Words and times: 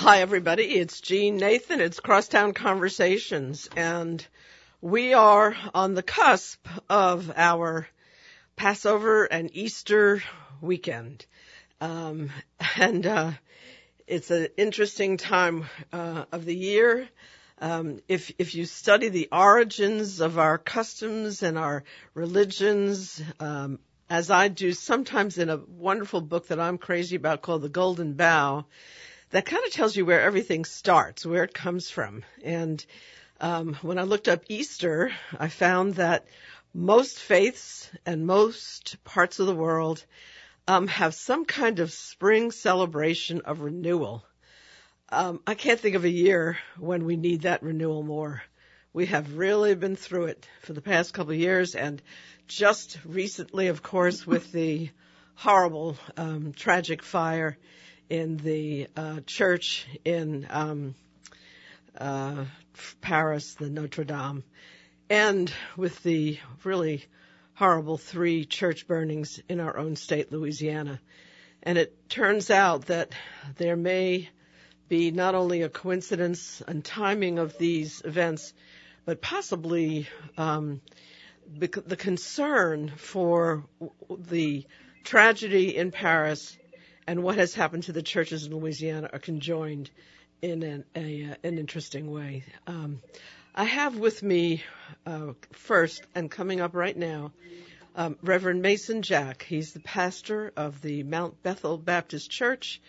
Hi 0.00 0.22
everybody. 0.22 0.62
It's 0.62 0.98
Jeanne 1.02 1.36
Nathan. 1.36 1.82
It's 1.82 2.00
Crosstown 2.00 2.54
Conversations, 2.54 3.68
and 3.76 4.26
we 4.80 5.12
are 5.12 5.54
on 5.74 5.92
the 5.92 6.02
cusp 6.02 6.66
of 6.88 7.30
our 7.36 7.86
Passover 8.56 9.24
and 9.24 9.54
Easter 9.54 10.22
weekend, 10.62 11.26
um, 11.82 12.30
and 12.76 13.06
uh, 13.06 13.32
it's 14.06 14.30
an 14.30 14.48
interesting 14.56 15.18
time 15.18 15.66
uh, 15.92 16.24
of 16.32 16.46
the 16.46 16.56
year. 16.56 17.06
Um, 17.58 18.00
if 18.08 18.32
if 18.38 18.54
you 18.54 18.64
study 18.64 19.10
the 19.10 19.28
origins 19.30 20.20
of 20.20 20.38
our 20.38 20.56
customs 20.56 21.42
and 21.42 21.58
our 21.58 21.84
religions, 22.14 23.22
um, 23.38 23.78
as 24.08 24.30
I 24.30 24.48
do 24.48 24.72
sometimes 24.72 25.36
in 25.36 25.50
a 25.50 25.58
wonderful 25.58 26.22
book 26.22 26.48
that 26.48 26.58
I'm 26.58 26.78
crazy 26.78 27.16
about 27.16 27.42
called 27.42 27.60
The 27.60 27.68
Golden 27.68 28.14
Bough, 28.14 28.64
that 29.30 29.46
kind 29.46 29.64
of 29.64 29.72
tells 29.72 29.96
you 29.96 30.04
where 30.04 30.20
everything 30.20 30.64
starts, 30.64 31.24
where 31.24 31.44
it 31.44 31.54
comes 31.54 31.88
from. 31.88 32.24
And 32.44 32.84
um, 33.40 33.74
when 33.82 33.98
I 33.98 34.02
looked 34.02 34.28
up 34.28 34.44
Easter, 34.48 35.12
I 35.38 35.48
found 35.48 35.94
that 35.94 36.26
most 36.74 37.18
faiths 37.18 37.90
and 38.04 38.26
most 38.26 39.02
parts 39.04 39.38
of 39.38 39.46
the 39.46 39.54
world 39.54 40.04
um, 40.68 40.88
have 40.88 41.14
some 41.14 41.44
kind 41.44 41.78
of 41.78 41.92
spring 41.92 42.50
celebration 42.50 43.40
of 43.42 43.60
renewal. 43.60 44.24
Um, 45.08 45.40
I 45.46 45.54
can't 45.54 45.80
think 45.80 45.96
of 45.96 46.04
a 46.04 46.10
year 46.10 46.58
when 46.78 47.04
we 47.04 47.16
need 47.16 47.42
that 47.42 47.62
renewal 47.62 48.02
more. 48.02 48.42
We 48.92 49.06
have 49.06 49.36
really 49.36 49.74
been 49.74 49.96
through 49.96 50.26
it 50.26 50.48
for 50.62 50.72
the 50.72 50.82
past 50.82 51.14
couple 51.14 51.32
of 51.32 51.38
years, 51.38 51.76
and 51.76 52.02
just 52.48 52.98
recently, 53.04 53.68
of 53.68 53.82
course, 53.82 54.26
with 54.26 54.50
the 54.50 54.90
horrible, 55.34 55.96
um, 56.16 56.52
tragic 56.52 57.02
fire 57.02 57.56
in 58.10 58.36
the 58.38 58.88
uh, 58.96 59.20
church 59.24 59.86
in 60.04 60.46
um, 60.50 60.94
uh, 61.96 62.44
Paris, 63.00 63.54
the 63.54 63.70
Notre 63.70 64.04
Dame, 64.04 64.42
and 65.08 65.50
with 65.76 66.02
the 66.02 66.38
really 66.64 67.04
horrible 67.54 67.96
three 67.96 68.44
church 68.44 68.86
burnings 68.86 69.40
in 69.48 69.60
our 69.60 69.76
own 69.76 69.96
state, 69.96 70.32
Louisiana. 70.32 71.00
And 71.62 71.78
it 71.78 72.08
turns 72.08 72.50
out 72.50 72.86
that 72.86 73.12
there 73.56 73.76
may 73.76 74.28
be 74.88 75.10
not 75.10 75.34
only 75.34 75.62
a 75.62 75.68
coincidence 75.68 76.62
and 76.66 76.84
timing 76.84 77.38
of 77.38 77.56
these 77.58 78.02
events, 78.04 78.52
but 79.04 79.20
possibly 79.20 80.08
um, 80.36 80.80
the 81.56 81.96
concern 81.96 82.92
for 82.96 83.64
the 84.08 84.66
tragedy 85.04 85.76
in 85.76 85.90
Paris 85.90 86.56
and 87.10 87.24
what 87.24 87.38
has 87.38 87.52
happened 87.52 87.82
to 87.82 87.92
the 87.92 88.02
churches 88.02 88.46
in 88.46 88.54
Louisiana 88.54 89.10
are 89.12 89.18
conjoined 89.18 89.90
in 90.42 90.62
an, 90.62 90.84
a, 90.94 91.24
uh, 91.24 91.34
an 91.42 91.58
interesting 91.58 92.08
way. 92.08 92.44
Um, 92.68 93.02
I 93.52 93.64
have 93.64 93.96
with 93.96 94.22
me 94.22 94.62
uh, 95.04 95.32
first 95.50 96.02
and 96.14 96.30
coming 96.30 96.60
up 96.60 96.72
right 96.72 96.96
now 96.96 97.32
um, 97.96 98.16
Reverend 98.22 98.62
Mason 98.62 99.02
Jack. 99.02 99.42
He's 99.42 99.72
the 99.72 99.80
pastor 99.80 100.52
of 100.56 100.82
the 100.82 101.02
Mount 101.02 101.42
Bethel 101.42 101.78
Baptist 101.78 102.30
Church, 102.30 102.80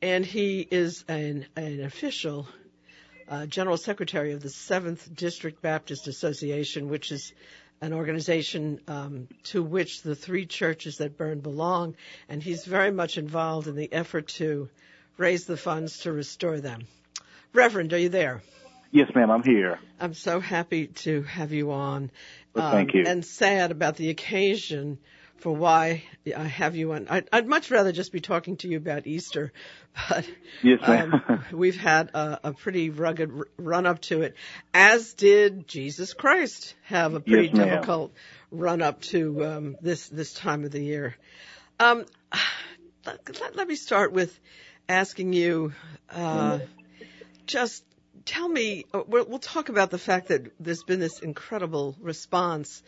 and 0.00 0.24
he 0.24 0.66
is 0.70 1.04
an, 1.06 1.44
an 1.54 1.82
official 1.82 2.48
uh, 3.28 3.44
general 3.44 3.76
secretary 3.76 4.32
of 4.32 4.40
the 4.40 4.48
Seventh 4.48 5.14
District 5.14 5.60
Baptist 5.60 6.08
Association, 6.08 6.88
which 6.88 7.12
is 7.12 7.34
an 7.80 7.92
organization 7.92 8.80
um, 8.88 9.28
to 9.44 9.62
which 9.62 10.02
the 10.02 10.14
three 10.14 10.46
churches 10.46 10.98
that 10.98 11.16
burned 11.16 11.42
belong, 11.42 11.94
and 12.28 12.42
he's 12.42 12.64
very 12.64 12.90
much 12.90 13.16
involved 13.16 13.66
in 13.68 13.76
the 13.76 13.92
effort 13.92 14.28
to 14.28 14.68
raise 15.16 15.46
the 15.46 15.56
funds 15.56 16.00
to 16.00 16.12
restore 16.12 16.60
them. 16.60 16.86
Reverend, 17.52 17.92
are 17.92 17.98
you 17.98 18.08
there? 18.08 18.42
Yes, 18.92 19.10
ma'am, 19.14 19.30
I'm 19.30 19.42
here. 19.42 19.78
I'm 20.00 20.14
so 20.14 20.40
happy 20.40 20.88
to 20.88 21.22
have 21.22 21.52
you 21.52 21.70
on. 21.70 22.10
Well, 22.54 22.66
um, 22.66 22.72
thank 22.72 22.94
you. 22.94 23.04
And 23.06 23.24
sad 23.24 23.70
about 23.70 23.96
the 23.96 24.10
occasion 24.10 24.98
for 25.40 25.52
why 25.52 26.04
I 26.36 26.44
have 26.44 26.76
you 26.76 26.92
on. 26.92 27.08
I'd, 27.08 27.28
I'd, 27.32 27.46
much 27.46 27.70
rather 27.70 27.92
just 27.92 28.12
be 28.12 28.20
talking 28.20 28.56
to 28.58 28.68
you 28.68 28.76
about 28.76 29.06
Easter, 29.06 29.52
but 30.08 30.28
yes, 30.62 30.80
um, 30.82 31.44
we've 31.52 31.76
had 31.76 32.10
a, 32.14 32.40
a, 32.44 32.52
pretty 32.52 32.90
rugged 32.90 33.32
run 33.56 33.86
up 33.86 34.00
to 34.02 34.22
it, 34.22 34.34
as 34.74 35.14
did 35.14 35.66
Jesus 35.66 36.12
Christ 36.12 36.74
have 36.84 37.14
a 37.14 37.20
pretty 37.20 37.48
yes, 37.48 37.56
difficult 37.56 38.12
run 38.50 38.82
up 38.82 39.00
to 39.02 39.44
um, 39.44 39.76
this 39.80 40.08
this 40.08 40.32
time 40.32 40.64
of 40.64 40.70
the 40.70 40.82
year. 40.82 41.16
Um, 41.78 42.04
let, 43.06 43.40
let, 43.40 43.56
let, 43.56 43.68
me 43.68 43.76
start 43.76 44.12
with 44.12 44.38
asking 44.88 45.32
you, 45.32 45.72
uh, 46.10 46.58
just 47.46 47.82
tell 48.26 48.48
me. 48.48 48.84
Uh, 48.92 49.02
we'll, 49.06 49.24
we'll 49.24 49.38
talk 49.38 49.70
about 49.70 49.90
the 49.90 49.98
fact 49.98 50.28
that 50.28 50.52
there's 50.60 50.82
been 50.82 51.00
this 51.00 51.20
incredible 51.20 51.96
response 52.00 52.82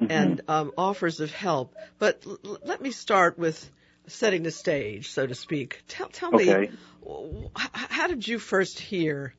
mm-hmm. 0.00 0.10
and 0.10 0.40
um, 0.48 0.72
offers 0.76 1.20
of 1.20 1.32
help. 1.32 1.74
But 1.98 2.22
l- 2.26 2.58
let 2.64 2.80
me 2.80 2.90
start 2.90 3.38
with 3.38 3.70
setting 4.06 4.42
the 4.42 4.50
stage, 4.50 5.10
so 5.10 5.26
to 5.26 5.34
speak. 5.34 5.82
Tell, 5.88 6.08
tell 6.08 6.34
okay. 6.34 6.70
me, 7.04 7.50
how 7.54 8.06
did 8.06 8.26
you 8.26 8.38
first 8.38 8.78
hear 8.78 9.34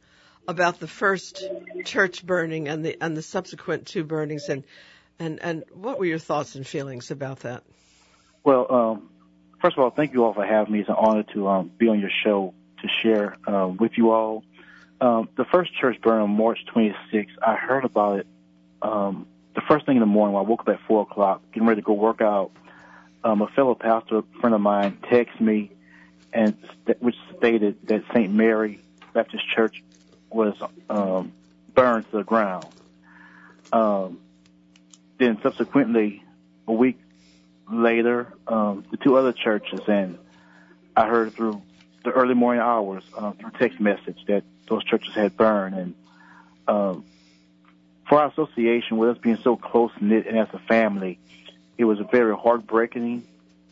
about 0.48 0.80
the 0.80 0.88
first 0.88 1.44
church 1.86 2.26
burning 2.26 2.68
and 2.68 2.84
the 2.84 2.98
and 3.02 3.16
the 3.16 3.22
subsequent 3.22 3.88
two 3.88 4.04
burnings, 4.04 4.50
and 4.50 4.64
and 5.20 5.40
and 5.42 5.64
what 5.74 6.00
were 6.00 6.06
your 6.06 6.20
thoughts 6.20 6.56
and 6.56 6.66
feelings 6.66 7.12
about 7.12 7.42
that? 7.42 7.64
Well, 8.44 8.66
um, 8.70 9.10
first 9.62 9.78
of 9.78 9.84
all, 9.84 9.90
thank 9.92 10.14
you 10.14 10.26
all 10.26 10.34
for 10.34 10.46
having 10.46 10.74
me. 10.74 10.80
It's 10.80 10.90
an 10.90 10.96
honor 10.98 11.24
to 11.34 11.48
um, 11.48 11.72
be 11.78 11.88
on 11.88 12.00
your 12.00 12.12
show 12.24 12.54
to 12.82 12.88
share 13.04 13.38
um, 13.48 13.78
with 13.78 13.98
you 13.98 14.12
all. 14.12 14.44
Um, 15.02 15.30
the 15.36 15.46
first 15.46 15.74
church 15.76 16.02
burn 16.02 16.22
on 16.22 16.32
March 16.32 16.60
26th, 16.74 17.28
I 17.46 17.56
heard 17.56 17.86
about 17.86 18.20
it 18.20 18.28
um, 18.82 19.28
the 19.60 19.66
first 19.68 19.86
thing 19.86 19.98
in 19.98 20.00
the 20.00 20.06
morning 20.06 20.34
when 20.34 20.46
I 20.46 20.48
woke 20.48 20.62
up 20.62 20.70
at 20.70 20.80
four 20.88 21.02
o'clock, 21.02 21.42
getting 21.52 21.68
ready 21.68 21.82
to 21.82 21.86
go 21.86 21.94
work 21.94 22.22
out, 22.22 22.52
um, 23.24 23.42
a 23.42 23.48
fellow 23.48 23.76
pastor 23.76 24.20
a 24.20 24.24
friend 24.40 24.56
of 24.56 24.62
mine 24.62 24.98
texted 25.12 25.42
me, 25.42 25.72
and 26.32 26.56
st- 26.84 27.02
which 27.02 27.16
stated 27.38 27.76
that 27.88 28.04
St. 28.14 28.32
Mary 28.32 28.80
Baptist 29.14 29.44
Church 29.54 29.84
was 30.30 30.56
um, 30.90 31.34
burned 31.74 32.10
to 32.12 32.18
the 32.18 32.24
ground. 32.24 32.68
Um, 33.74 34.20
then 35.18 35.38
subsequently, 35.44 36.24
a 36.66 36.72
week 36.72 36.98
later, 37.70 38.34
um, 38.48 38.86
the 38.92 38.98
two 38.98 39.18
other 39.18 39.34
churches, 39.34 39.82
and 39.88 40.18
I 40.96 41.08
heard 41.08 41.34
through 41.34 41.62
the 42.06 42.12
early 42.12 42.34
morning 42.34 42.62
hours 42.62 43.04
uh, 43.18 43.32
through 43.34 43.52
text 43.60 43.82
message 43.82 44.20
that 44.28 44.44
those 44.70 44.86
churches 44.86 45.14
had 45.14 45.36
burned, 45.36 45.76
and 45.76 45.96
um, 46.70 47.04
for 48.10 48.20
our 48.20 48.30
association, 48.30 48.98
with 48.98 49.10
us 49.10 49.18
being 49.20 49.38
so 49.44 49.56
close 49.56 49.92
knit 50.02 50.26
and 50.26 50.38
as 50.38 50.48
a 50.52 50.60
family, 50.60 51.20
it 51.78 51.86
was 51.86 52.00
very 52.12 52.36
heartbreaking 52.36 53.24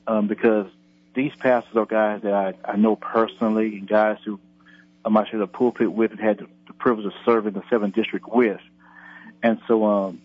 um, 0.05 0.27
because 0.27 0.67
these 1.15 1.33
pastors 1.39 1.75
are 1.75 1.87
guys 1.87 2.21
that 2.21 2.33
I, 2.33 2.53
I 2.63 2.75
know 2.77 2.95
personally 2.95 3.79
and 3.79 3.87
guys 3.87 4.19
who 4.23 4.39
I'm 5.03 5.17
actually 5.17 5.39
the 5.39 5.47
pulpit 5.47 5.91
with 5.91 6.11
and 6.11 6.19
had 6.19 6.37
the, 6.37 6.47
the 6.67 6.73
privilege 6.73 7.07
of 7.07 7.13
serving 7.25 7.53
the 7.53 7.63
seventh 7.69 7.95
district 7.95 8.27
with. 8.29 8.61
And 9.41 9.59
so 9.67 9.83
um, 9.85 10.21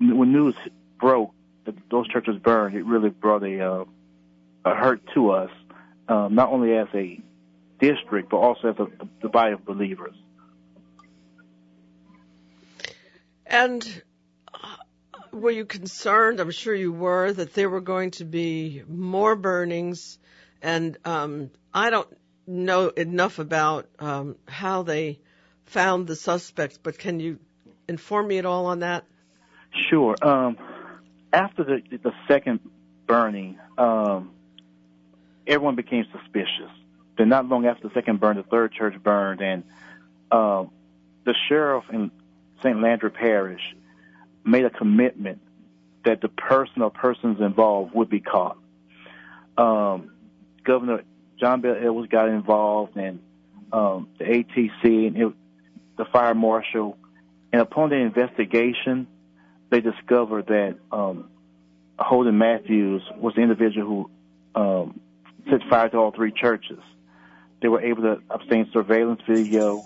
when 0.00 0.32
news 0.32 0.56
broke 0.98 1.32
that 1.66 1.76
those 1.90 2.08
churches 2.08 2.36
burned, 2.38 2.74
it 2.74 2.84
really 2.84 3.10
brought 3.10 3.44
a, 3.44 3.60
uh, 3.60 3.84
a 4.64 4.74
hurt 4.74 5.00
to 5.14 5.30
us, 5.30 5.50
um, 6.08 6.34
not 6.34 6.50
only 6.50 6.76
as 6.76 6.88
a 6.92 7.20
district, 7.78 8.30
but 8.30 8.38
also 8.38 8.70
as 8.70 8.78
a, 8.80 8.88
the 9.22 9.28
body 9.28 9.52
of 9.52 9.64
believers. 9.64 10.14
And 13.54 14.02
uh, 14.52 14.76
were 15.30 15.52
you 15.52 15.64
concerned? 15.64 16.40
I'm 16.40 16.50
sure 16.50 16.74
you 16.74 16.92
were 16.92 17.32
that 17.32 17.54
there 17.54 17.70
were 17.70 17.80
going 17.80 18.10
to 18.12 18.24
be 18.24 18.82
more 18.88 19.36
burnings, 19.36 20.18
and 20.60 20.98
um, 21.04 21.50
I 21.72 21.90
don't 21.90 22.08
know 22.48 22.88
enough 22.88 23.38
about 23.38 23.86
um, 24.00 24.34
how 24.48 24.82
they 24.82 25.20
found 25.66 26.08
the 26.08 26.16
suspects, 26.16 26.80
but 26.82 26.98
can 26.98 27.20
you 27.20 27.38
inform 27.86 28.26
me 28.26 28.38
at 28.38 28.44
all 28.44 28.66
on 28.66 28.80
that? 28.80 29.04
Sure. 29.88 30.16
Um, 30.20 30.58
after 31.32 31.62
the 31.62 31.80
the 31.98 32.12
second 32.26 32.58
burning, 33.06 33.56
um, 33.78 34.32
everyone 35.46 35.76
became 35.76 36.06
suspicious. 36.10 36.72
Then, 37.16 37.28
not 37.28 37.46
long 37.46 37.66
after 37.66 37.86
the 37.86 37.94
second 37.94 38.18
burn, 38.18 38.36
the 38.36 38.42
third 38.42 38.72
church 38.72 39.00
burned, 39.00 39.42
and 39.42 39.62
uh, 40.32 40.64
the 41.24 41.36
sheriff 41.48 41.84
and 41.88 42.10
St. 42.64 42.80
Landry 42.80 43.10
Parish 43.10 43.60
made 44.44 44.64
a 44.64 44.70
commitment 44.70 45.40
that 46.04 46.20
the 46.20 46.28
person 46.28 46.82
or 46.82 46.90
persons 46.90 47.40
involved 47.40 47.94
would 47.94 48.08
be 48.08 48.20
caught. 48.20 48.58
Um, 49.56 50.10
Governor 50.64 51.04
John 51.38 51.60
Bel 51.60 51.76
Edwards 51.76 52.10
got 52.10 52.28
involved 52.28 52.96
and 52.96 53.20
um, 53.72 54.08
the 54.18 54.24
ATC 54.24 55.06
and 55.06 55.16
it, 55.16 55.32
the 55.96 56.04
fire 56.06 56.34
marshal. 56.34 56.96
And 57.52 57.62
upon 57.62 57.90
the 57.90 57.96
investigation, 57.96 59.06
they 59.70 59.80
discovered 59.80 60.46
that 60.46 60.76
um, 60.90 61.28
Holden 61.98 62.38
Matthews 62.38 63.02
was 63.16 63.34
the 63.34 63.42
individual 63.42 64.10
who 64.54 64.60
um, 64.60 65.00
set 65.50 65.60
fire 65.68 65.88
to 65.90 65.96
all 65.98 66.12
three 66.12 66.32
churches. 66.32 66.80
they 67.60 67.68
were 67.68 67.80
able 67.80 68.02
to 68.02 68.22
obtain 68.30 68.68
surveillance 68.72 69.20
video. 69.28 69.84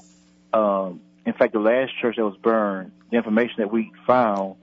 Um, 0.53 1.01
in 1.29 1.35
fact, 1.35 1.53
the 1.53 1.61
last 1.61 1.93
church 2.01 2.17
that 2.17 2.25
was 2.25 2.37
burned, 2.37 2.93
the 3.11 3.17
information 3.17 3.57
that 3.59 3.71
we 3.71 3.93
found 4.07 4.57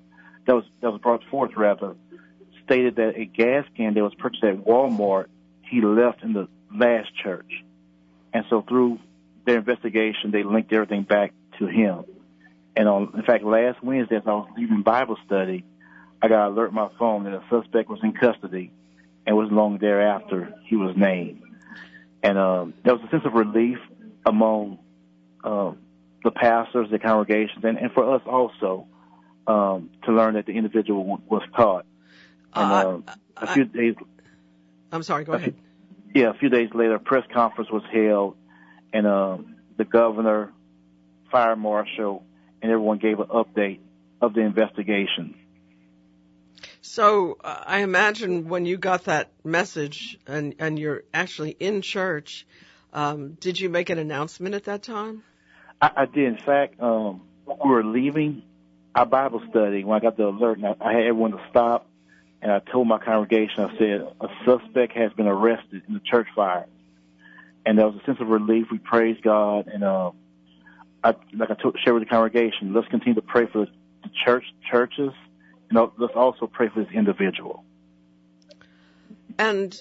that 0.45 0.55
was 0.55 0.65
that 0.81 0.91
was 0.91 1.01
brought 1.01 1.23
forth 1.25 1.51
rather 1.55 1.95
stated 2.63 2.95
that 2.95 3.15
a 3.15 3.25
gas 3.25 3.65
can 3.75 3.93
that 3.93 4.03
was 4.03 4.13
purchased 4.15 4.43
at 4.43 4.65
Walmart 4.65 5.27
he 5.61 5.81
left 5.81 6.23
in 6.23 6.33
the 6.33 6.47
last 6.73 7.09
church, 7.23 7.63
and 8.33 8.45
so 8.49 8.61
through 8.61 8.99
their 9.45 9.57
investigation, 9.57 10.31
they 10.31 10.43
linked 10.43 10.71
everything 10.73 11.03
back 11.03 11.33
to 11.59 11.67
him. 11.67 12.03
And 12.75 12.87
on, 12.89 13.13
in 13.15 13.23
fact, 13.23 13.43
last 13.43 13.81
Wednesday, 13.83 14.17
as 14.17 14.23
I 14.25 14.31
was 14.31 14.49
leaving 14.57 14.81
Bible 14.81 15.17
study, 15.25 15.63
I 16.21 16.27
got 16.27 16.47
alert 16.47 16.69
on 16.69 16.75
my 16.75 16.89
phone 16.97 17.23
that 17.23 17.33
a 17.33 17.43
suspect 17.49 17.89
was 17.89 17.99
in 18.03 18.13
custody, 18.13 18.71
and 19.25 19.37
was 19.37 19.49
long 19.51 19.77
thereafter 19.77 20.53
he 20.65 20.75
was 20.75 20.95
named. 20.97 21.41
And 22.23 22.37
um, 22.37 22.73
there 22.83 22.95
was 22.95 23.03
a 23.05 23.09
sense 23.09 23.23
of 23.25 23.33
relief 23.33 23.77
among 24.25 24.79
uh, 25.43 25.73
the 26.25 26.31
pastors, 26.31 26.89
the 26.89 26.99
congregations, 26.99 27.63
and, 27.63 27.77
and 27.77 27.91
for 27.93 28.15
us 28.15 28.21
also 28.25 28.87
um, 29.47 29.91
to 30.03 30.11
learn 30.11 30.33
that 30.33 30.47
the 30.47 30.53
individual 30.53 31.21
was 31.29 31.43
caught. 31.55 31.85
And 32.53 32.71
uh, 32.71 33.11
uh, 33.11 33.15
a 33.37 33.53
few 33.53 33.63
I, 33.63 33.77
days. 33.77 33.95
I'm 34.91 35.03
sorry. 35.03 35.23
Go 35.23 35.33
ahead. 35.33 35.53
Few, 36.11 36.23
yeah, 36.23 36.31
a 36.31 36.33
few 36.33 36.49
days 36.49 36.69
later, 36.73 36.95
a 36.95 36.99
press 36.99 37.23
conference 37.31 37.69
was 37.71 37.83
held, 37.93 38.35
and 38.91 39.05
uh, 39.05 39.37
the 39.77 39.85
governor, 39.85 40.51
fire 41.31 41.55
marshal, 41.55 42.25
and 42.61 42.71
everyone 42.71 42.97
gave 42.97 43.19
an 43.19 43.27
update 43.27 43.79
of 44.19 44.33
the 44.33 44.41
investigation. 44.41 45.35
So 46.81 47.37
uh, 47.43 47.63
I 47.67 47.79
imagine 47.79 48.49
when 48.49 48.65
you 48.65 48.77
got 48.77 49.05
that 49.05 49.31
message 49.43 50.17
and 50.25 50.55
and 50.57 50.79
you're 50.79 51.03
actually 51.13 51.51
in 51.51 51.81
church, 51.83 52.47
um, 52.93 53.33
did 53.33 53.59
you 53.59 53.69
make 53.69 53.91
an 53.91 53.99
announcement 53.99 54.55
at 54.55 54.63
that 54.63 54.81
time? 54.81 55.23
I, 55.85 56.03
I 56.03 56.05
did. 56.05 56.27
In 56.27 56.37
fact, 56.37 56.81
um, 56.81 57.21
we 57.45 57.69
were 57.69 57.83
leaving 57.83 58.43
our 58.93 59.05
Bible 59.05 59.41
study 59.49 59.83
when 59.83 59.97
I 59.97 59.99
got 59.99 60.17
the 60.17 60.27
alert. 60.27 60.57
And 60.57 60.67
I, 60.67 60.75
I 60.79 60.93
had 60.93 61.03
everyone 61.03 61.31
to 61.31 61.41
stop, 61.49 61.87
and 62.41 62.51
I 62.51 62.59
told 62.59 62.87
my 62.87 62.97
congregation, 62.97 63.63
I 63.63 63.77
said, 63.77 64.07
a 64.21 64.27
suspect 64.45 64.93
has 64.97 65.11
been 65.13 65.27
arrested 65.27 65.83
in 65.87 65.93
the 65.93 65.99
church 65.99 66.27
fire, 66.35 66.65
and 67.65 67.77
there 67.77 67.87
was 67.87 67.99
a 68.01 68.05
sense 68.05 68.19
of 68.19 68.27
relief. 68.27 68.67
We 68.71 68.77
praised 68.77 69.21
God, 69.21 69.67
and 69.67 69.83
uh, 69.83 70.11
I, 71.03 71.15
like 71.33 71.51
I 71.51 71.55
told, 71.55 71.77
shared 71.83 71.95
with 71.95 72.03
the 72.03 72.09
congregation, 72.09 72.73
let's 72.73 72.87
continue 72.87 73.15
to 73.15 73.21
pray 73.21 73.47
for 73.47 73.65
the 73.65 74.09
church 74.25 74.45
churches 74.69 75.11
know, 75.75 75.93
let's 75.97 76.15
also 76.15 76.47
pray 76.47 76.69
for 76.69 76.83
this 76.83 76.91
individual. 76.93 77.63
And 79.37 79.79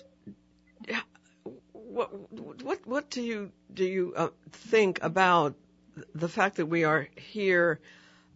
what 1.73 2.11
what 2.33 2.87
what 2.87 3.11
do 3.11 3.23
you 3.23 3.53
do 3.73 3.85
you 3.85 4.12
uh, 4.17 4.29
think 4.51 5.03
about 5.03 5.55
the 6.14 6.29
fact 6.29 6.56
that 6.56 6.67
we 6.67 6.85
are 6.85 7.08
here 7.17 7.81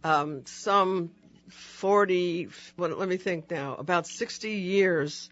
um, 0.03 0.45
some 0.45 1.11
40 1.49 2.49
well, 2.77 2.91
let 2.91 3.09
me 3.09 3.17
think 3.17 3.49
now 3.49 3.75
about 3.75 4.07
60 4.07 4.51
years 4.51 5.29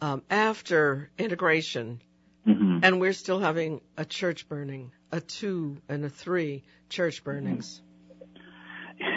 um, 0.00 0.22
after 0.28 1.10
integration 1.18 2.00
mm-hmm. 2.46 2.80
and 2.82 3.00
we're 3.00 3.12
still 3.12 3.40
having 3.40 3.80
a 3.96 4.04
church 4.04 4.48
burning 4.48 4.92
a 5.12 5.20
two 5.20 5.76
and 5.88 6.04
a 6.04 6.10
three 6.10 6.64
church 6.88 7.22
burnings 7.24 7.80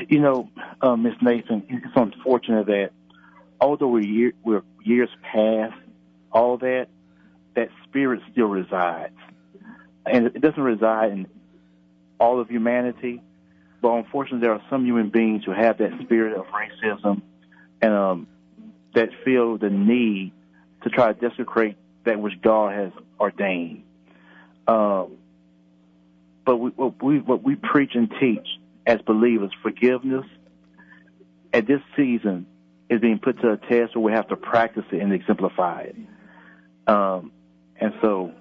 you 0.08 0.20
know, 0.20 0.50
uh, 0.82 0.96
Miss 0.96 1.14
Nathan, 1.22 1.64
it's 1.70 1.94
unfortunate 1.96 2.68
that 2.68 2.92
although 3.60 3.88
we're, 3.88 4.06
year, 4.06 4.34
we're 4.44 4.64
years 4.84 5.10
past 5.22 5.76
all 6.32 6.58
that, 6.58 6.88
that 7.56 7.70
spirit 7.84 8.22
still 8.32 8.48
resides. 8.48 9.16
And 10.06 10.28
it 10.28 10.42
doesn't 10.42 10.62
reside 10.62 11.12
in 11.12 11.28
all 12.20 12.40
of 12.40 12.50
humanity, 12.50 13.22
but 13.82 13.90
unfortunately 13.94 14.46
there 14.46 14.54
are 14.54 14.64
some 14.70 14.86
human 14.86 15.10
beings 15.10 15.44
who 15.46 15.52
have 15.52 15.78
that 15.78 15.92
spirit 16.04 16.38
of 16.38 16.46
racism 16.48 17.22
and 17.82 17.94
um, 17.94 18.28
that 18.94 19.10
feel 19.24 19.58
the 19.58 19.70
need 19.70 20.32
to 20.84 20.90
try 20.90 21.14
to 21.14 21.30
desecrate 21.30 21.78
that 22.06 22.20
which 22.20 22.42
God 22.42 22.74
has 22.74 22.92
ordained. 23.20 23.84
Um, 24.68 25.18
but 26.46 26.58
we, 26.58 26.70
what 26.72 27.04
we 27.04 27.20
what 27.20 27.44
we 27.44 27.56
preach 27.56 27.92
and 27.94 28.12
teach 28.20 28.48
as 28.86 29.02
believers, 29.02 29.52
forgiveness 29.62 30.26
at 31.54 31.68
this 31.68 31.82
season 31.96 32.46
is 32.90 33.02
being 33.02 33.20
put 33.20 33.40
to 33.42 33.52
a 33.52 33.58
test 33.58 33.96
where 33.96 34.04
we 34.04 34.12
have 34.14 34.30
to 34.30 34.36
practice 34.38 34.86
it 34.92 35.02
and 35.02 35.14
exemplify 35.14 35.82
it. 35.82 35.96
Um, 36.88 37.32
and 37.80 37.94
so 38.02 38.32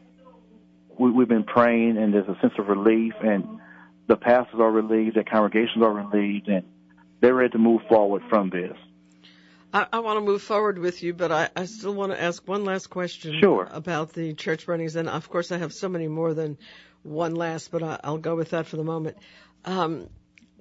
we, 0.99 1.11
we've 1.11 1.29
been 1.29 1.45
praying, 1.45 1.99
and 1.99 2.15
there's 2.15 2.29
a 2.29 2.39
sense 2.41 2.55
of 2.59 2.69
relief, 2.69 3.15
and 3.23 3.59
the 4.07 4.17
pastors 4.17 4.61
are 4.61 4.71
relieved, 4.71 5.17
the 5.17 5.25
congregations 5.25 5.83
are 5.83 5.93
relieved, 5.93 6.49
and 6.49 6.65
they're 7.21 7.35
ready 7.35 7.51
to 7.51 7.59
move 7.59 7.83
forward 7.89 8.23
from 8.29 8.51
this. 8.51 8.77
I, 9.73 9.87
I 9.93 9.99
want 10.01 10.19
to 10.19 10.25
move 10.25 10.43
forward 10.43 10.79
with 10.79 11.03
you, 11.03 11.13
but 11.13 11.33
I, 11.33 11.49
I 11.55 11.65
still 11.65 11.95
want 11.95 12.13
to 12.13 12.21
ask 12.21 12.47
one 12.47 12.65
last 12.65 12.89
question 12.89 13.39
sure. 13.41 13.69
about 13.71 14.13
the 14.13 14.35
church 14.35 14.67
burnings. 14.67 14.97
And 14.97 15.09
of 15.09 15.29
course, 15.29 15.53
I 15.53 15.59
have 15.59 15.73
so 15.73 15.89
many 15.89 16.09
more 16.09 16.35
than 16.35 16.57
one 17.03 17.35
last, 17.35 17.71
but 17.71 17.83
I, 17.83 18.11
will 18.11 18.19
go 18.19 18.37
with 18.37 18.51
that 18.51 18.67
for 18.67 18.77
the 18.77 18.85
moment. 18.85 19.17
Um, 19.65 20.09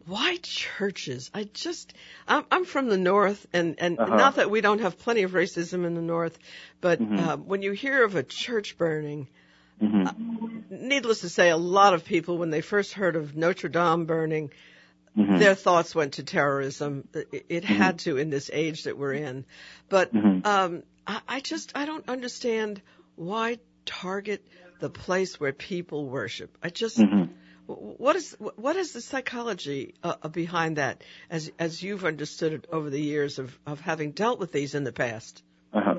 why 0.06 0.38
churches? 0.42 1.32
I 1.34 1.46
just, 1.46 1.94
I'm, 2.28 2.46
I'm 2.52 2.66
from 2.66 2.90
the 2.90 2.98
north, 2.98 3.46
and 3.54 3.76
and 3.80 4.00
uh-huh. 4.00 4.16
not 4.16 4.36
that 4.36 4.52
we 4.52 4.62
don't 4.62 4.82
have 4.82 5.00
plenty 5.00 5.24
of 5.24 5.32
racism 5.32 5.86
in 5.86 5.96
the 5.96 6.02
north, 6.02 6.38
but 6.80 7.02
mm-hmm. 7.02 7.20
uh, 7.20 7.38
when 7.38 7.64
you 7.64 7.72
hear 7.72 8.04
of 8.04 8.16
a 8.16 8.22
church 8.22 8.78
burning, 8.78 9.28
mm-hmm. 9.82 10.08
uh, 10.08 10.12
needless 10.70 11.22
to 11.22 11.30
say, 11.30 11.50
a 11.50 11.58
lot 11.58 11.94
of 11.94 12.06
people 12.06 12.38
when 12.38 12.50
they 12.50 12.62
first 12.62 12.94
heard 12.94 13.16
of 13.16 13.36
Notre 13.36 13.70
Dame 13.70 14.06
burning, 14.06 14.52
mm-hmm. 15.18 15.38
their 15.38 15.56
thoughts 15.56 15.96
went 15.96 16.14
to 16.14 16.24
terrorism. 16.24 17.08
It, 17.14 17.46
it 17.50 17.64
mm-hmm. 17.64 17.74
had 17.74 18.00
to 18.00 18.18
in 18.18 18.30
this 18.30 18.50
age 18.52 18.84
that 18.84 18.98
we're 18.98 19.14
in, 19.14 19.46
but 19.90 20.14
mm-hmm. 20.14 20.46
um, 20.46 20.84
I, 21.06 21.22
I 21.28 21.40
just 21.40 21.72
I 21.76 21.86
don't 21.86 22.08
understand 22.10 22.82
why 23.16 23.60
target 23.86 24.46
the 24.80 24.90
place 24.90 25.40
where 25.40 25.54
people 25.54 26.08
worship. 26.08 26.58
I 26.62 26.70
just 26.70 26.98
mm-hmm. 26.98 27.32
What 27.68 28.16
is 28.16 28.38
what 28.40 28.76
is 28.76 28.94
the 28.94 29.02
psychology 29.02 29.96
uh, 30.04 30.28
behind 30.28 30.78
that, 30.78 31.04
as 31.32 31.52
as 31.58 31.82
you've 31.82 32.06
understood 32.06 32.54
it 32.54 32.68
over 32.72 32.92
the 32.92 33.02
years 33.02 33.40
of 33.40 33.58
of 33.66 33.80
having 33.80 34.12
dealt 34.12 34.40
with 34.40 34.52
these 34.52 34.76
in 34.76 34.84
the 34.84 34.92
past? 34.92 35.42
Uh-huh. 35.74 35.96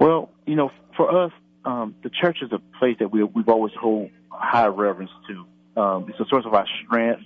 Well, 0.00 0.30
you 0.44 0.56
know, 0.56 0.70
for 0.96 1.24
us, 1.24 1.30
um, 1.68 1.94
the 2.02 2.08
church 2.08 2.38
is 2.40 2.50
a 2.50 2.60
place 2.78 2.96
that 2.98 3.12
we 3.12 3.22
we've 3.22 3.48
always 3.48 3.74
hold 3.78 4.10
high 4.30 4.68
reverence 4.68 5.10
to. 5.28 5.80
Um, 5.80 6.06
it's 6.08 6.18
a 6.18 6.24
source 6.30 6.46
of 6.46 6.54
our 6.54 6.66
strength. 6.84 7.22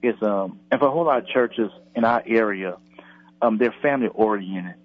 It's 0.00 0.22
um, 0.22 0.60
and 0.70 0.78
for 0.78 0.86
a 0.86 0.90
whole 0.92 1.04
lot 1.04 1.18
of 1.18 1.26
churches 1.26 1.70
in 1.96 2.04
our 2.04 2.22
area, 2.24 2.76
um, 3.42 3.58
they're 3.58 3.74
family 3.82 4.06
oriented. 4.14 4.76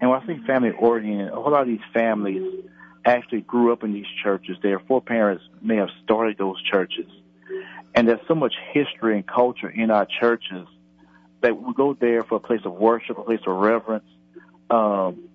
And 0.00 0.08
when 0.08 0.22
I 0.22 0.26
say 0.26 0.38
family 0.46 0.70
oriented, 0.70 1.32
a 1.32 1.36
whole 1.36 1.52
lot 1.52 1.62
of 1.62 1.68
these 1.68 1.84
families 1.92 2.64
actually 3.04 3.42
grew 3.42 3.74
up 3.74 3.84
in 3.84 3.92
these 3.92 4.06
churches. 4.22 4.56
Their 4.62 4.78
foreparents 4.78 5.44
may 5.60 5.76
have 5.76 5.90
started 6.02 6.38
those 6.38 6.62
churches. 6.62 7.10
And 7.94 8.08
there's 8.08 8.20
so 8.26 8.34
much 8.34 8.54
history 8.72 9.16
and 9.16 9.26
culture 9.26 9.68
in 9.68 9.90
our 9.90 10.06
churches 10.18 10.66
that 11.42 11.60
we 11.60 11.74
go 11.74 11.92
there 11.92 12.22
for 12.24 12.36
a 12.36 12.40
place 12.40 12.60
of 12.64 12.72
worship, 12.72 13.18
a 13.18 13.22
place 13.22 13.40
of 13.46 13.56
reverence. 13.56 14.08
Um, 14.70 15.28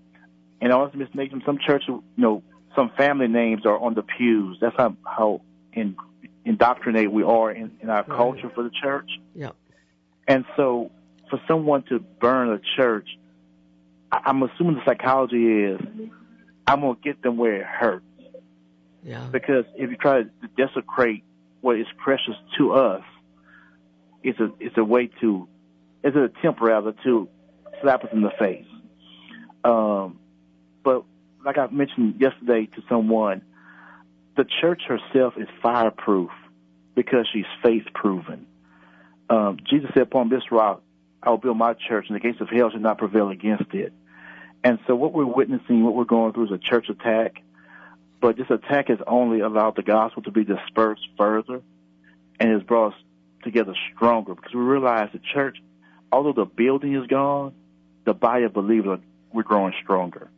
and 0.60 0.72
also, 0.72 0.98
Miss 0.98 1.10
Nathan, 1.14 1.44
some 1.46 1.60
churches, 1.60 1.90
you 1.90 2.04
know, 2.18 2.44
some 2.76 2.92
family 2.98 3.28
names 3.28 3.66
are 3.66 3.78
on 3.78 3.94
the 3.94 4.04
pews. 4.04 4.58
That's 4.62 4.76
how, 4.78 4.96
how 5.06 5.42
in, 5.74 5.96
indoctrinated 6.44 7.12
we 7.12 7.24
are 7.24 7.52
in, 7.52 7.72
in 7.82 7.90
our 7.90 8.04
right. 8.04 8.18
culture 8.18 8.52
for 8.54 8.64
the 8.64 8.70
church. 8.70 9.10
Yeah. 9.34 9.52
And 10.28 10.46
so 10.56 10.92
for 11.30 11.40
someone 11.48 11.84
to 11.84 12.00
burn 12.00 12.50
a 12.50 12.60
church, 12.76 13.08
I, 14.12 14.22
I'm 14.26 14.44
assuming 14.44 14.76
the 14.76 14.82
psychology 14.86 15.64
is 15.64 15.82
I'm 16.68 16.82
going 16.82 16.96
to 16.96 17.02
get 17.02 17.22
them 17.22 17.38
where 17.38 17.62
it 17.62 17.66
hurts. 17.66 18.06
Yeah. 19.04 19.28
Because 19.32 19.66
if 19.76 19.90
you 19.90 19.98
try 19.98 20.24
to 20.24 20.30
desecrate 20.58 21.24
what 21.62 21.80
is 21.80 21.88
precious 21.98 22.36
to 22.58 22.74
us, 22.74 23.04
it's 24.24 24.40
a 24.40 24.52
it's 24.60 24.78
a 24.78 24.84
way 24.84 25.12
to 25.22 25.48
it's 26.04 26.16
an 26.16 26.24
attempt 26.24 26.60
rather 26.60 26.94
to 27.04 27.30
slap 27.82 28.04
us 28.04 28.10
in 28.12 28.22
the 28.22 28.32
face. 28.40 28.66
Um, 29.64 30.20
but 30.84 31.04
like 31.46 31.58
I 31.58 31.68
mentioned 31.68 32.16
yesterday 32.20 32.66
to 32.76 32.82
someone, 32.90 33.44
the 34.36 34.46
church 34.62 34.82
herself 34.88 35.36
is 35.38 35.48
fireproof 35.62 36.32
because 36.96 37.28
she's 37.32 37.46
faith 37.64 37.86
proven. 37.94 38.48
Um, 39.30 39.58
Jesus 39.64 39.92
said, 39.94 40.04
"Upon 40.04 40.30
this 40.30 40.52
rock 40.52 40.82
I 41.22 41.30
will 41.30 41.38
build 41.38 41.58
my 41.58 41.74
church, 41.74 42.08
and 42.10 42.16
the 42.16 42.20
gates 42.20 42.42
of 42.42 42.50
hell 42.50 42.72
shall 42.72 42.80
not 42.80 42.98
prevail 42.98 43.30
against 43.30 43.74
it." 43.74 43.94
And 44.64 44.80
so, 44.88 44.96
what 44.96 45.14
we're 45.14 45.26
witnessing, 45.26 45.84
what 45.84 45.94
we're 45.94 46.06
going 46.06 46.34
through, 46.34 46.46
is 46.46 46.52
a 46.52 46.58
church 46.58 46.90
attack. 46.90 47.42
But 48.20 48.38
this 48.38 48.50
attack 48.50 48.88
has 48.88 49.00
only 49.06 49.42
allowed 49.42 49.76
the 49.76 49.84
gospel 49.84 50.24
to 50.24 50.32
be 50.32 50.44
dispersed 50.44 51.08
further 51.18 51.62
and 52.40 52.52
has 52.52 52.64
brought 52.64 52.94
us 52.94 53.00
together 53.44 53.76
stronger 53.94 54.34
because 54.34 54.54
we 54.54 54.62
realize 54.62 55.10
the 55.14 55.20
church, 55.20 55.58
although 56.12 56.34
the 56.34 56.46
building 56.46 56.96
is 56.96 57.06
gone, 57.06 57.54
the 58.06 58.14
body 58.14 58.46
of 58.46 58.54
believers, 58.54 59.00
we're 59.32 59.44
growing 59.44 59.74
stronger. 59.84 60.30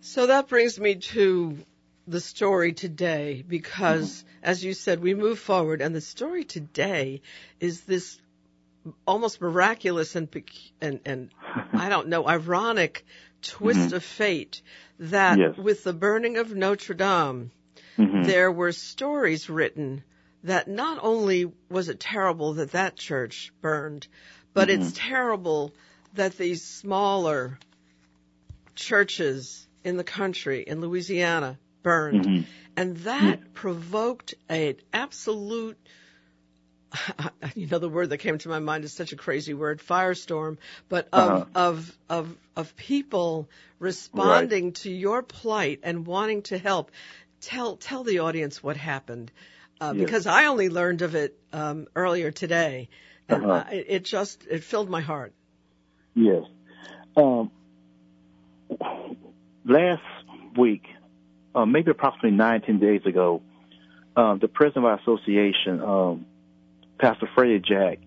So 0.00 0.26
that 0.26 0.48
brings 0.48 0.78
me 0.78 0.96
to 0.96 1.58
the 2.06 2.20
story 2.20 2.72
today 2.72 3.44
because, 3.46 4.24
Mm-hmm. 4.24 4.44
as 4.44 4.64
you 4.64 4.72
said, 4.72 5.00
we 5.00 5.14
move 5.14 5.38
forward, 5.38 5.80
and 5.82 5.94
the 5.94 6.00
story 6.00 6.44
today 6.44 7.20
is 7.60 7.82
this 7.82 8.18
almost 9.06 9.40
miraculous 9.40 10.16
and 10.16 10.28
and 10.80 11.00
and 11.04 11.30
I 11.74 11.88
don't 11.88 12.08
know 12.08 12.26
ironic 12.26 13.04
twist 13.42 13.92
of 13.92 14.02
fate 14.02 14.62
that 14.98 15.38
Mm-hmm. 15.38 15.58
Yes. 15.58 15.64
with 15.64 15.84
the 15.84 15.92
burning 15.92 16.38
of 16.38 16.54
Notre 16.54 16.94
Dame, 16.94 17.50
Mhm. 17.98 18.24
there 18.26 18.50
were 18.50 18.72
stories 18.72 19.50
written 19.50 20.02
that 20.44 20.68
not 20.68 20.98
only 21.02 21.52
was 21.68 21.88
it 21.88 22.00
terrible 22.00 22.54
that 22.54 22.70
that 22.72 22.96
church 22.96 23.52
burned, 23.60 24.06
but 24.54 24.70
it's 24.70 24.92
terrible 24.94 25.74
that 26.14 26.38
these 26.38 26.64
smaller 26.64 27.58
churches 28.74 29.67
in 29.84 29.96
the 29.96 30.04
country 30.04 30.62
in 30.62 30.80
Louisiana 30.80 31.58
burned. 31.82 32.26
Mhm. 32.26 32.44
And 32.76 32.96
that 32.98 33.52
provoked 33.54 34.34
an 34.48 34.76
absolute 34.92 35.78
you 37.54 37.66
know 37.66 37.78
the 37.78 37.88
word 37.88 38.10
that 38.10 38.18
came 38.18 38.38
to 38.38 38.48
my 38.48 38.58
mind 38.60 38.84
is 38.84 38.92
such 38.92 39.12
a 39.12 39.16
crazy 39.16 39.52
word 39.52 39.78
firestorm 39.80 40.56
but 40.88 41.06
of 41.12 41.28
Uh-huh. 41.28 41.44
of 41.54 41.98
of 42.08 42.36
of 42.56 42.76
people 42.76 43.48
responding 43.78 44.72
to 44.72 44.90
your 44.90 45.22
plight 45.22 45.80
and 45.82 46.06
wanting 46.06 46.42
to 46.42 46.56
help 46.56 46.90
tell 47.40 47.76
tell 47.76 48.04
the 48.04 48.20
audience 48.20 48.62
what 48.62 48.76
happened 48.76 49.30
uh, 49.80 49.92
Yes. 49.92 50.00
because 50.00 50.26
I 50.26 50.46
only 50.46 50.70
learned 50.70 51.02
of 51.02 51.14
it 51.14 51.38
um, 51.52 51.86
earlier 51.94 52.30
today 52.30 52.88
and 53.28 53.42
Uh-huh. 53.44 53.64
I, 53.68 53.74
it 53.74 54.04
just 54.04 54.46
it 54.50 54.64
filled 54.64 54.88
my 54.88 55.02
heart 55.02 55.32
Yes. 56.14 56.44
Um, 57.16 57.50
last 59.68 60.02
week, 60.56 60.84
uh, 61.54 61.66
maybe 61.66 61.90
approximately 61.90 62.32
nine, 62.32 62.62
ten 62.62 62.78
days 62.78 63.02
ago, 63.06 63.42
um, 64.16 64.38
the 64.40 64.48
president 64.48 64.84
of 64.84 64.90
our 64.90 64.98
association, 64.98 65.80
um, 65.80 66.26
Pastor 66.98 67.28
Freddie 67.34 67.60
Jack, 67.60 68.00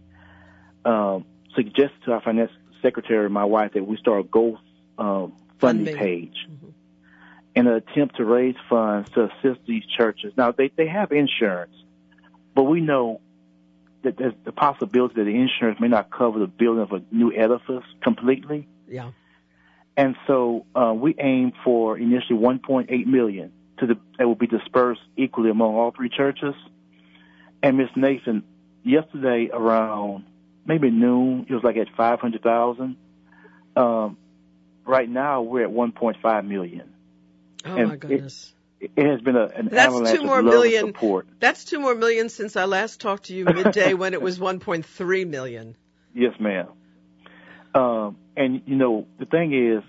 um, 0.84 1.26
suggested 1.56 2.04
to 2.06 2.12
our 2.12 2.22
finance 2.22 2.52
secretary, 2.82 3.30
my 3.30 3.46
wife, 3.46 3.74
that 3.74 3.86
we 3.86 3.96
start 3.98 4.22
a 4.22 4.24
Go 4.24 4.58
um, 4.98 5.34
Fund 5.60 5.86
funding 5.86 5.96
page 5.96 6.36
in 7.56 7.68
an 7.68 7.74
attempt 7.74 8.18
to 8.18 8.26
raise 8.26 8.56
funds 8.70 9.10
to 9.12 9.26
assist 9.26 9.66
these 9.68 9.84
churches. 9.98 10.34
Now, 10.36 10.52
they, 10.52 10.72
they 10.76 10.88
have 10.88 11.12
insurance, 11.12 11.76
but 12.56 12.64
we 12.64 12.82
know 12.82 13.22
that 14.04 14.18
there's 14.18 14.34
the 14.44 14.52
possibility 14.52 15.16
that 15.16 15.26
the 15.26 15.36
insurance 15.36 15.80
may 15.80 15.88
not 15.88 16.10
cover 16.10 16.40
the 16.40 16.48
building 16.48 16.82
of 16.82 16.92
a 16.92 17.04
new 17.12 17.32
edifice 17.32 17.84
completely. 18.02 18.68
yeah 18.88 19.12
And 19.98 20.16
so 20.26 20.66
uh, 20.76 20.94
we 20.96 21.16
aim 21.20 21.52
for 21.64 21.98
initially 21.98 22.40
1.8 22.40 23.06
million 23.06 23.52
to 23.80 23.88
the, 23.88 23.96
that 24.18 24.26
will 24.28 24.36
be 24.36 24.48
dispersed 24.48 25.02
equally 25.18 25.50
among 25.50 25.76
all 25.76 25.92
three 25.92 26.10
churches. 26.10 26.56
And 27.62 27.78
Miss 27.78 27.90
Nathan, 27.96 28.44
yesterday 28.84 29.50
around 29.52 30.26
maybe 30.66 30.90
noon, 30.90 31.46
it 31.50 31.54
was 31.54 31.64
like 31.64 31.78
at 31.78 31.88
500,000. 31.96 32.96
Um, 33.76 34.18
right 34.86 35.10
now 35.10 35.42
we're 35.42 35.64
at 35.64 35.70
1.5 35.72 36.48
million. 36.48 36.94
oh 37.66 37.76
And 37.76 37.90
my 37.90 37.96
goodness 37.98 38.54
It, 38.80 38.92
it 38.96 39.06
has 39.06 39.22
been 39.22 39.36
a, 39.36 39.46
an 39.46 39.68
That's 39.72 39.88
avalanche 39.88 40.18
two 40.20 40.26
more 40.26 40.40
of 40.40 40.46
love 40.46 40.54
million. 40.56 40.88
support. 40.88 41.28
that's 41.40 41.66
two 41.66 41.80
more 41.80 41.94
million 41.96 42.30
since 42.30 42.56
I 42.56 42.66
last 42.66 43.00
talked 43.00 43.26
to 43.26 43.36
you 43.36 43.46
midday 43.46 43.94
when 44.02 44.14
it 44.14 44.22
was 44.22 44.40
1.3 44.40 45.28
million 45.28 45.76
Yes, 46.14 46.34
ma'am. 46.40 46.68
Um, 47.74 48.18
and 48.36 48.62
you 48.66 48.76
know, 48.76 49.08
the 49.20 49.26
thing 49.26 49.54
is, 49.54 49.84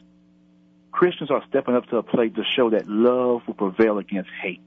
Christians 0.91 1.31
are 1.31 1.43
stepping 1.49 1.75
up 1.75 1.87
to 1.87 1.97
a 1.97 2.03
plate 2.03 2.35
to 2.37 2.45
show 2.45 2.71
that 2.71 2.89
love 2.89 3.43
will 3.47 3.55
prevail 3.55 3.99
against 3.99 4.31
hate. 4.43 4.61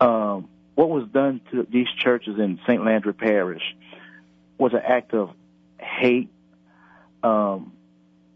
Um, 0.00 0.48
what 0.76 0.88
was 0.88 1.06
done 1.08 1.40
to 1.50 1.66
these 1.70 1.88
churches 1.98 2.38
in 2.38 2.58
St. 2.66 2.82
Landry 2.82 3.12
Parish 3.12 3.76
was 4.56 4.72
an 4.72 4.80
act 4.86 5.12
of 5.12 5.30
hate, 5.78 6.30
um, 7.22 7.72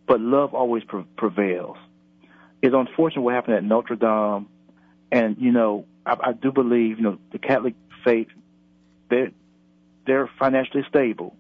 but 0.06 0.20
love 0.20 0.52
always 0.52 0.84
pre- 0.84 1.06
prevails. 1.16 1.76
It's 2.60 2.74
unfortunate 2.74 3.22
what 3.22 3.34
happened 3.34 3.56
at 3.56 3.64
Notre 3.64 3.96
Dame, 3.96 4.48
and 5.12 5.36
you 5.38 5.52
know, 5.52 5.86
I, 6.04 6.16
I 6.20 6.32
do 6.32 6.50
believe, 6.50 6.98
you 6.98 7.04
know, 7.04 7.18
the 7.32 7.38
Catholic 7.38 7.74
faith, 8.04 8.28
they're 9.08 9.30
they're 10.06 10.28
financially 10.38 10.84
stable. 10.88 11.36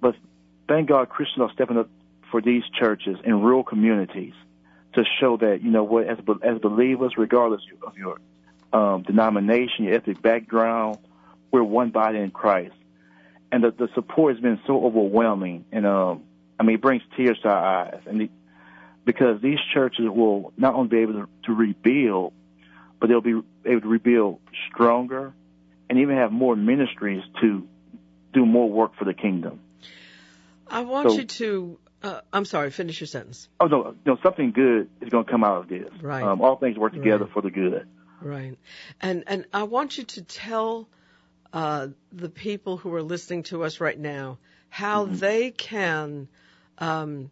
But 0.00 0.16
thank 0.72 0.88
God 0.88 1.08
Christians 1.10 1.42
are 1.42 1.52
stepping 1.52 1.76
up 1.76 1.90
for 2.30 2.40
these 2.40 2.62
churches 2.78 3.18
in 3.24 3.42
rural 3.42 3.62
communities 3.62 4.32
to 4.94 5.04
show 5.20 5.36
that, 5.36 5.62
you 5.62 5.70
know 5.70 5.84
what, 5.84 6.06
as, 6.06 6.18
as 6.42 6.58
believers, 6.60 7.12
regardless 7.18 7.60
of 7.86 7.96
your 7.96 8.18
um, 8.72 9.02
denomination, 9.02 9.84
your 9.84 9.94
ethnic 9.94 10.22
background, 10.22 10.96
we're 11.50 11.62
one 11.62 11.90
body 11.90 12.18
in 12.18 12.30
Christ. 12.30 12.74
And 13.50 13.62
the, 13.62 13.70
the 13.70 13.88
support 13.94 14.34
has 14.34 14.42
been 14.42 14.60
so 14.66 14.84
overwhelming. 14.84 15.66
And, 15.72 15.86
um, 15.86 16.24
I 16.58 16.62
mean, 16.62 16.76
it 16.76 16.80
brings 16.80 17.02
tears 17.16 17.38
to 17.42 17.48
our 17.48 17.84
eyes. 17.84 18.00
And 18.06 18.22
the, 18.22 18.30
because 19.04 19.42
these 19.42 19.58
churches 19.74 20.06
will 20.08 20.54
not 20.56 20.74
only 20.74 20.88
be 20.88 20.98
able 20.98 21.14
to, 21.14 21.28
to 21.44 21.52
rebuild, 21.52 22.32
but 22.98 23.08
they'll 23.08 23.20
be 23.20 23.42
able 23.66 23.80
to 23.82 23.88
rebuild 23.88 24.40
stronger 24.72 25.34
and 25.90 25.98
even 25.98 26.16
have 26.16 26.32
more 26.32 26.56
ministries 26.56 27.22
to 27.42 27.68
do 28.32 28.46
more 28.46 28.70
work 28.70 28.96
for 28.96 29.04
the 29.04 29.12
kingdom. 29.12 29.60
I 30.72 30.80
want 30.82 31.10
So- 31.10 31.16
you 31.18 31.24
to. 31.24 31.78
Uh, 32.02 32.20
I'm 32.32 32.44
sorry. 32.44 32.70
Finish 32.70 33.00
your 33.00 33.06
sentence. 33.06 33.48
Oh 33.60 33.66
no, 33.66 33.94
no, 34.04 34.16
something 34.24 34.50
good 34.50 34.88
is 35.00 35.08
going 35.10 35.24
to 35.24 35.30
come 35.30 35.44
out 35.44 35.58
of 35.62 35.68
this. 35.68 35.88
Right. 36.00 36.24
Um, 36.24 36.40
all 36.40 36.56
things 36.56 36.76
work 36.76 36.94
together 36.94 37.24
Right. 37.26 37.32
for 37.32 37.42
the 37.42 37.50
good. 37.50 37.86
Right. 38.20 38.58
And 39.00 39.22
and 39.28 39.46
I 39.52 39.62
want 39.64 39.98
you 39.98 40.04
to 40.04 40.22
tell 40.22 40.88
uh, 41.52 41.88
the 42.12 42.28
people 42.28 42.76
who 42.78 42.92
are 42.94 43.02
listening 43.02 43.44
to 43.44 43.62
us 43.62 43.78
right 43.80 43.98
now 43.98 44.38
how 44.68 45.04
Mm-hmm. 45.04 45.16
they 45.16 45.50
can 45.52 46.28
um, 46.78 47.30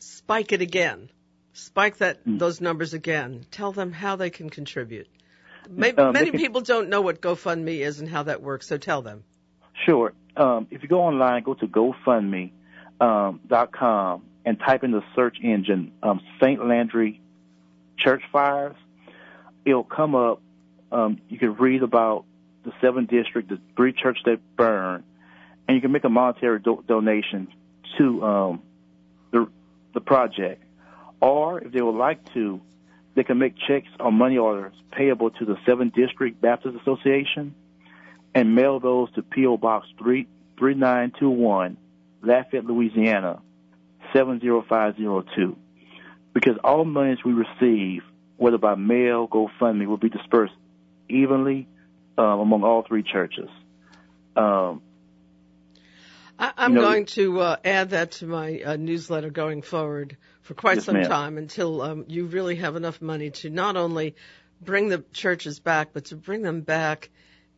spike 0.00 0.52
it 0.52 0.60
again, 0.62 1.10
spike 1.52 1.98
that 1.98 2.24
Mm. 2.24 2.38
those 2.38 2.60
numbers 2.60 2.94
again. 2.94 3.44
Tell 3.50 3.70
them 3.72 3.92
how 3.92 4.16
they 4.16 4.30
can 4.30 4.50
contribute. 4.50 5.06
May, 5.68 5.92
Um, 5.92 6.12
many 6.14 6.30
can- 6.30 6.40
people 6.40 6.62
don't 6.62 6.88
know 6.88 7.02
what 7.02 7.20
GoFundMe 7.20 7.78
is 7.80 8.00
and 8.00 8.08
how 8.08 8.22
that 8.24 8.42
works, 8.42 8.66
so 8.66 8.78
tell 8.78 9.02
them. 9.02 9.22
Sure. 9.86 10.12
Um, 10.36 10.66
if 10.70 10.82
you 10.82 10.88
go 10.88 11.02
online, 11.02 11.42
go 11.42 11.54
to 11.54 11.66
GoFundMe 11.66 12.52
um, 13.00 13.40
dot 13.46 13.72
com 13.72 14.22
and 14.44 14.58
type 14.58 14.84
in 14.84 14.90
the 14.90 15.02
search 15.14 15.36
engine 15.42 15.92
um, 16.02 16.20
St. 16.40 16.64
Landry 16.66 17.20
Church 17.98 18.22
Fires. 18.32 18.76
It'll 19.64 19.84
come 19.84 20.14
up. 20.14 20.40
Um, 20.90 21.20
you 21.28 21.38
can 21.38 21.54
read 21.54 21.82
about 21.82 22.24
the 22.64 22.72
seven 22.80 23.06
district, 23.06 23.48
the 23.48 23.58
three 23.76 23.92
churches 23.92 24.22
that 24.26 24.40
burned, 24.56 25.04
and 25.68 25.76
you 25.76 25.80
can 25.80 25.92
make 25.92 26.04
a 26.04 26.08
monetary 26.08 26.60
do- 26.60 26.84
donation 26.86 27.48
to 27.98 28.24
um, 28.24 28.62
the 29.30 29.48
the 29.94 30.00
project. 30.00 30.62
Or 31.20 31.60
if 31.60 31.72
they 31.72 31.82
would 31.82 31.96
like 31.96 32.32
to, 32.32 32.60
they 33.14 33.24
can 33.24 33.38
make 33.38 33.54
checks 33.68 33.88
or 33.98 34.10
money 34.10 34.38
orders 34.38 34.72
payable 34.90 35.30
to 35.30 35.44
the 35.44 35.56
Seven 35.66 35.90
District 35.94 36.40
Baptist 36.40 36.76
Association 36.80 37.54
and 38.34 38.54
mail 38.54 38.80
those 38.80 39.10
to 39.12 39.22
P.O. 39.22 39.58
Box 39.58 39.86
3, 39.98 40.26
3921, 40.58 41.76
Lafayette, 42.22 42.64
Louisiana, 42.64 43.40
70502. 44.12 45.56
Because 46.32 46.56
all 46.62 46.84
monies 46.84 47.18
we 47.24 47.32
receive, 47.32 48.02
whether 48.36 48.58
by 48.58 48.74
mail, 48.74 49.26
GoFundMe, 49.28 49.86
will 49.86 49.96
be 49.96 50.08
dispersed 50.08 50.54
evenly 51.08 51.66
um, 52.16 52.40
among 52.40 52.62
all 52.62 52.82
three 52.86 53.02
churches. 53.02 53.48
Um, 54.36 54.82
I, 56.38 56.52
I'm 56.56 56.72
You 56.72 56.76
know- 56.80 56.82
going 56.88 57.06
to 57.06 57.40
uh, 57.40 57.56
add 57.64 57.90
that 57.90 58.12
to 58.12 58.26
my 58.26 58.60
uh, 58.64 58.76
newsletter 58.76 59.30
going 59.30 59.62
forward 59.62 60.16
for 60.42 60.54
quite 60.54 60.76
Yes, 60.76 60.84
some 60.86 60.94
ma'am. 60.96 61.08
time 61.08 61.38
until 61.38 61.82
um, 61.82 62.04
you 62.08 62.26
really 62.26 62.56
have 62.56 62.76
enough 62.76 63.02
money 63.02 63.30
to 63.30 63.50
not 63.50 63.76
only 63.76 64.14
bring 64.62 64.88
the 64.88 65.04
churches 65.12 65.58
back, 65.60 65.88
but 65.92 66.06
to 66.06 66.16
bring 66.16 66.42
them 66.42 66.60
back 66.60 67.10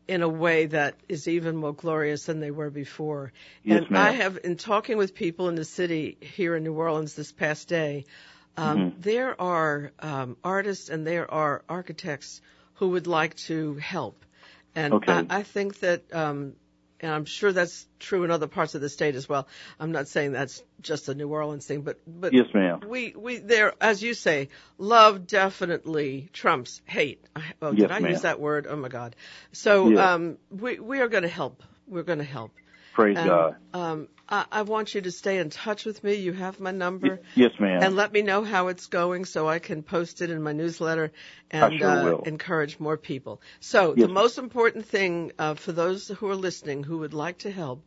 in 0.09 0.23
a 0.23 0.29
way 0.29 0.67
that 0.67 0.97
is 1.09 1.29
even 1.29 1.57
more 1.57 1.73
glorious 1.73 2.25
than 2.27 2.41
they 2.41 2.51
were 2.51 2.71
before. 2.71 3.33
Yes, 3.65 3.83
and 3.85 3.89
ma'am. 3.91 4.03
I 4.03 4.11
have, 4.13 4.39
in 4.45 4.57
talking 4.57 4.97
with 4.97 5.15
people 5.15 5.49
in 5.49 5.55
the 5.55 5.65
city 5.65 6.19
here 6.21 6.57
in 6.57 6.65
New 6.65 6.75
Orleans 6.75 7.15
this 7.15 7.33
past 7.33 7.69
day, 7.69 8.05
um, 8.57 8.79
Mm-hmm. 8.79 9.01
there 9.01 9.41
are 9.41 9.93
um, 10.01 10.37
artists 10.45 10.89
and 10.91 11.07
there 11.07 11.31
are 11.31 11.63
architects 11.69 12.41
who 12.75 12.91
would 12.91 13.07
like 13.07 13.35
to 13.37 13.75
help. 13.77 14.25
And 14.75 14.95
Okay. 14.95 15.13
I, 15.31 15.39
I 15.39 15.43
think 15.43 15.81
that, 15.81 16.13
um, 16.15 16.55
and 17.03 17.13
I'm 17.13 17.25
sure 17.25 17.53
that's 17.53 17.87
true 17.99 18.25
in 18.25 18.31
other 18.31 18.47
parts 18.47 18.75
of 18.75 18.81
the 18.81 18.89
state 18.89 19.17
as 19.17 19.29
well. 19.29 19.49
I'm 19.79 19.93
not 19.93 20.09
saying 20.09 20.33
that's 20.33 20.63
just 20.81 21.09
a 21.09 21.15
New 21.15 21.29
Orleans 21.29 21.67
thing, 21.67 21.83
but 21.83 21.99
but 22.07 22.33
yes, 22.33 22.47
ma'am. 22.55 22.81
we 22.89 23.13
we 23.17 23.39
there, 23.39 23.75
as 23.81 24.03
you 24.03 24.15
say, 24.15 24.49
love 24.79 25.27
definitely 25.27 26.31
trumps 26.33 26.81
hate. 26.85 27.25
Oh, 27.61 27.75
did 27.75 27.91
I 27.91 27.99
ma'am. 28.01 28.11
use 28.13 28.23
that 28.23 28.41
word? 28.41 28.67
Oh 28.69 28.77
my 28.77 28.89
God! 28.89 29.17
So 29.53 29.93
Yeah. 29.93 30.15
um, 30.15 30.39
we 30.51 30.79
we 30.79 31.01
are 31.01 31.09
going 31.09 31.25
to 31.25 31.29
help. 31.29 31.63
We're 31.87 32.05
going 32.05 32.19
to 32.21 32.25
help, 32.25 32.55
Praise 32.93 33.17
And, 33.17 33.29
God. 33.29 33.57
Um, 33.73 34.09
I, 34.29 34.45
I 34.51 34.63
want 34.63 34.95
you 34.95 35.01
to 35.03 35.11
stay 35.11 35.39
in 35.39 35.51
touch 35.51 35.85
with 35.85 36.03
me. 36.05 36.15
You 36.15 36.33
have 36.33 36.61
my 36.61 36.71
number. 36.71 37.21
Yes, 37.35 37.53
ma'am. 37.59 37.83
And 37.83 37.97
let 37.97 38.13
me 38.13 38.23
know 38.23 38.45
how 38.45 38.69
it's 38.69 38.87
going 38.87 39.25
so 39.25 39.49
I 39.49 39.59
can 39.59 39.83
post 39.83 40.21
it 40.23 40.31
in 40.31 40.43
my 40.43 40.53
newsletter 40.53 41.13
and 41.51 41.79
sure 41.79 42.15
uh, 42.15 42.19
encourage 42.25 42.79
more 42.79 42.97
people. 42.97 43.41
So 43.61 43.95
Yes, 43.97 44.07
the 44.07 44.13
most 44.13 44.39
important 44.39 44.87
thing 44.87 45.33
uh, 45.39 45.55
for 45.55 45.73
those 45.73 46.09
who 46.09 46.29
are 46.29 46.37
listening 46.37 46.85
who 46.85 46.99
would 46.99 47.15
like 47.15 47.39
to 47.39 47.51
help, 47.51 47.85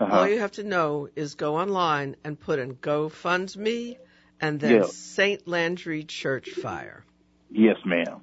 Uh-huh. 0.00 0.14
all 0.14 0.28
you 0.28 0.38
have 0.40 0.52
to 0.52 0.62
know 0.64 1.08
is 1.16 1.34
go 1.34 1.56
online 1.56 2.16
and 2.24 2.38
put 2.38 2.58
in 2.58 2.74
GoFundMe 2.76 3.96
and 4.40 4.60
then 4.60 4.82
Yeah. 4.82 4.86
St. 4.86 5.46
Landry 5.48 6.04
Church 6.04 6.50
Fire. 6.50 7.04
yes, 7.50 7.76
ma'am. 7.84 8.20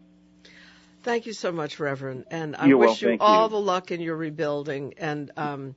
Thank 1.03 1.25
you 1.25 1.33
so 1.33 1.51
much, 1.51 1.79
Reverend, 1.79 2.25
and 2.31 2.55
I 2.55 2.67
You're 2.67 2.77
wish 2.77 3.01
welcome. 3.01 3.09
you 3.11 3.17
all 3.19 3.43
you. 3.45 3.49
the 3.49 3.59
luck 3.59 3.91
in 3.91 3.99
your 3.99 4.15
rebuilding. 4.15 4.93
And 4.97 5.31
um, 5.35 5.75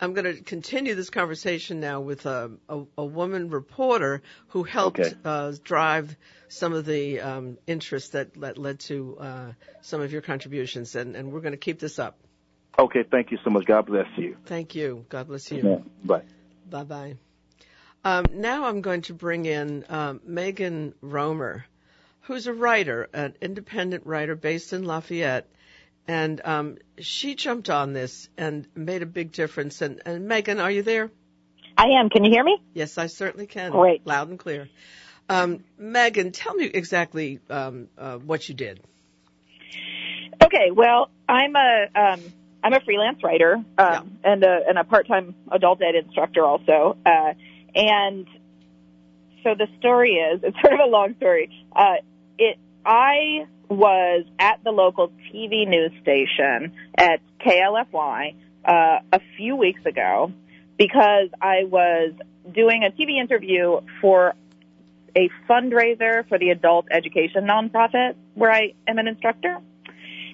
I'm 0.00 0.12
going 0.14 0.36
to 0.36 0.40
continue 0.42 0.94
this 0.94 1.10
conversation 1.10 1.80
now 1.80 2.00
with 2.00 2.24
a, 2.26 2.52
a, 2.68 2.82
a 2.96 3.04
woman 3.04 3.50
reporter 3.50 4.22
who 4.48 4.62
helped 4.62 5.00
Okay. 5.00 5.14
uh, 5.24 5.52
drive 5.64 6.16
some 6.48 6.72
of 6.72 6.86
the 6.86 7.20
um, 7.20 7.58
interest 7.66 8.12
that, 8.12 8.34
that 8.40 8.58
led 8.58 8.78
to 8.80 9.16
uh, 9.18 9.52
some 9.80 10.00
of 10.00 10.12
your 10.12 10.22
contributions. 10.22 10.94
And, 10.94 11.16
and 11.16 11.32
we're 11.32 11.40
going 11.40 11.52
to 11.52 11.58
keep 11.58 11.80
this 11.80 11.98
up. 11.98 12.16
Okay, 12.78 13.02
thank 13.10 13.32
you 13.32 13.38
so 13.42 13.50
much. 13.50 13.64
God 13.64 13.86
bless 13.86 14.06
you. 14.16 14.36
Thank 14.46 14.76
you. 14.76 15.04
God 15.08 15.26
bless 15.26 15.50
you. 15.50 15.68
Yeah. 15.68 15.78
Bye. 16.04 16.22
Bye 16.70 16.84
bye. 16.84 17.16
Um, 18.04 18.26
now 18.32 18.66
I'm 18.66 18.80
going 18.80 19.02
to 19.02 19.14
bring 19.14 19.46
in 19.46 19.84
um, 19.88 20.20
Megan 20.24 20.94
Romer, 21.00 21.64
who's 22.20 22.46
a 22.46 22.52
writer, 22.52 23.08
an 23.12 23.34
independent 23.40 24.06
writer 24.06 24.36
based 24.36 24.72
in 24.72 24.84
Lafayette. 24.84 25.48
And 26.08 26.40
um, 26.42 26.78
she 26.98 27.34
jumped 27.34 27.68
on 27.68 27.92
this 27.92 28.30
and 28.38 28.66
made 28.74 29.02
a 29.02 29.06
big 29.06 29.30
difference. 29.30 29.82
And, 29.82 30.00
and 30.06 30.26
Megan, 30.26 30.58
are 30.58 30.70
you 30.70 30.82
there? 30.82 31.10
I 31.76 32.00
am. 32.00 32.08
Can 32.08 32.24
you 32.24 32.30
hear 32.30 32.42
me? 32.42 32.60
Yes, 32.72 32.96
I 32.96 33.06
certainly 33.06 33.46
can. 33.46 33.70
Great. 33.70 34.06
Loud 34.06 34.28
and 34.30 34.38
clear. 34.38 34.68
Um, 35.28 35.62
Megan, 35.76 36.32
tell 36.32 36.54
me 36.54 36.64
exactly 36.64 37.40
um, 37.50 37.88
uh, 37.98 38.16
what 38.16 38.48
you 38.48 38.54
did. 38.54 38.80
Okay. 40.42 40.70
Well, 40.72 41.10
I'm 41.28 41.54
a 41.54 41.86
um, 41.94 42.20
I'm 42.64 42.72
a 42.72 42.80
freelance 42.80 43.22
writer 43.22 43.62
um, 43.76 44.18
and 44.24 44.42
a 44.42 44.60
and 44.66 44.78
a 44.78 44.84
part 44.84 45.06
time 45.06 45.34
adult 45.52 45.82
ed 45.82 45.94
instructor 45.94 46.44
also. 46.44 46.96
Uh, 47.04 47.34
and 47.74 48.26
so 49.44 49.54
the 49.54 49.68
story 49.78 50.14
is 50.14 50.40
it's 50.42 50.56
sort 50.62 50.72
of 50.72 50.80
a 50.80 50.90
long 50.90 51.14
story. 51.16 51.50
Uh, 51.76 51.96
it 52.38 52.58
I 52.84 53.46
was 53.68 54.24
at 54.38 54.62
the 54.64 54.70
local 54.70 55.12
TV 55.32 55.66
news 55.66 55.92
station 56.02 56.72
at 56.96 57.20
KLFY 57.40 58.34
uh, 58.64 58.98
a 59.12 59.20
few 59.36 59.56
weeks 59.56 59.84
ago 59.84 60.32
because 60.78 61.28
I 61.40 61.64
was 61.64 62.12
doing 62.52 62.84
a 62.84 62.90
TV 62.90 63.20
interview 63.20 63.80
for 64.00 64.34
a 65.16 65.28
fundraiser 65.48 66.26
for 66.28 66.38
the 66.38 66.50
adult 66.50 66.86
education 66.90 67.44
nonprofit 67.44 68.14
where 68.34 68.50
I 68.50 68.72
am 68.86 68.98
an 68.98 69.08
instructor. 69.08 69.58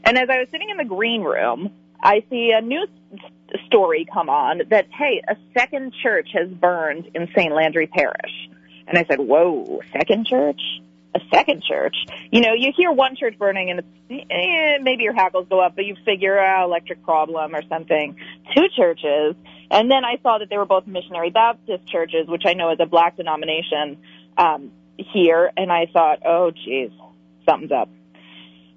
And 0.05 0.19
as 0.19 0.29
I 0.29 0.38
was 0.38 0.49
sitting 0.50 0.69
in 0.71 0.76
the 0.76 0.85
green 0.85 1.23
room, 1.23 1.73
I 2.03 2.23
see 2.29 2.53
a 2.57 2.61
news 2.61 2.88
story 3.67 4.07
come 4.12 4.29
on 4.29 4.62
that, 4.71 4.87
hey, 4.93 5.23
a 5.26 5.37
second 5.57 5.95
church 6.03 6.28
has 6.35 6.49
burned 6.49 7.08
in 7.15 7.28
St. 7.37 7.52
Landry 7.52 7.87
Parish. 7.87 8.50
And 8.87 8.99
I 8.99 9.04
said, 9.08 9.19
whoa, 9.19 9.80
second 9.93 10.26
church? 10.26 10.61
A 11.15 11.21
second 11.33 11.63
church? 11.63 11.95
You 12.31 12.41
know, 12.41 12.55
you 12.55 12.73
hear 12.77 12.91
one 12.91 13.17
church 13.17 13.39
burning 13.39 13.71
and 13.71 13.81
it's, 13.81 14.29
eh, 14.31 14.79
maybe 14.83 15.05
your 15.05 15.15
hackles 15.15 15.47
go 15.49 15.61
up, 15.61 15.77
but 15.77 15.85
you 15.85 15.97
figure 16.05 16.39
out 16.39 16.67
electric 16.67 17.05
problem 17.05 17.55
or 17.55 17.63
something. 17.69 18.17
Two 18.55 18.67
churches. 18.77 19.37
And 19.71 19.91
then 19.91 20.05
I 20.05 20.21
saw 20.23 20.39
that 20.39 20.50
they 20.50 20.57
were 20.57 20.67
both 20.67 20.87
missionary 20.87 21.31
Baptist 21.31 21.87
churches, 21.89 22.27
which 22.27 22.43
I 22.47 22.55
know 22.55 22.73
is 22.73 22.79
a 22.81 22.87
black 22.87 23.17
denomination, 23.17 23.99
um, 24.37 24.73
here. 24.97 25.50
And 25.57 25.71
I 25.71 25.87
thought, 25.93 26.21
oh, 26.27 26.50
geez, 26.50 26.91
something's 27.47 27.73
up. 27.73 27.89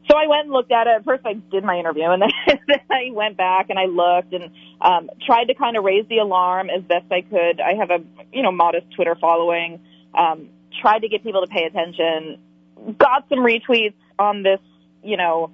So 0.10 0.16
I 0.18 0.28
went 0.28 0.46
and 0.46 0.52
looked 0.52 0.72
at 0.72 0.88
it. 0.88 1.04
First, 1.04 1.26
I 1.26 1.34
did 1.34 1.64
my 1.64 1.78
interview, 1.78 2.06
and 2.10 2.22
then, 2.48 2.60
then 2.68 2.80
I 2.90 3.12
went 3.12 3.36
back 3.38 3.70
and 3.70 3.78
I 3.78 3.86
looked 3.86 4.34
and 4.34 4.52
um, 4.80 5.10
tried 5.26 5.46
to 5.46 5.54
kind 5.54 5.76
of 5.76 5.84
raise 5.84 6.08
the 6.08 6.20
alarm 6.20 6.70
as 6.70 6.84
best 6.84 7.12
I 7.12 7.22
could. 7.22 7.60
I 7.60 7.76
have 7.76 7.92
a 7.92 8.04
you 8.32 8.42
know 8.42 8.52
modest 8.52 8.88
Twitter 8.96 9.16
following. 9.20 9.82
Um, 10.18 10.50
tried 10.80 11.00
to 11.00 11.10
get 11.10 11.24
people 11.24 11.42
to 11.42 11.48
pay 11.48 11.64
attention. 11.64 12.40
Got 12.98 13.28
some 13.30 13.40
retweets 13.40 13.96
on 14.20 14.44
this. 14.44 14.60
You 15.04 15.18
know, 15.18 15.52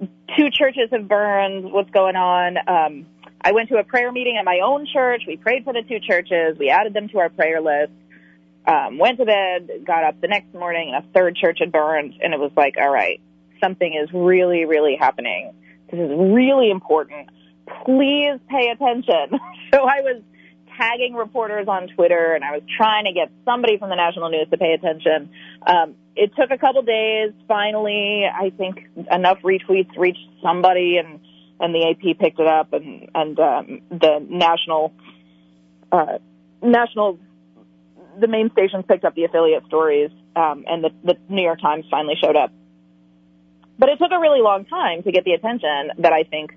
two 0.00 0.50
churches 0.50 0.88
have 0.92 1.08
burned. 1.08 1.72
What's 1.72 1.90
going 1.90 2.16
on? 2.16 2.56
Um, 2.66 3.06
I 3.42 3.52
went 3.52 3.68
to 3.70 3.76
a 3.76 3.84
prayer 3.84 4.12
meeting 4.12 4.36
at 4.38 4.44
my 4.44 4.60
own 4.64 4.86
church. 4.92 5.22
We 5.26 5.36
prayed 5.36 5.64
for 5.64 5.72
the 5.72 5.82
two 5.82 6.00
churches. 6.00 6.58
We 6.58 6.70
added 6.70 6.94
them 6.94 7.08
to 7.08 7.18
our 7.18 7.28
prayer 7.28 7.60
list. 7.60 7.92
Um, 8.66 8.98
went 8.98 9.18
to 9.18 9.24
bed. 9.24 9.84
Got 9.86 10.04
up 10.04 10.20
the 10.20 10.28
next 10.28 10.52
morning, 10.54 10.92
and 10.94 11.04
a 11.04 11.08
third 11.12 11.36
church 11.36 11.58
had 11.60 11.72
burned, 11.72 12.14
and 12.22 12.34
it 12.34 12.40
was 12.40 12.52
like, 12.56 12.74
all 12.78 12.90
right 12.90 13.20
something 13.62 13.94
is 13.94 14.08
really, 14.12 14.64
really 14.64 14.96
happening. 14.98 15.52
This 15.90 16.00
is 16.00 16.10
really 16.10 16.70
important. 16.70 17.28
Please 17.84 18.38
pay 18.48 18.70
attention. 18.70 19.38
So 19.72 19.84
I 19.84 20.00
was 20.00 20.20
tagging 20.80 21.14
reporters 21.14 21.66
on 21.68 21.88
Twitter 21.88 22.32
and 22.34 22.42
I 22.42 22.52
was 22.52 22.62
trying 22.76 23.04
to 23.04 23.12
get 23.12 23.30
somebody 23.44 23.76
from 23.76 23.90
the 23.90 23.96
national 23.96 24.30
news 24.30 24.48
to 24.50 24.56
pay 24.56 24.72
attention. 24.72 25.30
Um, 25.66 25.94
it 26.16 26.32
took 26.36 26.50
a 26.50 26.58
couple 26.58 26.82
days. 26.82 27.32
Finally, 27.46 28.24
I 28.24 28.50
think 28.50 28.88
enough 29.10 29.38
retweets 29.44 29.96
reached 29.96 30.26
somebody 30.42 30.96
and, 30.96 31.20
and 31.60 31.74
the 31.74 31.90
AP 31.90 32.18
picked 32.18 32.40
it 32.40 32.46
up 32.46 32.72
and, 32.72 33.10
and, 33.14 33.38
um, 33.38 33.80
the 33.90 34.24
national, 34.26 34.94
uh, 35.92 36.18
national, 36.62 37.18
the 38.18 38.28
main 38.28 38.50
stations 38.52 38.84
picked 38.88 39.04
up 39.04 39.14
the 39.14 39.24
affiliate 39.24 39.66
stories, 39.66 40.10
um, 40.34 40.64
and 40.66 40.84
the, 40.84 40.90
the 41.04 41.16
New 41.28 41.42
York 41.42 41.60
Times 41.60 41.84
finally 41.90 42.14
showed 42.22 42.36
up. 42.36 42.52
But 43.78 43.90
it 43.90 43.98
took 43.98 44.10
a 44.12 44.18
really 44.18 44.40
long 44.40 44.64
time 44.64 45.02
to 45.02 45.12
get 45.12 45.24
the 45.24 45.32
attention 45.32 45.90
that 45.98 46.12
I 46.12 46.24
think 46.24 46.52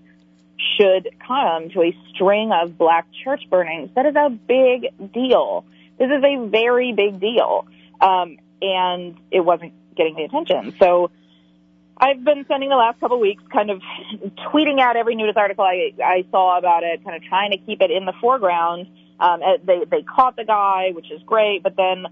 should 0.77 1.09
come 1.25 1.69
to 1.69 1.81
a 1.81 1.97
string 2.09 2.51
of 2.51 2.77
black 2.77 3.07
church 3.23 3.43
burnings. 3.49 3.89
That 3.95 4.05
is 4.05 4.15
a 4.15 4.29
big 4.29 5.13
deal. 5.13 5.65
This 5.97 6.07
is 6.07 6.23
a 6.23 6.47
very 6.47 6.93
big 6.93 7.19
deal. 7.19 7.67
Um, 8.01 8.37
and 8.61 9.17
it 9.31 9.41
wasn't 9.41 9.73
getting 9.95 10.15
the 10.15 10.23
attention. 10.23 10.75
So 10.79 11.11
I've 11.97 12.23
been 12.23 12.43
spending 12.45 12.69
the 12.69 12.75
last 12.75 12.99
couple 12.99 13.17
of 13.17 13.21
weeks 13.21 13.43
kind 13.51 13.69
of 13.69 13.81
tweeting 14.51 14.79
out 14.79 14.95
every 14.95 15.15
news 15.15 15.35
article 15.35 15.63
I, 15.63 15.93
I 16.03 16.25
saw 16.31 16.57
about 16.57 16.83
it, 16.83 17.03
kind 17.03 17.15
of 17.15 17.23
trying 17.23 17.51
to 17.51 17.57
keep 17.57 17.81
it 17.81 17.91
in 17.91 18.05
the 18.05 18.13
foreground. 18.19 18.87
Um, 19.19 19.41
they, 19.63 19.83
they 19.89 20.01
caught 20.01 20.35
the 20.35 20.43
guy, 20.43 20.91
which 20.93 21.11
is 21.11 21.21
great, 21.23 21.63
but 21.63 21.75
then 21.75 22.05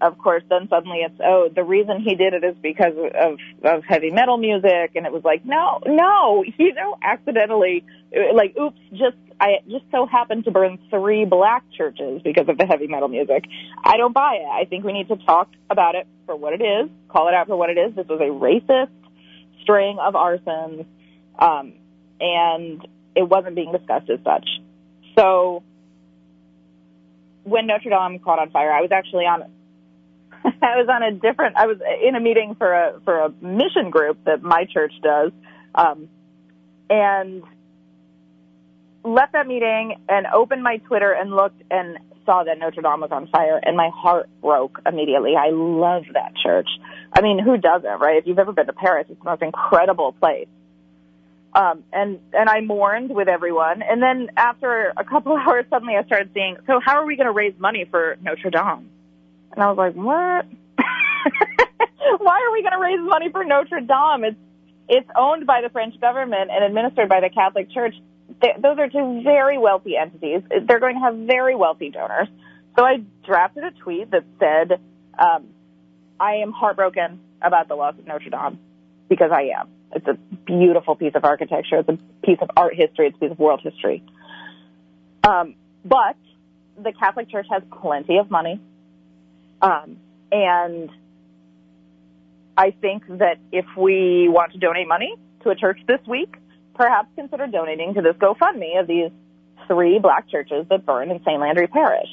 of 0.00 0.16
course, 0.18 0.42
then 0.48 0.68
suddenly 0.68 0.98
it's, 0.98 1.20
oh, 1.24 1.48
the 1.54 1.64
reason 1.64 2.00
he 2.00 2.14
did 2.14 2.32
it 2.32 2.44
is 2.44 2.54
because 2.62 2.94
of, 2.96 3.38
of 3.64 3.84
heavy 3.84 4.10
metal 4.10 4.38
music. 4.38 4.92
And 4.94 5.06
it 5.06 5.12
was 5.12 5.24
like, 5.24 5.44
no, 5.44 5.80
no, 5.86 6.44
you 6.58 6.74
know, 6.74 6.96
accidentally, 7.02 7.84
like, 8.32 8.56
oops, 8.56 8.78
just, 8.92 9.16
I 9.40 9.58
just 9.68 9.84
so 9.90 10.06
happened 10.06 10.44
to 10.44 10.50
burn 10.50 10.78
three 10.90 11.24
black 11.24 11.64
churches 11.76 12.22
because 12.22 12.48
of 12.48 12.58
the 12.58 12.66
heavy 12.66 12.86
metal 12.86 13.08
music. 13.08 13.44
I 13.84 13.96
don't 13.96 14.14
buy 14.14 14.38
it. 14.40 14.46
I 14.46 14.64
think 14.64 14.84
we 14.84 14.92
need 14.92 15.08
to 15.08 15.16
talk 15.16 15.48
about 15.70 15.94
it 15.94 16.06
for 16.26 16.36
what 16.36 16.52
it 16.52 16.62
is, 16.62 16.90
call 17.08 17.28
it 17.28 17.34
out 17.34 17.46
for 17.46 17.56
what 17.56 17.70
it 17.70 17.78
is. 17.78 17.94
This 17.94 18.06
was 18.06 18.20
a 18.20 18.30
racist 18.30 18.90
string 19.62 19.98
of 20.00 20.14
arsons, 20.14 20.86
um, 21.38 21.74
and 22.20 22.86
it 23.14 23.28
wasn't 23.28 23.54
being 23.54 23.72
discussed 23.72 24.10
as 24.10 24.18
such. 24.24 24.48
So, 25.16 25.62
when 27.44 27.66
Notre 27.66 27.90
Dame 27.90 28.18
caught 28.18 28.38
on 28.38 28.50
fire, 28.50 28.72
I 28.72 28.80
was 28.80 28.90
actually 28.92 29.24
on 29.24 29.50
I 30.62 30.76
was 30.76 30.88
on 30.88 31.02
a 31.02 31.12
different. 31.12 31.56
I 31.56 31.66
was 31.66 31.78
in 32.06 32.14
a 32.14 32.20
meeting 32.20 32.54
for 32.56 32.72
a 32.72 33.00
for 33.04 33.18
a 33.18 33.30
mission 33.40 33.90
group 33.90 34.24
that 34.24 34.42
my 34.42 34.64
church 34.72 34.92
does, 35.02 35.32
um, 35.74 36.08
and 36.90 37.42
left 39.04 39.32
that 39.32 39.46
meeting 39.46 39.96
and 40.08 40.26
opened 40.26 40.62
my 40.62 40.78
Twitter 40.78 41.12
and 41.12 41.30
looked 41.30 41.62
and 41.70 41.98
saw 42.24 42.44
that 42.44 42.58
Notre 42.58 42.82
Dame 42.82 43.00
was 43.00 43.10
on 43.10 43.26
fire, 43.28 43.58
and 43.62 43.76
my 43.76 43.90
heart 43.94 44.28
broke 44.42 44.80
immediately. 44.86 45.34
I 45.34 45.48
love 45.50 46.04
that 46.12 46.32
church. 46.42 46.68
I 47.16 47.22
mean, 47.22 47.38
who 47.38 47.56
doesn't, 47.56 48.00
right? 48.00 48.18
If 48.18 48.26
you've 48.26 48.38
ever 48.38 48.52
been 48.52 48.66
to 48.66 48.74
Paris, 48.74 49.06
it's 49.08 49.18
the 49.18 49.30
most 49.30 49.42
incredible 49.42 50.12
place. 50.12 50.48
Um, 51.54 51.82
and 51.92 52.20
and 52.34 52.48
I 52.50 52.60
mourned 52.60 53.14
with 53.14 53.28
everyone, 53.28 53.82
and 53.82 54.02
then 54.02 54.28
after 54.36 54.92
a 54.96 55.04
couple 55.04 55.36
hours, 55.36 55.64
suddenly 55.70 55.96
I 55.96 56.04
started 56.04 56.30
seeing. 56.34 56.56
So, 56.66 56.80
how 56.84 56.96
are 56.96 57.06
we 57.06 57.16
going 57.16 57.26
to 57.26 57.32
raise 57.32 57.58
money 57.58 57.86
for 57.90 58.16
Notre 58.22 58.50
Dame? 58.50 58.90
And 59.58 59.64
I 59.64 59.70
was 59.72 59.76
like, 59.76 59.94
what? 59.94 60.46
Why 62.20 62.46
are 62.46 62.52
we 62.52 62.62
going 62.62 62.74
to 62.74 62.80
raise 62.80 63.00
money 63.02 63.26
for 63.32 63.42
Notre 63.44 63.80
Dame? 63.80 64.22
It's 64.22 64.36
it's 64.88 65.08
owned 65.18 65.48
by 65.48 65.62
the 65.62 65.68
French 65.68 66.00
government 66.00 66.48
and 66.52 66.62
administered 66.62 67.08
by 67.08 67.18
the 67.18 67.28
Catholic 67.28 67.68
Church. 67.72 67.96
They, 68.40 68.54
those 68.62 68.78
are 68.78 68.88
two 68.88 69.22
very 69.24 69.58
wealthy 69.58 69.96
entities. 69.96 70.42
They're 70.48 70.78
going 70.78 70.94
to 70.94 71.00
have 71.00 71.26
very 71.26 71.56
wealthy 71.56 71.90
donors. 71.90 72.28
So 72.78 72.84
I 72.84 72.98
drafted 73.26 73.64
a 73.64 73.72
tweet 73.72 74.12
that 74.12 74.22
said, 74.38 74.80
um, 75.18 75.48
"I 76.20 76.34
am 76.34 76.52
heartbroken 76.52 77.18
about 77.42 77.66
the 77.66 77.74
loss 77.74 77.98
of 77.98 78.06
Notre 78.06 78.30
Dame 78.30 78.60
because 79.08 79.32
I 79.32 79.50
am. 79.58 79.70
It's 79.92 80.06
a 80.06 80.14
beautiful 80.46 80.94
piece 80.94 81.16
of 81.16 81.24
architecture. 81.24 81.78
It's 81.80 81.88
a 81.88 81.98
piece 82.24 82.38
of 82.40 82.48
art 82.56 82.76
history. 82.76 83.08
It's 83.08 83.16
a 83.16 83.18
piece 83.18 83.32
of 83.32 83.40
world 83.40 83.60
history." 83.60 84.04
Um, 85.28 85.56
but 85.84 86.14
the 86.80 86.92
Catholic 86.92 87.28
Church 87.28 87.46
has 87.50 87.64
plenty 87.82 88.18
of 88.18 88.30
money. 88.30 88.60
Um, 89.60 89.98
and 90.30 90.90
I 92.56 92.72
think 92.72 93.06
that 93.08 93.38
if 93.52 93.66
we 93.76 94.28
want 94.28 94.52
to 94.52 94.58
donate 94.58 94.88
money 94.88 95.14
to 95.42 95.50
a 95.50 95.54
church 95.54 95.78
this 95.86 96.00
week, 96.06 96.34
perhaps 96.74 97.08
consider 97.16 97.46
donating 97.46 97.94
to 97.94 98.02
this 98.02 98.14
GoFundMe 98.16 98.80
of 98.80 98.86
these 98.86 99.10
three 99.66 99.98
black 99.98 100.28
churches 100.28 100.66
that 100.70 100.86
burned 100.86 101.10
in 101.10 101.18
St. 101.20 101.40
Landry 101.40 101.66
Parish. 101.66 102.08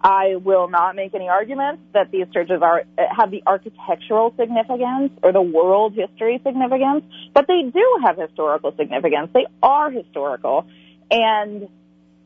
I 0.00 0.36
will 0.36 0.68
not 0.68 0.94
make 0.94 1.14
any 1.14 1.28
arguments 1.28 1.82
that 1.94 2.10
these 2.10 2.26
churches 2.32 2.60
are 2.62 2.84
have 3.10 3.30
the 3.30 3.42
architectural 3.46 4.34
significance 4.38 5.12
or 5.22 5.32
the 5.32 5.42
world 5.42 5.94
history 5.94 6.40
significance, 6.44 7.04
but 7.32 7.46
they 7.48 7.62
do 7.62 8.00
have 8.04 8.18
historical 8.18 8.74
significance. 8.76 9.30
They 9.32 9.46
are 9.62 9.90
historical, 9.90 10.66
and 11.10 11.68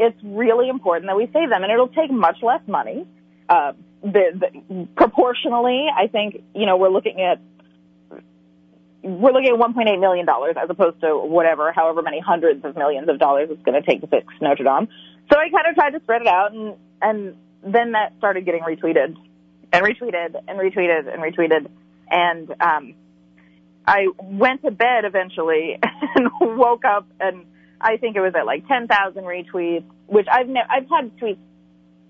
it's 0.00 0.18
really 0.24 0.68
important 0.68 1.06
that 1.06 1.16
we 1.16 1.26
save 1.32 1.48
them. 1.48 1.62
And 1.62 1.70
it'll 1.70 1.88
take 1.88 2.10
much 2.10 2.42
less 2.42 2.60
money. 2.66 3.06
Uh, 3.48 3.72
the, 4.02 4.62
the, 4.68 4.88
proportionally, 4.96 5.86
I 5.94 6.06
think 6.06 6.42
you 6.54 6.66
know 6.66 6.76
we're 6.76 6.90
looking 6.90 7.20
at 7.20 7.40
we're 9.02 9.32
looking 9.32 9.48
at 9.48 9.58
1.8 9.58 10.00
million 10.00 10.26
dollars 10.26 10.56
as 10.62 10.68
opposed 10.68 11.00
to 11.00 11.16
whatever, 11.16 11.72
however 11.72 12.02
many 12.02 12.20
hundreds 12.20 12.64
of 12.64 12.76
millions 12.76 13.08
of 13.08 13.18
dollars 13.18 13.48
it's 13.50 13.62
going 13.62 13.80
to 13.80 13.86
take 13.86 14.00
to 14.02 14.06
fix 14.06 14.26
Notre 14.40 14.64
Dame. 14.64 14.88
So 15.32 15.38
I 15.38 15.48
kind 15.50 15.66
of 15.68 15.74
tried 15.74 15.90
to 15.90 16.00
spread 16.00 16.22
it 16.22 16.28
out, 16.28 16.52
and 16.52 16.74
and 17.00 17.36
then 17.62 17.92
that 17.92 18.14
started 18.18 18.44
getting 18.44 18.62
retweeted 18.62 19.16
and 19.72 19.84
retweeted 19.84 20.34
and 20.48 20.58
retweeted 20.58 21.12
and 21.12 21.22
retweeted, 21.22 21.68
and 22.10 22.54
um, 22.60 22.94
I 23.86 24.06
went 24.18 24.62
to 24.62 24.70
bed 24.70 25.04
eventually 25.04 25.78
and 26.14 26.28
woke 26.40 26.84
up, 26.84 27.06
and 27.20 27.46
I 27.80 27.96
think 27.96 28.16
it 28.16 28.20
was 28.20 28.34
at 28.38 28.46
like 28.46 28.66
10,000 28.68 29.22
retweets, 29.24 29.84
which 30.06 30.26
I've 30.30 30.48
ne- 30.48 30.66
I've 30.68 30.88
had 30.88 31.16
tweets 31.18 31.38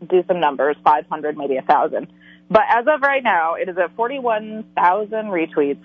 do 0.09 0.23
some 0.27 0.41
numbers, 0.41 0.77
500, 0.85 1.37
maybe 1.37 1.57
a 1.57 1.63
thousand. 1.63 2.09
But 2.49 2.63
as 2.69 2.87
of 2.89 3.01
right 3.03 3.23
now, 3.23 3.55
it 3.55 3.69
is 3.69 3.79
at 3.79 3.95
41,000 3.95 5.27
retweets 5.27 5.85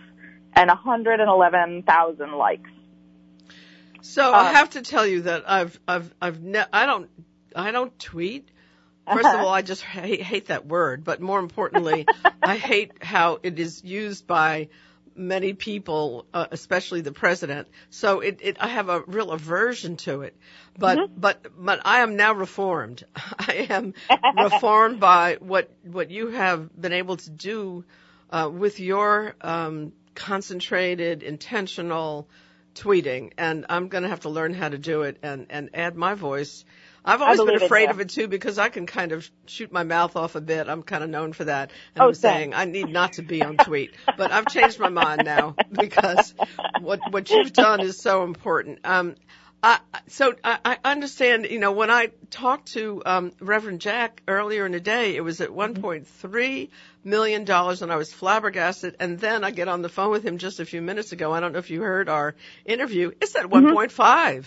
and 0.53 0.67
111,000 0.69 2.31
likes. 2.31 2.69
So 4.01 4.27
um, 4.27 4.35
I 4.35 4.51
have 4.53 4.71
to 4.71 4.81
tell 4.81 5.05
you 5.05 5.23
that 5.23 5.49
I've 5.49 5.79
I've 5.87 6.13
I've 6.21 6.41
ne- 6.41 6.65
I 6.71 6.85
don't 6.85 7.09
I 7.55 7.71
don't 7.71 7.97
tweet. 7.97 8.49
First 9.11 9.25
uh-huh. 9.25 9.37
of 9.37 9.45
all, 9.45 9.53
I 9.53 9.61
just 9.61 9.83
hate, 9.83 10.21
hate 10.21 10.47
that 10.47 10.65
word, 10.65 11.03
but 11.03 11.21
more 11.21 11.39
importantly, 11.39 12.07
I 12.43 12.57
hate 12.57 13.03
how 13.03 13.39
it 13.43 13.59
is 13.59 13.83
used 13.83 14.25
by 14.25 14.69
many 15.15 15.53
people, 15.53 16.25
uh, 16.33 16.47
especially 16.51 17.01
the 17.01 17.11
president. 17.11 17.67
So 17.89 18.19
it, 18.19 18.39
it, 18.41 18.57
I 18.59 18.67
have 18.67 18.89
a 18.89 19.01
real 19.01 19.31
aversion 19.31 19.97
to 19.97 20.21
it. 20.21 20.35
But, 20.77 20.97
mm-hmm. 20.97 21.19
but, 21.19 21.45
but 21.57 21.81
I 21.85 22.01
am 22.01 22.15
now 22.15 22.33
reformed. 22.33 23.03
I 23.39 23.67
am 23.69 23.93
reformed 24.37 24.99
by 24.99 25.37
what, 25.39 25.71
what 25.83 26.11
you 26.11 26.27
have 26.27 26.69
been 26.79 26.93
able 26.93 27.17
to 27.17 27.29
do, 27.29 27.85
uh, 28.29 28.49
with 28.51 28.79
your, 28.79 29.35
um, 29.41 29.93
concentrated, 30.15 31.23
intentional 31.23 32.27
tweeting. 32.73 33.31
And 33.37 33.65
I'm 33.69 33.87
going 33.87 34.03
to 34.03 34.09
have 34.09 34.21
to 34.21 34.29
learn 34.29 34.53
how 34.53 34.69
to 34.69 34.77
do 34.77 35.03
it 35.03 35.17
and, 35.23 35.47
and 35.49 35.69
add 35.73 35.95
my 35.95 36.13
voice. 36.13 36.65
I've 37.05 37.21
always 37.21 37.39
been 37.39 37.61
afraid 37.61 37.89
of 37.89 37.99
it 37.99 38.09
too 38.09 38.27
because 38.27 38.57
I 38.57 38.69
can 38.69 38.87
kind 38.87 39.11
of 39.11 39.29
shoot 39.45 39.71
my 39.71 39.83
mouth 39.83 40.15
off 40.15 40.35
a 40.35 40.41
bit. 40.41 40.67
I'm 40.67 40.81
kind 40.81 41.03
of 41.03 41.09
known 41.09 41.33
for 41.33 41.45
that. 41.45 41.71
And 41.93 42.03
oh, 42.03 42.07
I'm 42.07 42.13
saying 42.15 42.53
I 42.53 42.65
need 42.65 42.89
not 42.89 43.13
to 43.13 43.21
be 43.21 43.43
on 43.43 43.57
tweet, 43.57 43.91
but 44.17 44.31
I've 44.31 44.47
changed 44.47 44.79
my 44.79 44.89
mind 44.89 45.21
now 45.23 45.55
because 45.71 46.33
what 46.81 46.99
what 47.11 47.29
you've 47.29 47.53
done 47.53 47.81
is 47.81 47.99
so 47.99 48.23
important. 48.23 48.79
Um, 48.83 49.15
I, 49.63 49.79
so 50.09 50.35
I, 50.43 50.59
I 50.63 50.77
understand, 50.91 51.47
you 51.49 51.57
know, 51.57 51.71
when 51.71 51.89
I 51.89 52.11
talked 52.29 52.73
to 52.73 53.01
um, 53.03 53.31
Reverend 53.39 53.81
Jack 53.81 54.21
earlier 54.27 54.63
in 54.65 54.73
the 54.73 54.79
day, 54.79 55.15
it 55.15 55.21
was 55.21 55.41
at 55.41 55.49
1.3 55.49 56.69
million 57.03 57.45
dollars, 57.45 57.81
and 57.81 57.91
I 57.91 57.95
was 57.95 58.13
flabbergasted. 58.13 58.95
And 58.99 59.19
then 59.19 59.43
I 59.43 59.49
get 59.49 59.67
on 59.67 59.81
the 59.81 59.89
phone 59.89 60.11
with 60.11 60.23
him 60.23 60.37
just 60.37 60.59
a 60.59 60.65
few 60.65 60.83
minutes 60.83 61.13
ago. 61.13 61.33
I 61.33 61.39
don't 61.39 61.51
know 61.51 61.59
if 61.59 61.71
you 61.71 61.81
heard 61.81 62.09
our 62.09 62.35
interview. 62.63 63.11
It's 63.19 63.35
at 63.35 63.45
1.5. 63.45 64.45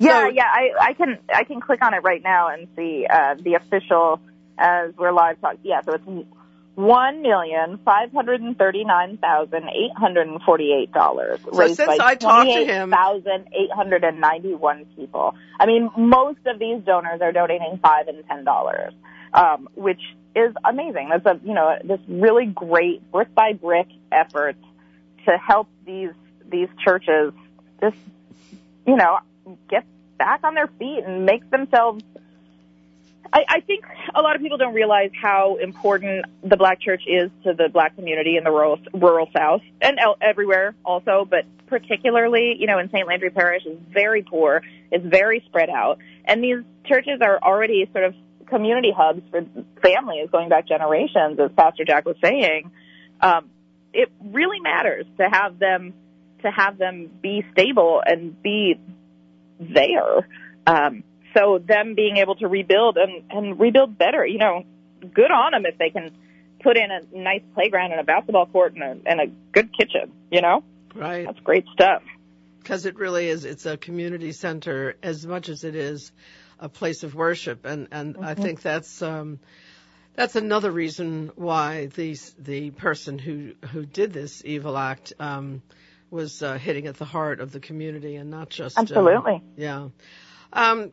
Yeah, 0.00 0.24
so, 0.24 0.28
yeah, 0.30 0.44
I, 0.44 0.70
I 0.80 0.92
can 0.94 1.18
I 1.32 1.44
can 1.44 1.60
click 1.60 1.84
on 1.84 1.92
it 1.92 1.98
right 1.98 2.22
now 2.22 2.48
and 2.48 2.68
see 2.74 3.06
uh, 3.08 3.34
the 3.38 3.54
official 3.54 4.18
as 4.58 4.94
we're 4.96 5.12
live 5.12 5.40
talk. 5.42 5.56
Yeah, 5.62 5.82
so 5.82 5.92
it's 5.92 6.26
one 6.74 7.20
million 7.20 7.78
five 7.84 8.10
hundred 8.10 8.40
and 8.40 8.56
thirty 8.56 8.82
nine 8.82 9.18
thousand 9.18 9.64
eight 9.64 9.94
hundred 9.94 10.26
and 10.26 10.40
forty 10.42 10.72
eight 10.72 10.90
dollars 10.92 11.38
so 11.44 11.50
raised 11.52 11.76
since 11.76 11.86
by 11.86 11.98
I 12.00 12.14
talked 12.14 12.50
to 12.50 12.64
him, 12.64 12.90
thousand 12.90 13.48
eight 13.52 13.70
hundred 13.70 14.02
and 14.02 14.20
ninety 14.20 14.54
one 14.54 14.86
people. 14.96 15.34
I 15.58 15.66
mean, 15.66 15.90
most 15.98 16.40
of 16.46 16.58
these 16.58 16.82
donors 16.82 17.20
are 17.20 17.32
donating 17.32 17.78
five 17.82 18.08
and 18.08 18.26
ten 18.26 18.44
dollars, 18.44 18.94
um, 19.34 19.68
which 19.74 20.00
is 20.34 20.54
amazing. 20.64 21.10
That's 21.10 21.26
a 21.26 21.38
you 21.44 21.52
know 21.52 21.76
this 21.84 22.00
really 22.08 22.46
great 22.46 23.10
brick 23.12 23.34
by 23.34 23.52
brick 23.52 23.88
effort 24.10 24.56
to 25.26 25.32
help 25.36 25.68
these 25.84 26.12
these 26.50 26.68
churches 26.82 27.34
just 27.82 27.98
you 28.86 28.96
know 28.96 29.18
get 29.68 29.84
back 30.18 30.40
on 30.44 30.54
their 30.54 30.68
feet 30.78 31.02
and 31.04 31.24
make 31.24 31.48
themselves 31.50 32.02
I, 33.32 33.44
I 33.48 33.60
think 33.60 33.84
a 34.14 34.22
lot 34.22 34.34
of 34.34 34.42
people 34.42 34.58
don't 34.58 34.74
realize 34.74 35.10
how 35.20 35.56
important 35.56 36.26
the 36.42 36.56
black 36.56 36.80
church 36.80 37.02
is 37.06 37.30
to 37.44 37.54
the 37.54 37.68
black 37.68 37.94
community 37.94 38.36
in 38.36 38.44
the 38.44 38.50
rural 38.50 38.78
rural 38.92 39.28
South 39.36 39.62
and 39.80 39.98
el- 39.98 40.16
everywhere 40.20 40.74
also, 40.84 41.26
but 41.28 41.44
particularly, 41.66 42.56
you 42.58 42.66
know, 42.66 42.78
in 42.78 42.88
St. 42.90 43.06
Landry 43.06 43.30
Parish 43.30 43.64
is 43.66 43.78
very 43.92 44.22
poor, 44.22 44.62
it's 44.90 45.04
very 45.06 45.44
spread 45.46 45.70
out, 45.70 45.98
and 46.24 46.42
these 46.42 46.58
churches 46.86 47.20
are 47.20 47.38
already 47.40 47.88
sort 47.92 48.04
of 48.04 48.14
community 48.46 48.92
hubs 48.96 49.22
for 49.30 49.42
families 49.80 50.28
going 50.32 50.48
back 50.48 50.66
generations, 50.66 51.38
as 51.38 51.50
Pastor 51.56 51.84
Jack 51.84 52.06
was 52.06 52.16
saying. 52.22 52.72
Um, 53.20 53.50
it 53.92 54.10
really 54.24 54.58
matters 54.60 55.06
to 55.18 55.28
have 55.30 55.58
them 55.58 55.94
to 56.42 56.50
have 56.50 56.78
them 56.78 57.10
be 57.22 57.44
stable 57.52 58.02
and 58.04 58.40
be 58.42 58.80
there. 59.60 60.28
Um, 60.66 61.04
so 61.36 61.58
them 61.58 61.94
being 61.94 62.16
able 62.16 62.34
to 62.36 62.48
rebuild 62.48 62.96
and, 62.96 63.30
and 63.30 63.60
rebuild 63.60 63.96
better, 63.96 64.26
you 64.26 64.38
know, 64.38 64.64
good 65.14 65.30
on 65.30 65.52
them 65.52 65.64
if 65.66 65.78
they 65.78 65.90
can 65.90 66.10
put 66.62 66.76
in 66.76 66.90
a 66.90 67.00
nice 67.16 67.42
playground 67.54 67.92
and 67.92 68.00
a 68.00 68.04
basketball 68.04 68.46
court 68.46 68.74
and 68.74 68.82
a, 68.82 69.08
and 69.10 69.20
a 69.20 69.26
good 69.52 69.70
kitchen, 69.76 70.12
you 70.30 70.40
know? 70.40 70.64
Right. 70.94 71.24
That's 71.26 71.38
great 71.40 71.64
stuff. 71.72 72.02
Because 72.58 72.84
it 72.84 72.96
really 72.96 73.28
is, 73.28 73.44
it's 73.44 73.64
a 73.64 73.76
community 73.76 74.32
center 74.32 74.96
as 75.02 75.26
much 75.26 75.48
as 75.48 75.64
it 75.64 75.74
is 75.74 76.12
a 76.58 76.68
place 76.68 77.02
of 77.02 77.14
worship. 77.14 77.64
And, 77.64 77.88
and 77.90 78.14
mm-hmm. 78.14 78.24
I 78.24 78.34
think 78.34 78.60
that's, 78.60 79.00
um, 79.00 79.38
that's 80.14 80.36
another 80.36 80.70
reason 80.70 81.30
why 81.36 81.86
the, 81.86 82.18
the 82.38 82.70
person 82.72 83.18
who, 83.18 83.52
who 83.72 83.86
did 83.86 84.12
this 84.12 84.42
evil 84.44 84.76
act, 84.76 85.14
um, 85.18 85.62
was 86.10 86.42
uh, 86.42 86.58
hitting 86.58 86.86
at 86.86 86.96
the 86.96 87.04
heart 87.04 87.40
of 87.40 87.52
the 87.52 87.60
community 87.60 88.16
and 88.16 88.30
not 88.30 88.50
just 88.50 88.78
absolutely. 88.78 89.34
Uh, 89.34 89.38
yeah. 89.56 89.88
Um, 90.52 90.92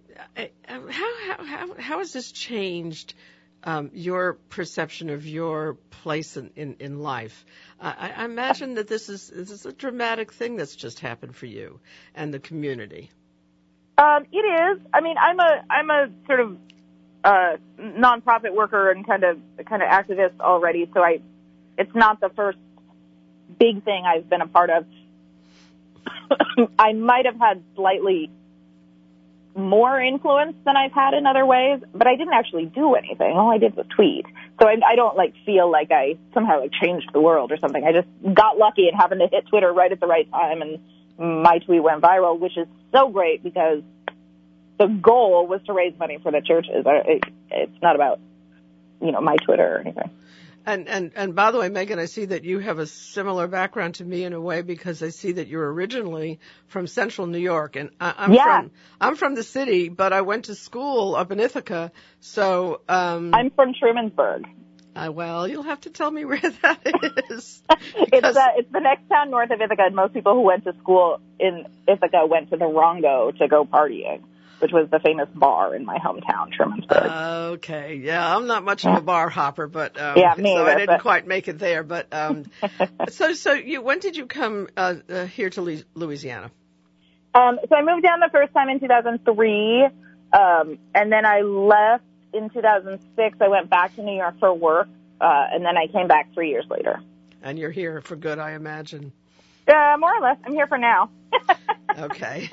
how, 0.68 0.80
how 0.90 1.44
how 1.44 1.74
how 1.80 1.98
has 2.00 2.14
this 2.14 2.32
changed 2.32 3.16
um, 3.64 3.90
your 3.94 4.34
perception 4.34 5.10
of 5.10 5.26
your 5.26 5.76
place 5.90 6.38
in 6.38 6.52
in, 6.56 6.76
in 6.80 7.00
life? 7.00 7.46
I, 7.82 8.14
I 8.18 8.26
imagine 8.26 8.76
that 8.76 8.88
this 8.88 9.10
is 9.10 9.28
this 9.28 9.50
is 9.50 9.66
a 9.66 9.74
dramatic 9.74 10.32
thing 10.32 10.58
that's 10.58 10.76
just 10.76 11.00
happened 11.00 11.36
for 11.36 11.48
you 11.48 11.80
and 12.14 12.34
the 12.34 12.40
community. 12.40 13.10
Um, 13.98 14.26
it 14.32 14.38
is. 14.38 14.80
I 14.94 15.02
mean, 15.02 15.16
I'm 15.20 15.40
a 15.40 15.64
I'm 15.70 15.90
a 15.90 16.08
sort 16.28 16.40
of 16.40 16.58
uh, 17.24 17.58
nonprofit 17.80 18.54
worker 18.54 18.92
and 18.92 19.06
kind 19.08 19.24
of 19.24 19.40
kind 19.68 19.82
of 19.82 19.90
activist 19.90 20.40
already, 20.40 20.88
so 20.94 21.02
I 21.02 21.20
it's 21.80 21.96
not 21.96 22.20
the 22.20 22.30
first 22.36 22.60
big 23.60 23.84
thing 23.84 24.04
I've 24.06 24.30
been 24.30 24.42
a 24.42 24.48
part 24.48 24.70
of. 24.70 24.86
I 26.80 26.94
might 26.94 27.26
have 27.26 27.40
had 27.40 27.64
slightly 27.76 28.32
more 29.56 30.00
influence 30.00 30.56
than 30.66 30.78
I've 30.78 30.92
had 30.92 31.16
in 31.16 31.26
other 31.26 31.46
ways, 31.46 31.82
but 31.94 32.06
I 32.06 32.16
didn't 32.16 32.34
actually 32.34 32.66
do 32.66 32.94
anything. 32.94 33.36
All 33.36 33.52
I 33.52 33.58
did 33.58 33.76
was 33.76 33.88
tweet. 33.96 34.26
So 34.62 34.68
I, 34.68 34.76
I 34.88 34.96
don't 34.96 35.18
like 35.18 35.34
feel 35.46 35.72
like 35.72 35.92
I 35.92 36.18
somehow 36.34 36.60
like 36.60 36.72
changed 36.72 37.10
the 37.12 37.22
world 37.22 37.52
or 37.52 37.58
something. 37.58 37.84
I 37.84 37.92
just 37.92 38.08
got 38.36 38.58
lucky 38.58 38.88
and 38.88 38.96
happened 38.96 39.22
to 39.22 39.28
hit 39.36 39.48
Twitter 39.48 39.74
right 39.74 39.92
at 39.92 40.00
the 40.00 40.08
right 40.08 40.30
time 40.32 40.62
and 40.62 40.80
my 41.44 41.58
tweet 41.60 41.82
went 41.82 42.02
viral, 42.02 42.40
which 42.40 42.56
is 42.58 42.68
so 42.92 43.10
great 43.10 43.44
because 43.44 43.82
the 44.78 44.86
goal 44.86 45.48
was 45.48 45.62
to 45.66 45.74
raise 45.74 45.98
money 45.98 46.20
for 46.22 46.32
the 46.32 46.42
churches. 46.42 46.86
It's 47.50 47.82
not 47.82 47.96
about, 47.96 48.20
you 49.02 49.12
know, 49.12 49.22
my 49.22 49.38
Twitter 49.38 49.78
or 49.78 49.80
anything. 49.80 50.12
And, 50.68 50.90
and, 50.90 51.14
and 51.16 51.34
by 51.34 51.52
the 51.52 51.60
way, 51.60 51.70
Megan, 51.70 51.98
I 51.98 52.08
see 52.08 52.26
that 52.26 52.44
you 52.44 52.60
have 52.60 52.78
a 52.78 52.88
similar 52.88 53.48
background 53.48 53.96
to 53.96 54.04
me 54.04 54.26
in 54.26 54.34
a 54.34 54.42
way 54.42 54.64
because 54.64 55.02
I 55.02 55.10
see 55.10 55.32
that 55.32 55.48
you're 55.48 55.72
originally 55.72 56.42
from 56.68 56.88
central 56.88 57.26
New 57.26 57.38
York 57.38 57.78
and 57.78 57.90
I, 58.02 58.14
I'm 58.18 58.34
yeah. 58.34 58.60
from, 58.60 58.72
I'm 59.00 59.16
from 59.16 59.36
the 59.36 59.44
city, 59.44 59.88
but 59.88 60.12
I 60.12 60.22
went 60.22 60.46
to 60.46 60.56
school 60.56 61.16
up 61.16 61.32
in 61.32 61.40
Ithaca. 61.40 61.94
So, 62.20 62.82
um, 62.90 63.34
I'm 63.34 63.50
from 63.52 63.72
Trumansburg. 63.82 64.44
Uh, 64.94 65.10
well, 65.10 65.48
you'll 65.48 65.64
have 65.64 65.80
to 65.82 65.90
tell 65.90 66.12
me 66.12 66.26
where 66.26 66.38
that 66.62 66.82
is. 67.30 67.64
it's, 67.96 68.38
uh, 68.38 68.48
it's 68.58 68.72
the 68.74 68.82
next 68.82 69.08
town 69.08 69.32
north 69.32 69.52
of 69.52 69.62
Ithaca 69.62 69.84
and 69.86 69.96
most 69.96 70.14
people 70.14 70.34
who 70.34 70.42
went 70.42 70.66
to 70.66 70.74
school 70.82 71.22
in 71.40 71.66
Ithaca 71.88 72.26
went 72.26 72.50
to 72.50 72.58
the 72.58 72.66
Rongo 72.66 73.38
to 73.38 73.48
go 73.48 73.64
partying. 73.64 74.22
Which 74.60 74.72
was 74.72 74.90
the 74.90 75.00
famous 75.00 75.30
bar 75.36 75.76
in 75.76 75.86
my 75.86 76.00
hometown, 76.00 76.52
Trumansburg. 76.52 77.52
okay, 77.54 77.96
yeah, 77.96 78.36
I'm 78.36 78.48
not 78.48 78.64
much 78.64 78.86
of 78.86 78.98
a 78.98 79.02
bar 79.02 79.30
hopper, 79.30 79.68
but 79.68 80.00
um, 80.02 80.18
yeah, 80.18 80.34
me 80.36 80.56
so 80.56 80.62
either, 80.62 80.72
I 80.72 80.74
didn't 80.76 80.88
but... 80.88 81.02
quite 81.02 81.28
make 81.28 81.48
it 81.48 81.60
there. 81.60 81.84
But 81.84 82.08
um, 82.12 82.46
so, 83.10 83.34
so 83.34 83.54
you, 83.54 83.82
when 83.82 84.00
did 84.00 84.18
you 84.18 84.26
come 84.26 84.68
uh, 84.76 84.96
uh, 85.08 85.26
here 85.26 85.52
to 85.52 85.84
Louisiana? 85.94 86.50
Um, 87.36 87.60
so 87.70 87.76
I 87.76 87.84
moved 87.84 88.04
down 88.04 88.20
the 88.20 88.30
first 88.32 88.52
time 88.54 88.70
in 88.70 88.80
2003, 88.80 89.86
um, 90.34 90.80
and 90.96 91.12
then 91.12 91.26
I 91.26 91.42
left 91.42 92.04
in 92.34 92.50
2006. 92.50 93.38
I 93.40 93.48
went 93.48 93.70
back 93.70 93.96
to 93.96 94.02
New 94.02 94.16
York 94.16 94.40
for 94.40 94.54
work, 94.54 94.88
uh, 95.22 95.46
and 95.52 95.64
then 95.64 95.78
I 95.78 95.86
came 95.86 96.08
back 96.08 96.34
three 96.34 96.50
years 96.50 96.66
later. 96.70 97.00
And 97.44 97.60
you're 97.60 97.72
here 97.72 98.02
for 98.02 98.16
good, 98.16 98.40
I 98.40 98.54
imagine. 98.54 99.14
Uh, 99.68 99.98
more 100.00 100.16
or 100.16 100.22
less. 100.22 100.38
I'm 100.46 100.54
here 100.54 100.68
for 100.68 100.78
now. 100.78 101.10
okay. 102.00 102.50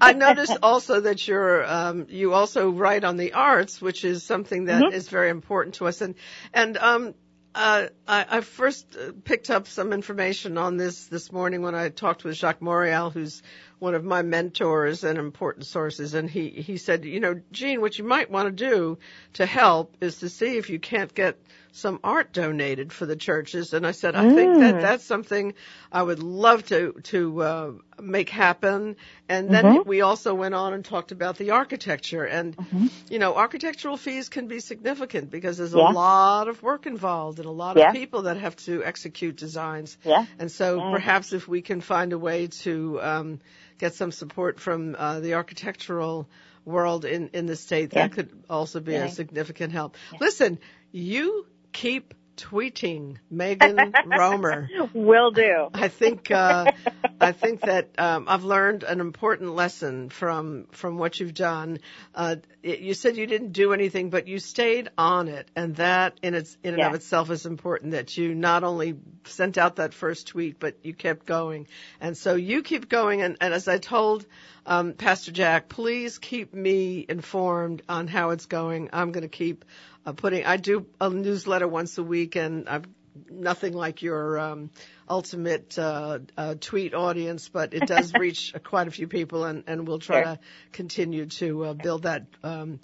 I 0.00 0.12
noticed 0.12 0.58
also 0.62 1.00
that 1.02 1.26
you're 1.26 1.64
um, 1.64 2.06
you 2.10 2.34
also 2.34 2.70
write 2.70 3.04
on 3.04 3.16
the 3.16 3.32
arts, 3.32 3.80
which 3.80 4.04
is 4.04 4.22
something 4.22 4.66
that 4.66 4.82
mm-hmm. 4.82 4.94
is 4.94 5.08
very 5.08 5.30
important 5.30 5.76
to 5.76 5.86
us. 5.86 6.00
And 6.00 6.14
and 6.52 6.76
um, 6.76 7.14
uh, 7.54 7.86
I, 8.06 8.26
I 8.28 8.40
first 8.42 8.96
picked 9.24 9.50
up 9.50 9.66
some 9.66 9.92
information 9.92 10.58
on 10.58 10.76
this 10.76 11.06
this 11.06 11.32
morning 11.32 11.62
when 11.62 11.74
I 11.74 11.88
talked 11.88 12.24
with 12.24 12.36
Jacques 12.36 12.60
Morial, 12.60 13.12
who's 13.12 13.42
one 13.78 13.94
of 13.94 14.04
my 14.04 14.22
mentors 14.22 15.02
and 15.02 15.18
important 15.18 15.66
sources, 15.66 16.14
and 16.14 16.28
he 16.28 16.50
he 16.50 16.76
said, 16.76 17.04
you 17.04 17.20
know, 17.20 17.40
Jeanne, 17.50 17.80
what 17.80 17.98
you 17.98 18.04
might 18.04 18.30
want 18.30 18.46
to 18.46 18.70
do 18.70 18.98
to 19.34 19.46
help 19.46 19.96
is 20.00 20.18
to 20.18 20.28
see 20.28 20.58
if 20.58 20.70
you 20.70 20.78
can't 20.78 21.14
get 21.14 21.38
some 21.72 22.00
art 22.02 22.32
donated 22.32 22.92
for 22.92 23.06
the 23.06 23.16
churches. 23.16 23.72
And 23.72 23.86
I 23.86 23.92
said, 23.92 24.14
I 24.14 24.24
mm. 24.24 24.34
think 24.34 24.58
that 24.58 24.74
mm. 24.76 24.80
that's 24.80 25.04
something 25.04 25.54
I 25.92 26.02
would 26.02 26.22
love 26.22 26.66
to 26.66 26.92
to 27.04 27.42
uh, 27.42 27.72
make 28.00 28.28
happen. 28.28 28.96
And 29.28 29.50
then 29.50 29.64
mm-hmm. 29.64 29.88
we 29.88 30.00
also 30.00 30.34
went 30.34 30.54
on 30.54 30.72
and 30.72 30.84
talked 30.84 31.12
about 31.12 31.36
the 31.36 31.50
architecture. 31.50 32.24
And 32.24 32.56
mm-hmm. 32.56 32.86
you 33.08 33.18
know, 33.18 33.34
architectural 33.34 33.96
fees 33.96 34.28
can 34.28 34.48
be 34.48 34.60
significant 34.60 35.30
because 35.30 35.58
there's 35.58 35.74
yeah. 35.74 35.90
a 35.90 35.92
lot 35.92 36.48
of 36.48 36.62
work 36.62 36.86
involved 36.86 37.38
and 37.38 37.46
a 37.46 37.52
lot 37.52 37.76
yeah. 37.76 37.88
of 37.88 37.94
people 37.94 38.22
that 38.22 38.36
have 38.36 38.56
to 38.56 38.84
execute 38.84 39.36
designs. 39.36 39.96
Yeah. 40.04 40.26
And 40.38 40.50
so 40.50 40.78
yeah. 40.78 40.90
perhaps 40.92 41.32
if 41.32 41.46
we 41.48 41.62
can 41.62 41.80
find 41.80 42.12
a 42.12 42.18
way 42.18 42.48
to 42.48 43.00
um, 43.00 43.40
get 43.78 43.94
some 43.94 44.12
support 44.12 44.60
from 44.60 44.96
uh, 44.98 45.20
the 45.20 45.34
architectural 45.34 46.28
world 46.64 47.04
in 47.04 47.30
in 47.32 47.46
the 47.46 47.56
state, 47.56 47.90
that 47.90 48.12
could 48.12 48.30
also 48.48 48.80
be 48.80 48.94
a 48.94 49.10
significant 49.10 49.72
help. 49.72 49.96
Listen, 50.20 50.58
you 50.92 51.46
keep 51.72 52.14
tweeting 52.40 53.18
Megan 53.30 53.92
Romer. 54.06 54.68
Will 54.94 55.30
do. 55.30 55.68
I 55.74 55.88
think 55.88 56.30
uh, 56.30 56.72
I 57.20 57.32
think 57.32 57.60
that 57.62 57.90
um, 57.98 58.26
I've 58.28 58.44
learned 58.44 58.82
an 58.82 59.00
important 59.00 59.54
lesson 59.54 60.08
from 60.08 60.66
from 60.72 60.96
what 60.96 61.20
you've 61.20 61.34
done. 61.34 61.78
Uh, 62.14 62.36
it, 62.62 62.80
you 62.80 62.94
said 62.94 63.16
you 63.16 63.26
didn't 63.26 63.52
do 63.52 63.72
anything, 63.72 64.10
but 64.10 64.26
you 64.26 64.38
stayed 64.38 64.88
on 64.96 65.28
it, 65.28 65.50
and 65.54 65.76
that 65.76 66.18
in 66.22 66.34
its 66.34 66.56
in 66.62 66.70
and 66.70 66.78
yeah. 66.78 66.88
of 66.88 66.94
itself 66.94 67.30
is 67.30 67.44
important. 67.44 67.92
That 67.92 68.16
you 68.16 68.34
not 68.34 68.64
only 68.64 68.96
sent 69.24 69.58
out 69.58 69.76
that 69.76 69.92
first 69.92 70.28
tweet, 70.28 70.58
but 70.58 70.78
you 70.82 70.94
kept 70.94 71.26
going, 71.26 71.66
and 72.00 72.16
so 72.16 72.34
you 72.34 72.62
keep 72.62 72.88
going. 72.88 73.20
And, 73.20 73.36
and 73.40 73.52
as 73.52 73.68
I 73.68 73.78
told 73.78 74.24
um, 74.64 74.92
Pastor 74.94 75.32
Jack, 75.32 75.68
please 75.68 76.18
keep 76.18 76.54
me 76.54 77.04
informed 77.08 77.82
on 77.88 78.08
how 78.08 78.30
it's 78.30 78.46
going. 78.46 78.90
I'm 78.92 79.12
going 79.12 79.22
to 79.22 79.28
keep 79.28 79.64
uh, 80.06 80.12
putting. 80.12 80.44
I 80.44 80.56
do 80.56 80.86
a 81.00 81.10
newsletter 81.10 81.68
once 81.68 81.98
a 81.98 82.02
week, 82.02 82.36
and 82.36 82.68
I've 82.68 82.86
nothing 83.30 83.72
like 83.72 84.02
your 84.02 84.38
um, 84.38 84.70
ultimate 85.08 85.78
uh, 85.78 86.20
uh, 86.36 86.54
tweet 86.60 86.94
audience, 86.94 87.48
but 87.48 87.74
it 87.74 87.86
does 87.86 88.12
reach 88.18 88.54
quite 88.64 88.88
a 88.88 88.90
few 88.90 89.08
people, 89.08 89.44
and, 89.44 89.64
and 89.66 89.86
we'll 89.86 89.98
try 89.98 90.22
sure. 90.22 90.34
to 90.34 90.40
continue 90.72 91.26
to 91.26 91.64
uh, 91.64 91.74
build 91.74 92.04
that 92.04 92.26
um, 92.42 92.80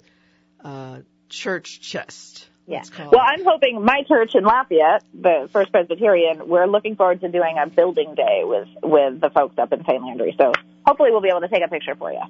uh, 0.63 0.99
church 1.29 1.81
chest. 1.81 2.47
Yeah. 2.65 2.83
Well, 2.99 3.21
I'm 3.25 3.45
hoping 3.45 3.81
my 3.81 4.03
church 4.09 4.31
in 4.35 4.43
Lafayette, 4.43 5.03
the 5.13 5.47
First 5.53 5.71
Presbyterian, 5.71 6.49
we're 6.49 6.67
looking 6.67 6.97
forward 6.97 7.21
to 7.21 7.29
doing 7.29 7.55
a 7.57 7.69
building 7.69 8.13
day 8.13 8.41
with 8.43 8.67
with 8.83 9.21
the 9.21 9.29
folks 9.29 9.57
up 9.57 9.71
in 9.71 9.85
St. 9.85 10.03
Landry. 10.03 10.35
So 10.37 10.51
hopefully 10.87 11.11
we'll 11.11 11.21
be 11.21 11.29
able 11.29 11.41
to 11.41 11.49
take 11.49 11.63
a 11.63 11.67
picture 11.67 11.95
for 11.95 12.11
you. 12.11 12.21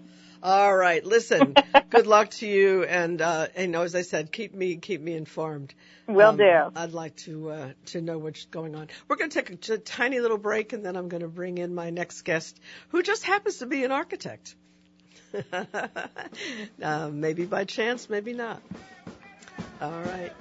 All 0.41 0.76
right. 0.76 1.04
Listen, 1.06 1.56
good 1.89 2.08
luck 2.08 2.30
to 2.32 2.48
you, 2.48 2.84
and 2.84 3.22
uh, 3.22 3.48
you 3.58 3.67
know, 3.67 3.84
as 3.84 3.96
I 3.96 4.02
said, 4.02 4.32
keep 4.32 4.54
me 4.54 4.78
keep 4.78 5.02
me 5.02 5.13
informed. 5.13 5.74
Will 6.08 6.30
um, 6.30 6.38
do. 6.38 6.72
I'd 6.76 6.91
like 6.91 7.15
to 7.17 7.50
uh, 7.50 7.70
to 7.88 8.02
know 8.02 8.17
what's 8.17 8.46
going 8.46 8.76
on. 8.76 8.88
We're 9.08 9.15
going 9.15 9.30
to 9.30 9.41
take 9.41 9.70
a, 9.70 9.74
a 9.74 9.78
tiny 9.78 10.20
little 10.20 10.38
break, 10.38 10.74
and 10.74 10.86
then 10.86 10.96
I'm 10.96 11.08
going 11.08 11.22
to 11.22 11.28
bring 11.28 11.58
in 11.58 11.74
my 11.74 11.89
next 11.89 12.22
guest, 12.24 12.60
who 12.89 13.04
just 13.04 13.24
happens 13.24 13.58
to 13.58 13.65
be 13.65 13.84
an 13.84 13.91
architect. 13.91 14.56
uh, 16.82 17.10
maybe 17.12 17.46
by 17.46 17.65
chance, 17.65 18.10
maybe 18.10 18.34
not. 18.34 18.62
All 19.82 19.91
right. 19.91 20.34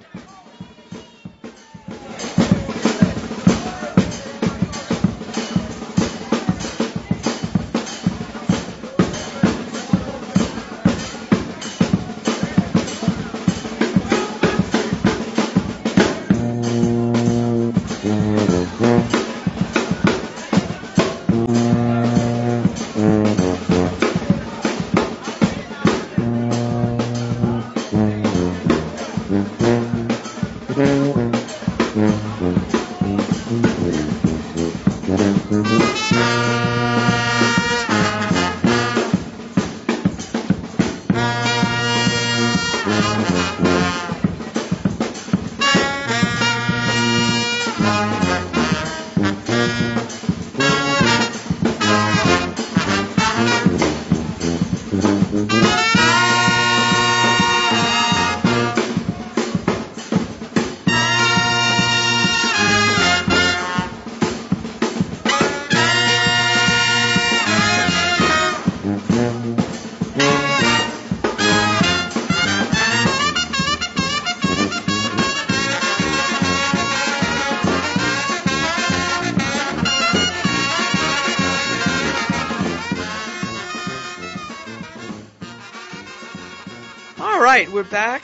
Back 87.91 88.21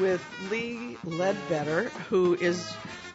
with 0.00 0.22
Lee 0.50 0.96
Ledbetter, 1.04 1.84
who 2.08 2.34
is, 2.34 2.74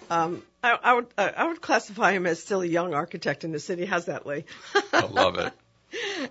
um, 0.10 0.42
I, 0.64 0.78
I 0.82 0.94
would 0.94 1.08
uh, 1.18 1.32
I 1.36 1.48
would 1.48 1.62
classify 1.62 2.12
him 2.14 2.26
as 2.26 2.42
still 2.42 2.62
a 2.62 2.66
young 2.66 2.94
architect 2.94 3.44
in 3.44 3.52
the 3.52 3.60
city. 3.60 3.86
How's 3.86 4.06
that, 4.06 4.26
Lee? 4.26 4.46
I 4.94 5.06
love 5.06 5.38
it. 5.38 5.54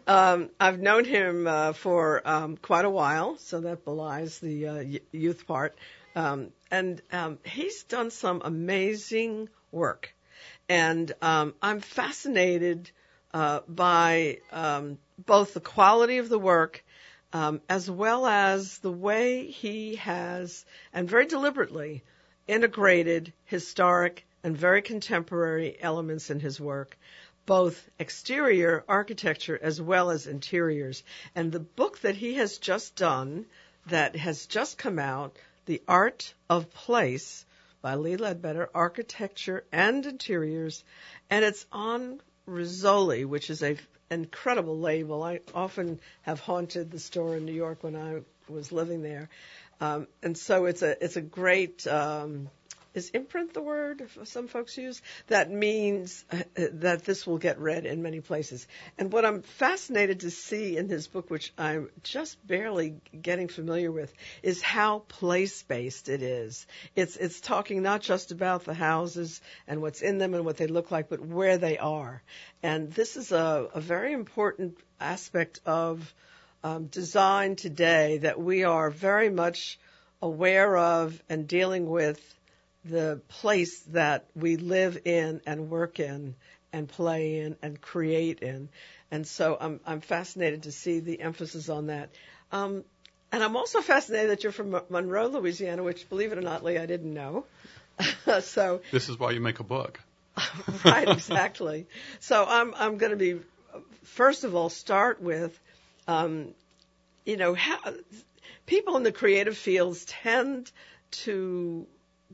Um, 0.07 0.51
I've 0.61 0.79
known 0.79 1.05
him 1.05 1.49
uh, 1.49 1.73
for 1.73 2.23
um, 2.25 2.57
quite 2.57 2.85
a 2.85 2.91
while, 2.91 3.39
so 3.39 3.63
that 3.63 3.85
belies 3.85 4.39
the 4.39 4.69
uh, 4.69 4.75
y- 4.85 5.01
youth 5.11 5.49
part. 5.49 5.77
Um, 6.15 6.51
and 6.71 7.03
um, 7.11 7.41
he's 7.45 7.83
done 7.83 8.13
some 8.13 8.41
amazing 8.45 9.49
work, 9.73 10.15
and 10.69 11.13
um, 11.21 11.55
I'm 11.61 11.81
fascinated 11.81 12.89
uh, 13.35 13.61
by 13.67 14.39
um, 14.53 14.99
both 15.27 15.55
the 15.55 15.61
quality 15.61 16.19
of 16.19 16.29
the 16.29 16.39
work 16.39 16.85
um, 17.33 17.61
as 17.69 17.91
well 17.91 18.27
as 18.27 18.79
the 18.79 18.93
way 18.93 19.47
he 19.47 19.97
has, 19.97 20.65
and 20.93 21.09
very 21.09 21.27
deliberately, 21.27 22.03
integrated 22.47 23.33
historic 23.45 24.27
and 24.43 24.57
very 24.57 24.83
contemporary 24.83 25.77
elements 25.81 26.31
in 26.31 26.41
his 26.41 26.61
work, 26.61 26.97
both 27.45 27.89
exterior 27.99 28.85
architecture 28.89 29.59
as 29.61 29.81
well 29.81 30.11
as 30.11 30.27
interiors. 30.27 31.03
And 31.35 31.53
the 31.53 31.61
book 31.61 32.01
that 32.01 32.15
he 32.15 32.35
has 32.35 32.59
just 32.59 32.97
done, 32.97 33.47
that 33.87 34.17
has 34.17 34.47
just 34.47 34.79
come 34.79 34.99
out, 34.99 35.37
The 35.67 35.83
Art 35.89 36.35
of 36.49 36.73
Place 36.73 37.45
by 37.81 37.95
Lee 37.95 38.17
Ledbetter, 38.17 38.69
Architecture 38.75 39.65
and 39.73 40.05
Interiors, 40.05 40.83
and 41.31 41.45
it's 41.45 41.65
on 41.73 42.21
Rizzoli, 42.47 43.25
which 43.25 43.51
is 43.51 43.63
a 43.63 43.77
incredible 44.11 44.79
label. 44.79 45.23
I 45.23 45.41
often 45.55 46.01
have 46.23 46.41
haunted 46.41 46.91
the 46.91 46.99
store 46.99 47.37
in 47.37 47.45
New 47.45 47.53
York 47.53 47.83
when 47.83 47.97
I 47.97 48.21
was 48.49 48.73
living 48.73 49.03
there, 49.03 49.29
um, 49.81 50.07
and 50.23 50.37
so 50.37 50.65
it's 50.67 50.83
a 50.83 51.03
it's 51.03 51.17
a 51.17 51.23
great 51.23 51.87
um, 51.87 52.49
is 52.95 53.11
imprint 53.11 53.55
the 53.55 53.61
word 53.61 54.09
some 54.25 54.49
folks 54.49 54.77
use? 54.77 55.03
That 55.29 55.51
means 55.51 56.25
uh, 56.31 56.43
that 56.57 57.05
this 57.05 57.27
will 57.27 57.39
get 57.39 57.59
read 57.59 57.87
in 57.87 58.03
many 58.03 58.21
places. 58.21 58.67
And 58.97 59.13
what 59.13 59.25
I'm 59.25 59.43
fascinated 59.43 60.21
to 60.21 60.31
see 60.31 60.77
in 60.77 60.89
this 60.89 61.07
book, 61.07 61.31
which 61.31 61.53
I'm 61.59 61.91
just 62.03 62.45
barely 62.47 62.97
getting 63.21 63.49
familiar 63.49 63.93
with, 63.93 64.13
is 64.43 64.63
how 64.63 65.01
place 65.01 65.63
based 65.63 66.09
it 66.09 66.23
is. 66.23 66.67
It's, 66.97 67.17
it's 67.17 67.41
talking 67.41 67.83
not 67.83 68.01
just 68.01 68.33
about 68.33 68.65
the 68.65 68.75
houses 68.75 69.41
and 69.67 69.83
what's 69.83 70.03
in 70.03 70.19
them 70.19 70.35
and 70.35 70.45
what 70.45 70.57
they 70.57 70.67
look 70.67 70.91
like, 70.91 71.09
but 71.09 71.21
where 71.21 71.59
they 71.59 71.79
are. 71.79 72.23
And 72.63 72.91
this 72.93 73.17
is 73.17 73.33
a, 73.33 73.69
a 73.75 73.81
very 73.81 74.13
important 74.13 74.79
aspect 75.01 75.61
of 75.67 76.13
um, 76.65 76.87
design 76.87 77.57
today 77.57 78.19
that 78.19 78.41
we 78.41 78.65
are 78.65 78.91
very 78.91 79.31
much 79.31 79.79
aware 80.21 80.77
of 80.77 81.23
and 81.29 81.47
dealing 81.47 81.89
with 81.89 82.35
the 82.89 83.21
place 83.29 83.81
that 83.91 84.27
we 84.35 84.57
live 84.57 84.99
in 85.05 85.41
and 85.47 85.71
work 85.71 86.01
in 86.01 86.35
and 86.73 86.89
play 86.89 87.41
in 87.41 87.57
and 87.63 87.81
create 87.81 88.41
in. 88.41 88.69
And 89.11 89.27
so 89.27 89.57
I'm, 89.59 89.81
I'm 89.87 90.01
fascinated 90.01 90.65
to 90.65 90.73
see 90.73 91.01
the 91.01 91.21
emphasis 91.21 91.69
on 91.69 91.87
that. 91.87 92.11
Um, 92.53 92.85
and 93.33 93.43
I'm 93.43 93.57
also 93.57 93.81
fascinated 93.81 94.31
that 94.31 94.43
you're 94.43 94.53
from 94.53 94.81
Monroe, 94.89 95.29
Louisiana, 95.29 95.83
which, 95.83 96.09
believe 96.09 96.33
it 96.33 96.39
or 96.39 96.43
not, 96.43 96.65
Lee, 96.65 96.79
I 96.79 96.87
didn't 96.87 97.13
know. 97.13 97.45
so 98.41 98.81
this 98.91 99.09
is 99.09 99.19
why 99.19 99.33
you 99.33 99.41
make 99.41 99.61
a 99.61 99.65
book. 99.65 100.01
right, 100.85 101.09
exactly. 101.09 101.87
So 102.21 102.45
I'm 102.47 102.73
I'm 102.77 102.97
going 102.97 103.11
to 103.11 103.17
be 103.17 103.41
first 104.05 104.45
of 104.45 104.55
all 104.55 104.69
start 104.69 105.21
with, 105.21 105.59
um, 106.07 106.55
you 107.25 107.37
know, 107.37 107.55
how, 107.55 107.79
people 108.67 108.97
in 108.97 109.03
the 109.03 109.13
creative 109.13 109.57
fields 109.57 110.05
tend 110.05 110.71
to 111.11 111.87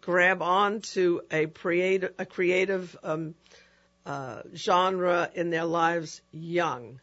grab 0.05 0.43
on 0.43 0.83
to 0.83 1.23
a 1.31 1.47
creative, 1.47 2.13
a 2.19 2.27
creative 2.27 2.97
um, 3.03 3.35
uh, 4.05 4.43
genre 4.55 5.31
in 5.35 5.49
their 5.49 5.65
lives 5.65 6.21
young. 6.31 7.01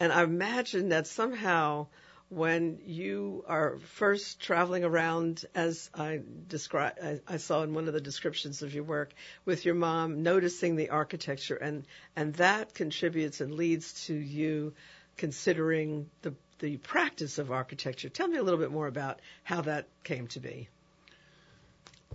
And 0.00 0.12
I 0.12 0.22
imagine 0.22 0.88
that 0.88 1.06
somehow 1.06 1.88
when 2.30 2.78
you 2.86 3.44
are 3.48 3.78
first 3.78 4.40
traveling 4.40 4.84
around, 4.84 5.44
as 5.54 5.90
I 5.94 6.20
described, 6.46 6.98
I, 7.02 7.20
I, 7.26 7.36
saw 7.36 7.62
in 7.62 7.74
one 7.74 7.86
of 7.86 7.94
the 7.94 8.00
descriptions 8.00 8.62
of 8.62 8.74
your 8.74 8.84
work 8.84 9.12
with 9.44 9.64
your 9.64 9.74
mom, 9.74 10.22
noticing 10.22 10.76
the 10.76 10.90
architecture, 10.90 11.56
and 11.56 11.86
and 12.16 12.34
that 12.34 12.74
contributes 12.74 13.40
and 13.40 13.54
leads 13.54 14.06
to 14.06 14.14
you 14.14 14.74
considering 15.16 16.10
the 16.22 16.34
the 16.58 16.76
practice 16.76 17.38
of 17.38 17.50
architecture. 17.50 18.08
Tell 18.08 18.28
me 18.28 18.36
a 18.36 18.42
little 18.42 18.60
bit 18.60 18.70
more 18.70 18.86
about 18.86 19.20
how 19.42 19.62
that 19.62 19.88
came 20.04 20.26
to 20.28 20.40
be. 20.40 20.68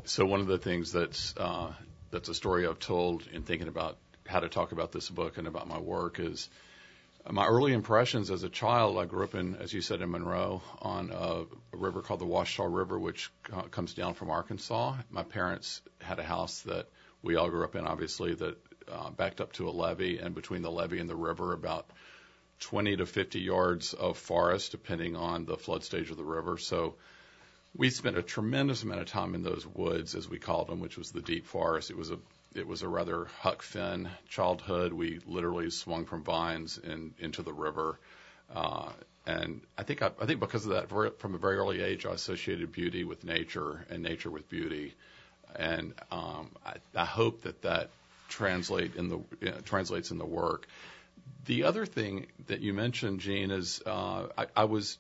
So 0.06 0.26
one 0.26 0.42
of 0.42 0.48
the 0.48 0.58
things 0.58 0.92
that's 0.92 1.34
uh, 1.38 1.72
that's 2.12 2.28
a 2.28 2.34
story 2.34 2.68
I've 2.68 2.80
told 2.80 3.26
in 3.32 3.44
thinking 3.44 3.70
about 3.70 3.98
how 4.28 4.42
to 4.42 4.50
talk 4.50 4.74
about 4.74 4.92
this 4.92 5.10
book 5.10 5.38
and 5.38 5.48
about 5.48 5.66
my 5.68 5.80
work 5.80 6.20
is 6.20 6.50
my 7.30 7.48
early 7.48 7.72
impressions 7.72 8.30
as 8.30 8.44
a 8.44 8.50
child. 8.50 8.98
I 8.98 9.06
grew 9.06 9.24
up 9.24 9.34
in, 9.34 9.56
as 9.56 9.72
you 9.72 9.80
said, 9.80 10.02
in 10.02 10.12
Monroe 10.12 10.62
on 10.82 11.10
a, 11.10 11.46
a 11.74 11.78
river 11.78 12.02
called 12.02 12.20
the 12.20 12.26
Ouachita 12.26 12.68
River, 12.68 13.00
which 13.00 13.32
uh, 13.54 13.62
comes 13.64 13.94
down 13.94 14.14
from 14.14 14.30
Arkansas. 14.30 14.98
My 15.10 15.24
parents 15.24 15.82
had 16.02 16.20
a 16.20 16.24
house 16.24 16.60
that 16.62 16.90
we 17.22 17.38
all 17.38 17.50
grew 17.50 17.64
up 17.64 17.76
in, 17.76 17.88
obviously, 17.88 18.34
that 18.34 18.58
uh, 18.92 19.10
backed 19.12 19.40
up 19.40 19.54
to 19.54 19.70
a 19.70 19.72
levee, 19.72 20.18
and 20.18 20.36
between 20.36 20.64
the 20.64 20.72
levee 20.72 21.00
and 21.00 21.10
the 21.10 21.16
river, 21.16 21.54
about 21.54 21.90
20 22.60 22.98
to 22.98 23.06
50 23.06 23.40
yards 23.40 23.94
of 23.94 24.18
forest, 24.18 24.72
depending 24.72 25.16
on 25.16 25.46
the 25.46 25.56
flood 25.56 25.86
stage 25.86 26.12
of 26.12 26.18
the 26.18 26.26
river. 26.26 26.58
So 26.58 26.96
we 27.76 27.90
spent 27.90 28.18
a 28.18 28.22
tremendous 28.22 28.84
amount 28.84 29.02
of 29.02 29.08
time 29.08 29.34
in 29.34 29.44
those 29.44 29.66
woods, 29.66 30.16
as 30.16 30.30
we 30.30 30.38
called 30.38 30.68
them, 30.68 30.80
which 30.80 30.98
was 30.98 31.12
the 31.12 31.22
deep 31.22 31.46
forest. 31.46 31.90
It 31.90 31.98
was 31.98 32.12
a 32.12 32.20
it 32.54 32.68
was 32.68 32.84
a 32.84 32.88
rather 32.88 33.26
Huck 33.40 33.64
Finn 33.64 34.10
childhood. 34.30 34.94
We 34.94 35.20
literally 35.26 35.72
swung 35.72 36.06
from 36.06 36.24
vines 36.24 36.78
in, 36.78 37.16
into 37.18 37.42
the 37.42 37.54
river, 37.54 38.00
uh, 38.56 38.92
and 39.26 39.62
I 39.76 39.84
think 39.84 40.04
I, 40.04 40.12
I 40.22 40.26
think 40.26 40.40
because 40.40 40.66
of 40.68 40.74
that, 40.74 41.20
from 41.20 41.34
a 41.34 41.40
very 41.40 41.58
early 41.58 41.82
age, 41.82 42.06
I 42.06 42.12
associated 42.12 42.72
beauty 42.72 43.04
with 43.04 43.24
nature 43.24 43.86
and 43.90 44.04
nature 44.04 44.30
with 44.30 44.48
beauty, 44.50 44.94
and 45.56 45.94
um, 46.12 46.52
I, 46.66 46.76
I 46.96 47.06
hope 47.06 47.42
that 47.42 47.64
that 47.64 47.90
translate 48.30 48.96
in 48.96 49.10
the 49.10 49.18
uh, 49.50 49.62
translates 49.66 50.12
in 50.12 50.20
the 50.20 50.26
work. 50.26 50.68
The 51.46 51.64
other 51.64 51.86
thing 51.86 52.28
that 52.48 52.62
you 52.62 52.74
mentioned, 52.74 53.20
Jeanne, 53.20 53.52
is 53.52 53.82
uh, 53.86 54.28
I, 54.38 54.46
I 54.56 54.64
was 54.66 54.98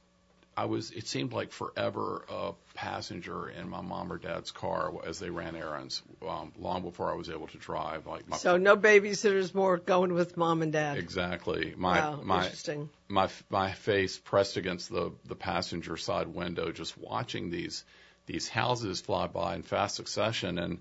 I 0.55 0.65
was 0.65 0.91
it 0.91 1.07
seemed 1.07 1.33
like 1.33 1.51
forever 1.51 2.25
a 2.29 2.51
passenger 2.75 3.49
in 3.49 3.69
my 3.69 3.81
mom 3.81 4.11
or 4.11 4.17
dad's 4.17 4.51
car 4.51 4.93
as 5.05 5.19
they 5.19 5.29
ran 5.29 5.55
errands 5.55 6.01
um, 6.27 6.51
long 6.57 6.81
before 6.81 7.11
I 7.11 7.15
was 7.15 7.29
able 7.29 7.47
to 7.47 7.57
drive 7.57 8.05
like 8.05 8.27
my 8.27 8.37
So 8.37 8.57
no 8.57 8.77
babysitters 8.77 9.53
more 9.53 9.77
going 9.77 10.13
with 10.13 10.37
mom 10.37 10.61
and 10.61 10.71
dad. 10.71 10.97
Exactly. 10.97 11.73
My 11.75 11.99
wow, 11.99 12.21
my 12.23 12.43
interesting. 12.43 12.89
my 13.07 13.29
my 13.49 13.71
face 13.71 14.17
pressed 14.17 14.57
against 14.57 14.89
the 14.89 15.11
the 15.25 15.35
passenger 15.35 15.97
side 15.97 16.27
window 16.27 16.71
just 16.71 16.97
watching 16.97 17.49
these 17.49 17.83
these 18.25 18.47
houses 18.47 19.01
fly 19.01 19.27
by 19.27 19.55
in 19.55 19.63
fast 19.63 19.95
succession 19.95 20.57
and 20.57 20.79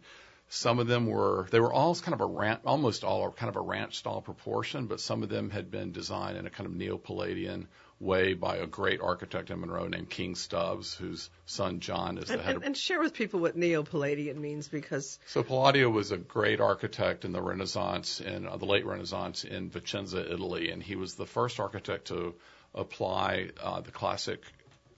some 0.55 0.79
of 0.79 0.87
them 0.87 1.07
were 1.07 1.49
they 1.51 1.61
were 1.61 1.73
all 1.73 1.95
kind 1.95 2.13
of 2.13 2.21
a 2.21 2.27
ranch, 2.27 2.61
almost 2.67 3.05
all 3.05 3.23
are 3.23 3.31
kind 3.31 3.49
of 3.49 3.57
a 3.57 3.61
ranch 3.61 3.97
style 3.97 4.21
proportion, 4.21 4.87
but 4.87 5.01
some 5.01 5.23
of 5.23 5.31
them 5.31 5.49
had 5.49 5.71
been 5.71 5.93
designed 5.93 6.37
in 6.37 6.47
a 6.47 6.51
kind 6.51 6.67
of 6.67 6.75
neo-Palladian 6.75 7.69
way 8.03 8.35
by 8.35 8.57
a 8.57 8.67
great 8.67 9.01
architect 9.01 9.51
in 9.51 9.61
Monroe 9.61 9.87
named 9.87 10.11
King 10.11 10.35
Stubbs, 10.35 10.95
whose 10.95 11.31
son 11.47 11.79
John 11.79 12.19
is 12.19 12.27
the 12.27 12.35
and, 12.35 12.43
head. 12.43 12.55
And, 12.55 12.57
of... 12.57 12.67
and 12.67 12.77
share 12.77 13.01
with 13.01 13.15
people 13.15 13.41
what 13.41 13.57
neo-Palladian 13.57 14.41
means, 14.41 14.69
because 14.69 15.19
so 15.27 15.43
Palladio 15.43 15.89
was 15.89 16.11
a 16.11 16.19
great 16.19 16.61
architect 16.61 17.25
in 17.25 17.33
the 17.33 17.41
Renaissance, 17.41 18.21
in 18.21 18.47
uh, 18.47 18.57
the 18.57 18.67
late 18.67 18.85
Renaissance 18.85 19.45
in 19.45 19.71
Vicenza, 19.71 20.21
Italy, 20.31 20.71
and 20.71 20.83
he 20.83 20.97
was 20.97 21.15
the 21.15 21.27
first 21.27 21.61
architect 21.61 22.09
to 22.09 22.35
apply 22.75 23.51
uh, 23.63 23.81
the 23.81 23.93
classic 23.93 24.43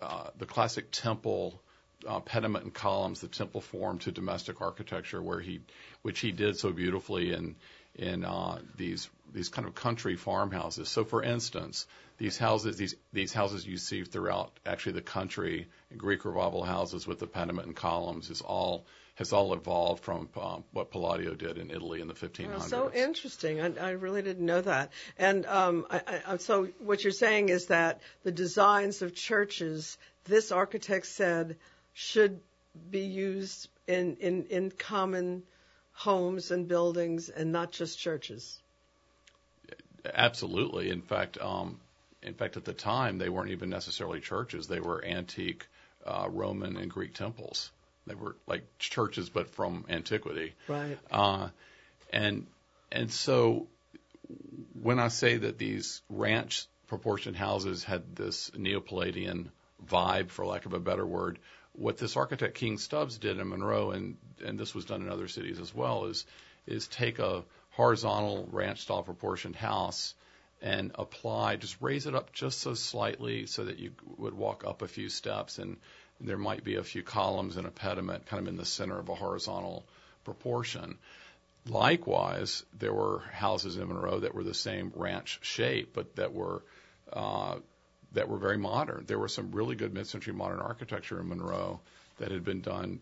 uh, 0.00 0.30
the 0.38 0.46
classic 0.46 0.90
temple 0.90 1.60
uh, 2.06 2.20
pediment 2.20 2.64
and 2.64 2.74
columns, 2.74 3.20
the 3.20 3.28
temple 3.28 3.60
form, 3.60 3.98
to 3.98 4.12
domestic 4.12 4.60
architecture, 4.60 5.22
where 5.22 5.40
he 5.40 5.60
which 6.02 6.20
he 6.20 6.32
did 6.32 6.58
so 6.58 6.72
beautifully 6.72 7.32
in 7.32 7.54
in 7.96 8.24
uh, 8.24 8.58
these 8.76 9.08
these 9.35 9.49
kind 9.49 9.66
of 9.66 9.75
country 9.75 10.16
farmhouses. 10.16 10.88
So, 10.88 11.05
for 11.05 11.23
instance, 11.23 11.87
these 12.16 12.38
houses 12.38 12.77
these 12.77 12.94
these 13.12 13.33
houses 13.33 13.66
you 13.66 13.77
see 13.77 14.05
throughout 14.05 14.53
actually 14.64 14.92
the 14.92 15.03
country, 15.03 15.66
Greek 15.97 16.25
revival 16.25 16.62
houses 16.62 17.07
with 17.07 17.18
the 17.18 17.27
pediment 17.27 17.66
and 17.66 17.77
columns, 17.77 18.31
is 18.31 18.40
all 18.40 18.87
has 19.16 19.33
all 19.33 19.53
evolved 19.53 20.03
from 20.03 20.29
um, 20.40 20.64
what 20.73 20.90
Palladio 20.90 21.35
did 21.35 21.59
in 21.59 21.70
Italy 21.70 22.01
in 22.01 22.09
the 22.09 22.14
1500s. 22.14 22.49
Well, 22.49 22.61
so 22.61 22.92
interesting. 22.92 23.61
I, 23.61 23.88
I 23.88 23.90
really 23.90 24.23
didn't 24.23 24.44
know 24.44 24.61
that. 24.61 24.90
And 25.18 25.47
um, 25.47 25.87
I, 25.88 26.20
I, 26.27 26.37
so 26.38 26.64
what 26.81 27.05
you're 27.05 27.12
saying 27.12 27.49
is 27.49 27.66
that 27.66 28.01
the 28.25 28.33
designs 28.33 29.03
of 29.03 29.14
churches, 29.14 29.99
this 30.25 30.51
architect 30.51 31.07
said, 31.07 31.57
should 31.92 32.40
be 32.90 33.03
used 33.03 33.68
in, 33.87 34.16
in, 34.16 34.47
in 34.47 34.73
common 34.73 35.44
homes 35.92 36.51
and 36.51 36.66
buildings 36.66 37.29
and 37.29 37.53
not 37.53 37.70
just 37.70 38.01
churches. 38.01 38.61
Absolutely. 40.12 40.90
In 40.90 41.02
fact, 41.02 41.38
um, 41.40 41.78
in 42.22 42.34
fact, 42.34 42.57
at 42.57 42.64
the 42.64 42.72
time, 42.72 43.18
they 43.18 43.28
weren't 43.28 43.50
even 43.50 43.70
necessarily 43.70 44.20
churches. 44.20 44.66
They 44.66 44.80
were 44.80 45.05
antique 45.05 45.66
uh, 46.07 46.26
Roman 46.30 46.76
and 46.76 46.90
Greek 46.90 47.14
temples. 47.14 47.70
They 48.07 48.14
were 48.14 48.36
like 48.46 48.64
churches, 48.78 49.30
but 49.30 49.50
from 49.50 49.86
antiquity. 49.88 50.55
Right. 50.68 50.98
Uh, 51.11 51.48
and 52.12 52.46
and 52.92 53.11
so 53.11 53.66
when 54.82 54.98
I 54.98 55.09
say 55.09 55.38
that 55.38 55.59
these 55.59 56.02
ranch 56.09 56.66
proportioned 56.86 57.36
houses 57.36 57.84
had 57.84 58.14
this 58.14 58.50
Neo-Palladian 58.57 59.50
vibe, 59.86 60.30
for 60.30 60.46
lack 60.46 60.66
of 60.66 60.74
a 60.74 60.78
better 60.78 61.07
word, 61.07 61.38
what 61.72 61.98
this 61.98 62.16
architect 62.16 62.55
King 62.55 62.78
Stubbs 62.78 63.18
did 63.18 63.38
in 63.38 63.48
Monroe, 63.48 63.90
and 63.90 64.16
and 64.44 64.59
this 64.59 64.74
was 64.74 64.84
done 64.84 65.02
in 65.02 65.09
other 65.09 65.28
cities 65.28 65.59
as 65.59 65.74
well, 65.74 66.07
is 66.07 66.26
is 66.66 66.86
take 66.88 67.18
a 67.18 67.42
horizontal 67.75 68.49
ranch 68.51 68.83
style 68.83 69.03
proportioned 69.03 69.57
house 69.57 70.14
and 70.62 70.93
apply, 70.95 71.57
just 71.57 71.77
raise 71.81 72.07
it 72.07 72.14
up 72.14 72.33
just 72.33 72.61
so 72.61 72.75
slightly 72.75 73.47
so 73.47 73.64
that 73.64 73.79
you 73.79 73.93
would 74.16 74.35
walk 74.35 74.64
up 74.66 74.83
a 74.83 74.89
few 74.89 75.09
steps 75.09 75.59
and 75.59 75.77
there 76.20 76.39
might 76.39 76.64
be 76.64 76.77
a 76.77 76.83
few 76.83 77.03
columns 77.03 77.57
and 77.57 77.66
a 77.66 77.70
pediment 77.70 78.27
kind 78.27 78.43
of 78.43 78.49
in 78.49 78.57
the 78.57 78.64
center 78.64 78.99
of 78.99 79.09
a 79.09 79.14
horizontal 79.14 79.85
proportion. 80.25 80.97
Likewise, 81.68 82.64
there 82.79 82.93
were 82.93 83.20
houses 83.33 83.77
in 83.77 83.89
Monroe 83.89 84.20
that 84.20 84.35
were 84.35 84.45
the 84.45 84.55
same 84.55 84.93
ranch 84.95 85.41
shape, 85.43 85.93
but 85.95 86.16
that 86.16 86.33
were 86.33 86.62
uh, 87.12 87.57
that 88.12 88.29
were 88.29 88.39
very 88.39 88.59
modern. 88.59 89.05
There 89.07 89.18
was 89.18 89.35
some 89.35 89.51
really 89.51 89.75
good 89.75 89.93
mid-century 89.93 90.35
modern 90.35 90.61
architecture 90.61 91.20
in 91.20 91.29
Monroe 91.29 91.81
that 92.18 92.31
had 92.31 92.45
been 92.45 92.61
done 92.61 93.01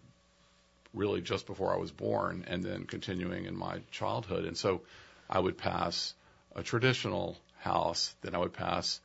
really 0.95 1.21
just 1.21 1.47
before 1.47 1.73
I 1.73 1.79
was 1.79 1.91
born, 1.91 2.45
and 2.49 2.63
then 2.63 2.85
continuing 2.85 3.47
in 3.47 3.57
my 3.57 3.81
childhood. 3.91 4.45
And 4.45 4.57
so, 4.57 4.83
I 5.29 5.39
would 5.39 5.57
pass 5.57 6.15
a 6.55 6.63
traditional 6.63 7.39
house, 7.59 8.15
then 8.23 8.35
I 8.35 8.39
would 8.39 8.53
pass 8.53 9.01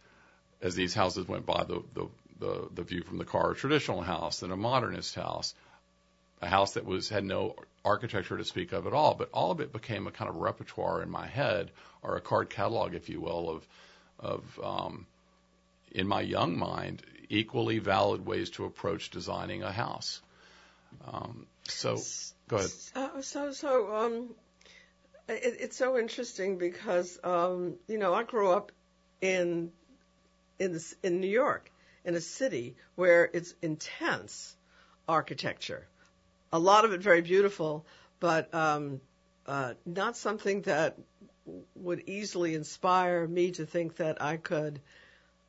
as 0.61 0.75
these 0.75 0.93
houses 0.93 1.27
went 1.27 1.45
by 1.45 1.63
the 1.63 1.83
the 1.93 2.07
the, 2.39 2.69
the 2.75 2.83
view 2.83 3.01
from 3.01 3.17
the 3.17 3.25
car, 3.25 3.51
a 3.51 3.55
traditional 3.55 4.01
house, 4.01 4.41
then 4.41 4.51
a 4.51 4.57
modernist 4.57 5.15
house, 5.15 5.55
a 6.39 6.47
house 6.47 6.73
that 6.73 6.85
was 6.85 7.09
had 7.09 7.23
no 7.23 7.55
architecture 7.83 8.38
to 8.38 8.45
speak 8.45 8.73
of 8.73 8.85
at 8.85 8.93
all. 8.93 9.15
But 9.15 9.29
all 9.33 9.49
of 9.49 9.59
it 9.59 9.73
became 9.73 10.05
a 10.05 10.11
kind 10.11 10.29
of 10.29 10.35
repertoire 10.35 11.01
in 11.01 11.09
my 11.09 11.25
head, 11.25 11.71
or 12.03 12.15
a 12.15 12.21
card 12.21 12.49
catalog, 12.49 12.93
if 12.93 13.09
you 13.09 13.21
will, 13.21 13.49
of 13.49 13.67
of 14.19 14.59
um, 14.63 15.05
in 15.91 16.07
my 16.07 16.21
young 16.21 16.57
mind, 16.57 17.01
equally 17.29 17.79
valid 17.79 18.25
ways 18.25 18.49
to 18.51 18.65
approach 18.65 19.09
designing 19.09 19.63
a 19.63 19.71
house. 19.71 20.21
Um, 21.05 21.47
so, 21.67 22.01
go 22.47 22.57
ahead. 22.57 23.23
So, 23.23 23.51
so, 23.51 23.95
um, 23.95 24.29
it, 25.29 25.57
it's 25.59 25.77
so 25.77 25.97
interesting 25.97 26.57
because, 26.57 27.19
um, 27.23 27.75
you 27.88 27.97
know, 27.97 28.13
I 28.13 28.23
grew 28.23 28.51
up 28.51 28.71
in, 29.21 29.71
in, 30.59 30.73
the, 30.73 30.95
in 31.03 31.19
New 31.19 31.27
York, 31.29 31.71
in 32.05 32.15
a 32.15 32.21
city 32.21 32.75
where 32.95 33.29
it's 33.33 33.53
intense 33.61 34.55
architecture. 35.07 35.88
A 36.51 36.59
lot 36.59 36.85
of 36.85 36.93
it 36.93 37.01
very 37.01 37.21
beautiful, 37.21 37.85
but, 38.19 38.53
um, 38.53 39.01
uh, 39.45 39.73
not 39.85 40.17
something 40.17 40.61
that 40.63 40.97
would 41.75 42.03
easily 42.07 42.55
inspire 42.55 43.27
me 43.27 43.51
to 43.51 43.65
think 43.65 43.97
that 43.97 44.21
I 44.21 44.38
could, 44.38 44.81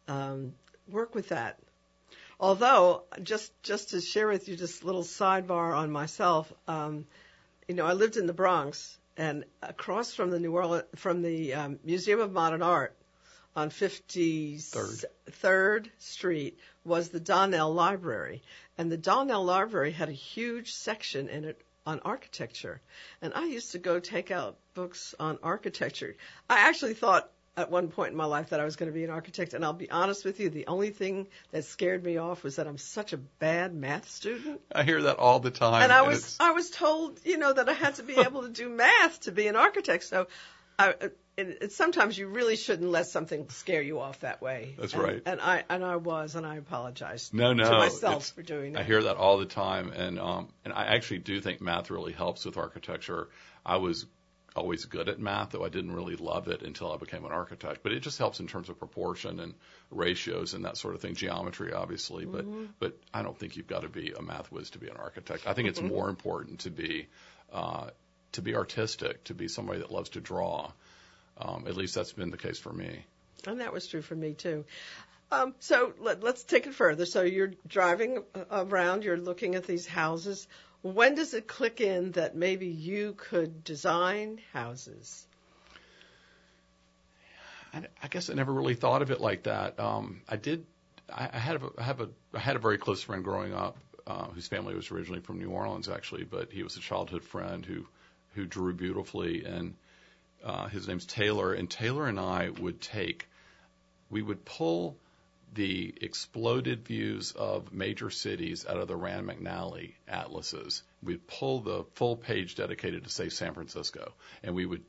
um, 0.06 0.54
work 0.88 1.14
with 1.14 1.28
that. 1.28 1.58
Although, 2.40 3.02
just 3.22 3.52
just 3.62 3.90
to 3.90 4.00
share 4.00 4.28
with 4.28 4.48
you, 4.48 4.56
just 4.56 4.82
a 4.82 4.86
little 4.86 5.02
sidebar 5.02 5.76
on 5.76 5.90
myself. 5.90 6.52
Um, 6.68 7.06
you 7.66 7.74
know, 7.74 7.84
I 7.84 7.94
lived 7.94 8.16
in 8.16 8.26
the 8.26 8.32
Bronx, 8.32 8.96
and 9.16 9.44
across 9.62 10.14
from 10.14 10.30
the 10.30 10.38
New 10.38 10.54
Orleans, 10.54 10.84
from 10.94 11.22
the 11.22 11.54
um, 11.54 11.80
Museum 11.84 12.20
of 12.20 12.32
Modern 12.32 12.62
Art 12.62 12.94
on 13.56 13.70
53rd 13.70 15.90
Street 15.98 16.58
was 16.84 17.08
the 17.08 17.18
Donnell 17.18 17.74
Library, 17.74 18.42
and 18.78 18.90
the 18.90 18.96
Donnell 18.96 19.44
Library 19.44 19.90
had 19.90 20.08
a 20.08 20.12
huge 20.12 20.72
section 20.72 21.28
in 21.28 21.44
it 21.44 21.60
on 21.84 21.98
architecture, 22.04 22.80
and 23.20 23.34
I 23.34 23.46
used 23.46 23.72
to 23.72 23.80
go 23.80 23.98
take 23.98 24.30
out 24.30 24.56
books 24.74 25.12
on 25.18 25.40
architecture. 25.42 26.14
I 26.48 26.68
actually 26.68 26.94
thought 26.94 27.32
at 27.58 27.70
one 27.70 27.88
point 27.88 28.12
in 28.12 28.16
my 28.16 28.24
life 28.24 28.50
that 28.50 28.60
I 28.60 28.64
was 28.64 28.76
going 28.76 28.90
to 28.90 28.94
be 28.94 29.04
an 29.04 29.10
architect, 29.10 29.52
and 29.52 29.64
I'll 29.64 29.72
be 29.72 29.90
honest 29.90 30.24
with 30.24 30.38
you, 30.38 30.48
the 30.48 30.68
only 30.68 30.90
thing 30.90 31.26
that 31.50 31.64
scared 31.64 32.04
me 32.04 32.16
off 32.16 32.44
was 32.44 32.56
that 32.56 32.68
I'm 32.68 32.78
such 32.78 33.12
a 33.12 33.16
bad 33.16 33.74
math 33.74 34.08
student. 34.08 34.60
I 34.72 34.84
hear 34.84 35.02
that 35.02 35.16
all 35.16 35.40
the 35.40 35.50
time. 35.50 35.82
And 35.82 35.92
I 35.92 36.02
was 36.02 36.36
I 36.38 36.52
was 36.52 36.70
told, 36.70 37.18
you 37.24 37.36
know, 37.36 37.52
that 37.52 37.68
I 37.68 37.72
had 37.72 37.96
to 37.96 38.04
be 38.04 38.14
able 38.18 38.42
to 38.42 38.48
do 38.48 38.68
math 38.68 39.20
to 39.22 39.32
be 39.32 39.48
an 39.48 39.56
architect. 39.56 40.04
So, 40.04 40.28
I, 40.78 40.94
it, 41.36 41.58
it, 41.62 41.72
sometimes 41.72 42.16
you 42.16 42.28
really 42.28 42.54
shouldn't 42.54 42.90
let 42.90 43.06
something 43.06 43.48
scare 43.48 43.82
you 43.82 43.98
off 43.98 44.20
that 44.20 44.40
way. 44.40 44.74
That's 44.78 44.92
and, 44.92 45.02
right. 45.02 45.22
And 45.26 45.40
I 45.40 45.64
and 45.68 45.84
I 45.84 45.96
was, 45.96 46.36
and 46.36 46.46
I 46.46 46.56
apologize. 46.56 47.30
No, 47.32 47.52
no, 47.52 47.64
to 47.64 47.78
myself 47.78 48.28
for 48.28 48.42
doing 48.42 48.74
that. 48.74 48.80
I 48.80 48.84
hear 48.84 49.02
that 49.02 49.16
all 49.16 49.38
the 49.38 49.46
time, 49.46 49.90
and 49.90 50.20
um, 50.20 50.48
and 50.64 50.72
I 50.72 50.86
actually 50.94 51.18
do 51.18 51.40
think 51.40 51.60
math 51.60 51.90
really 51.90 52.12
helps 52.12 52.44
with 52.44 52.56
architecture. 52.56 53.28
I 53.66 53.76
was 53.76 54.06
always 54.56 54.84
good 54.84 55.08
at 55.08 55.18
math, 55.18 55.50
though 55.50 55.64
I 55.64 55.68
didn't 55.68 55.92
really 55.92 56.16
love 56.16 56.48
it 56.48 56.62
until 56.62 56.92
I 56.92 56.96
became 56.96 57.24
an 57.24 57.32
architect. 57.32 57.80
But 57.82 57.92
it 57.92 58.00
just 58.00 58.18
helps 58.18 58.40
in 58.40 58.46
terms 58.46 58.68
of 58.68 58.78
proportion 58.78 59.40
and 59.40 59.54
ratios 59.90 60.54
and 60.54 60.64
that 60.64 60.76
sort 60.76 60.94
of 60.94 61.00
thing, 61.00 61.14
geometry, 61.14 61.72
obviously. 61.72 62.24
But 62.24 62.44
mm-hmm. 62.44 62.66
but 62.78 62.98
I 63.12 63.22
don't 63.22 63.38
think 63.38 63.56
you've 63.56 63.66
got 63.66 63.82
to 63.82 63.88
be 63.88 64.12
a 64.12 64.22
math 64.22 64.50
whiz 64.50 64.70
to 64.70 64.78
be 64.78 64.88
an 64.88 64.96
architect. 64.96 65.46
I 65.46 65.54
think 65.54 65.68
it's 65.68 65.78
mm-hmm. 65.78 65.88
more 65.88 66.08
important 66.08 66.60
to 66.60 66.70
be 66.70 67.08
uh, 67.52 67.90
to 68.32 68.42
be 68.42 68.54
artistic, 68.54 69.24
to 69.24 69.34
be 69.34 69.48
somebody 69.48 69.80
that 69.80 69.90
loves 69.90 70.10
to 70.10 70.20
draw. 70.20 70.72
Um, 71.38 71.66
at 71.68 71.76
least 71.76 71.94
that's 71.94 72.12
been 72.12 72.30
the 72.30 72.36
case 72.36 72.58
for 72.58 72.72
me. 72.72 73.04
And 73.46 73.60
that 73.60 73.72
was 73.72 73.86
true 73.86 74.02
for 74.02 74.16
me 74.16 74.34
too. 74.34 74.64
Um, 75.30 75.54
so 75.60 75.92
let, 76.00 76.24
us 76.24 76.42
take 76.42 76.66
it 76.66 76.74
further. 76.74 77.04
So 77.04 77.22
you're 77.22 77.52
driving 77.66 78.24
around, 78.50 79.04
you're 79.04 79.18
looking 79.18 79.54
at 79.54 79.66
these 79.66 79.86
houses 79.86 80.48
when 80.82 81.14
does 81.14 81.34
it 81.34 81.46
click 81.46 81.80
in 81.80 82.12
that 82.12 82.36
maybe 82.36 82.66
you 82.66 83.14
could 83.16 83.64
design 83.64 84.40
houses? 84.52 85.26
I, 87.72 87.82
I 88.02 88.08
guess 88.08 88.30
I 88.30 88.34
never 88.34 88.52
really 88.52 88.74
thought 88.74 89.02
of 89.02 89.10
it 89.10 89.20
like 89.20 89.44
that. 89.44 89.78
Um, 89.78 90.22
I 90.28 90.36
did. 90.36 90.64
I, 91.12 91.28
I 91.32 91.38
had 91.38 91.56
a, 91.56 91.70
I 91.78 91.82
have 91.82 92.00
a 92.00 92.08
I 92.34 92.38
had 92.38 92.56
a 92.56 92.60
very 92.60 92.78
close 92.78 93.02
friend 93.02 93.24
growing 93.24 93.54
up 93.54 93.76
uh, 94.06 94.26
whose 94.28 94.48
family 94.48 94.74
was 94.74 94.90
originally 94.90 95.20
from 95.20 95.38
New 95.38 95.50
Orleans, 95.50 95.88
actually, 95.88 96.24
but 96.24 96.50
he 96.50 96.62
was 96.62 96.76
a 96.76 96.80
childhood 96.80 97.22
friend 97.22 97.64
who 97.64 97.86
who 98.34 98.46
drew 98.46 98.72
beautifully, 98.72 99.44
and 99.44 99.74
uh, 100.44 100.68
his 100.68 100.88
name's 100.88 101.06
Taylor. 101.06 101.52
And 101.52 101.68
Taylor 101.68 102.06
and 102.06 102.18
I 102.18 102.50
would 102.60 102.80
take, 102.80 103.28
we 104.10 104.22
would 104.22 104.44
pull 104.44 104.96
the 105.54 105.94
exploded 106.00 106.86
views 106.86 107.32
of 107.32 107.72
major 107.72 108.10
cities 108.10 108.66
out 108.66 108.78
of 108.78 108.88
the 108.88 108.96
Rand 108.96 109.28
McNally 109.28 109.94
atlases. 110.06 110.82
We'd 111.02 111.26
pull 111.26 111.60
the 111.60 111.84
full 111.94 112.16
page 112.16 112.54
dedicated 112.54 113.04
to, 113.04 113.10
say, 113.10 113.28
San 113.28 113.54
Francisco, 113.54 114.12
and 114.42 114.54
we 114.54 114.66
would 114.66 114.84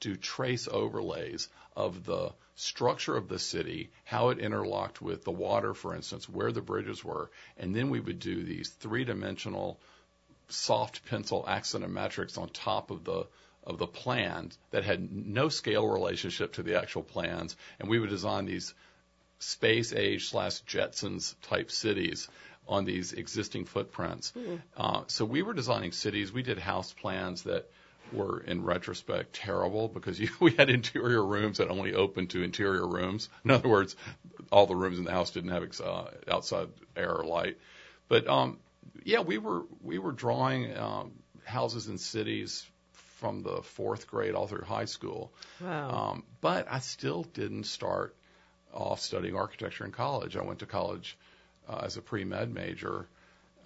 do 0.00 0.16
trace 0.16 0.68
overlays 0.68 1.48
of 1.76 2.04
the 2.04 2.32
structure 2.56 3.16
of 3.16 3.28
the 3.28 3.38
city, 3.38 3.90
how 4.04 4.28
it 4.28 4.38
interlocked 4.38 5.00
with 5.00 5.24
the 5.24 5.30
water, 5.30 5.74
for 5.74 5.94
instance, 5.94 6.28
where 6.28 6.52
the 6.52 6.60
bridges 6.60 7.04
were, 7.04 7.30
and 7.56 7.74
then 7.74 7.88
we 7.88 8.00
would 8.00 8.18
do 8.18 8.42
these 8.42 8.68
three-dimensional 8.68 9.80
soft 10.48 11.06
pencil 11.06 11.44
axonometrics 11.48 12.36
on 12.36 12.48
top 12.48 12.90
of 12.90 13.04
the 13.04 13.26
of 13.64 13.78
the 13.78 13.86
plans 13.86 14.58
that 14.72 14.82
had 14.82 15.12
no 15.12 15.48
scale 15.48 15.86
relationship 15.86 16.54
to 16.54 16.64
the 16.64 16.76
actual 16.76 17.02
plans, 17.02 17.56
and 17.78 17.88
we 17.88 18.00
would 18.00 18.10
design 18.10 18.44
these 18.44 18.74
space 19.42 19.92
age 19.92 20.28
slash 20.28 20.62
Jetsons 20.62 21.34
type 21.42 21.70
cities 21.70 22.28
on 22.68 22.84
these 22.84 23.12
existing 23.12 23.64
footprints. 23.64 24.32
Mm. 24.38 24.60
Uh, 24.76 25.02
so 25.08 25.24
we 25.24 25.42
were 25.42 25.52
designing 25.52 25.92
cities. 25.92 26.32
We 26.32 26.42
did 26.42 26.58
house 26.58 26.92
plans 26.92 27.42
that 27.42 27.68
were, 28.12 28.40
in 28.40 28.62
retrospect, 28.62 29.32
terrible 29.32 29.88
because 29.88 30.20
you, 30.20 30.28
we 30.38 30.52
had 30.52 30.70
interior 30.70 31.24
rooms 31.24 31.58
that 31.58 31.68
only 31.68 31.92
opened 31.94 32.30
to 32.30 32.42
interior 32.42 32.86
rooms. 32.86 33.28
In 33.44 33.50
other 33.50 33.68
words, 33.68 33.96
all 34.52 34.66
the 34.66 34.76
rooms 34.76 34.98
in 34.98 35.04
the 35.04 35.12
house 35.12 35.32
didn't 35.32 35.50
have 35.50 35.68
uh, 35.80 36.04
outside 36.30 36.68
air 36.96 37.12
or 37.12 37.24
light. 37.24 37.58
But 38.08 38.28
um, 38.28 38.58
yeah, 39.04 39.20
we 39.20 39.38
were 39.38 39.62
we 39.82 39.98
were 39.98 40.12
drawing 40.12 40.76
um, 40.76 41.12
houses 41.44 41.88
in 41.88 41.98
cities 41.98 42.64
from 42.92 43.42
the 43.42 43.62
fourth 43.62 44.06
grade 44.06 44.34
all 44.34 44.46
through 44.46 44.64
high 44.64 44.84
school. 44.84 45.32
Wow. 45.60 45.90
Um, 45.90 46.24
but 46.40 46.66
I 46.70 46.78
still 46.80 47.24
didn't 47.24 47.64
start 47.64 48.14
off 48.72 49.00
studying 49.00 49.36
architecture 49.36 49.84
in 49.84 49.92
college. 49.92 50.36
I 50.36 50.42
went 50.42 50.60
to 50.60 50.66
college 50.66 51.16
uh, 51.68 51.82
as 51.84 51.96
a 51.96 52.02
pre-med 52.02 52.52
major 52.52 53.06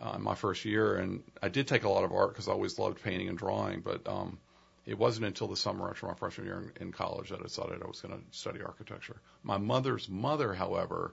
uh, 0.00 0.18
my 0.18 0.34
first 0.34 0.64
year, 0.64 0.96
and 0.96 1.22
I 1.42 1.48
did 1.48 1.66
take 1.66 1.84
a 1.84 1.88
lot 1.88 2.04
of 2.04 2.12
art 2.12 2.30
because 2.30 2.48
I 2.48 2.52
always 2.52 2.78
loved 2.78 3.02
painting 3.02 3.28
and 3.28 3.38
drawing. 3.38 3.80
But 3.80 4.06
um, 4.06 4.38
it 4.84 4.98
wasn't 4.98 5.26
until 5.26 5.48
the 5.48 5.56
summer 5.56 5.88
after 5.88 6.06
my 6.06 6.14
freshman 6.14 6.46
year 6.46 6.72
in, 6.76 6.86
in 6.88 6.92
college 6.92 7.30
that 7.30 7.40
I 7.40 7.44
decided 7.44 7.82
I 7.82 7.86
was 7.86 8.00
going 8.00 8.14
to 8.14 8.38
study 8.38 8.60
architecture. 8.62 9.16
My 9.42 9.58
mother's 9.58 10.08
mother, 10.08 10.52
however, 10.52 11.12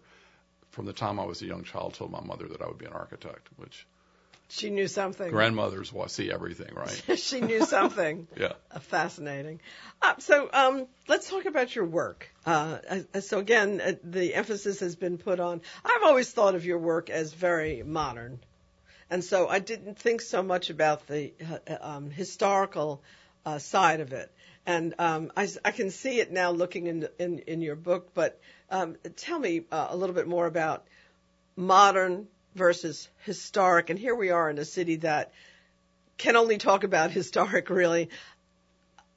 from 0.71 0.85
the 0.85 0.93
time 0.93 1.19
I 1.19 1.25
was 1.25 1.41
a 1.41 1.45
young 1.45 1.63
child, 1.63 1.93
told 1.93 2.11
my 2.11 2.21
mother 2.21 2.47
that 2.47 2.61
I 2.61 2.67
would 2.67 2.77
be 2.77 2.85
an 2.85 2.93
architect, 2.93 3.47
which 3.57 3.85
she 4.53 4.69
knew 4.69 4.87
something. 4.87 5.31
Grandmothers 5.31 5.91
see 6.07 6.31
everything, 6.31 6.75
right? 6.75 7.03
she 7.19 7.41
knew 7.41 7.65
something. 7.65 8.27
yeah. 8.37 8.53
Uh, 8.71 8.79
fascinating. 8.79 9.59
Uh, 9.99 10.13
so 10.19 10.47
um, 10.53 10.85
let's 11.07 11.27
talk 11.27 11.45
about 11.45 11.75
your 11.75 11.85
work. 11.85 12.29
Uh, 12.45 12.77
so 13.21 13.39
again, 13.39 13.81
uh, 13.81 13.93
the 14.03 14.35
emphasis 14.35 14.79
has 14.81 14.95
been 14.95 15.17
put 15.17 15.39
on. 15.39 15.61
I've 15.83 16.03
always 16.03 16.31
thought 16.31 16.53
of 16.53 16.65
your 16.65 16.77
work 16.77 17.09
as 17.09 17.33
very 17.33 17.81
modern, 17.81 18.39
and 19.09 19.23
so 19.23 19.47
I 19.47 19.57
didn't 19.57 19.97
think 19.97 20.21
so 20.21 20.43
much 20.43 20.69
about 20.69 21.07
the 21.07 21.33
uh, 21.67 21.77
um, 21.81 22.11
historical 22.11 23.01
uh, 23.47 23.57
side 23.57 24.01
of 24.01 24.13
it. 24.13 24.31
And 24.67 24.93
um, 24.99 25.31
I, 25.35 25.49
I, 25.65 25.71
can 25.71 25.89
see 25.89 26.19
it 26.19 26.31
now 26.31 26.51
looking 26.51 26.87
in 26.87 27.07
in, 27.17 27.39
in 27.39 27.61
your 27.61 27.75
book. 27.75 28.11
But 28.13 28.39
um, 28.69 28.97
tell 29.15 29.39
me 29.39 29.63
a 29.71 29.97
little 29.97 30.15
bit 30.15 30.27
more 30.27 30.45
about 30.45 30.85
modern 31.55 32.27
versus 32.55 33.09
historic. 33.19 33.89
And 33.89 33.99
here 33.99 34.15
we 34.15 34.29
are 34.29 34.49
in 34.49 34.57
a 34.57 34.65
city 34.65 34.97
that 34.97 35.31
can 36.17 36.35
only 36.35 36.57
talk 36.57 36.83
about 36.83 37.11
historic, 37.19 37.69
really. 37.69 38.09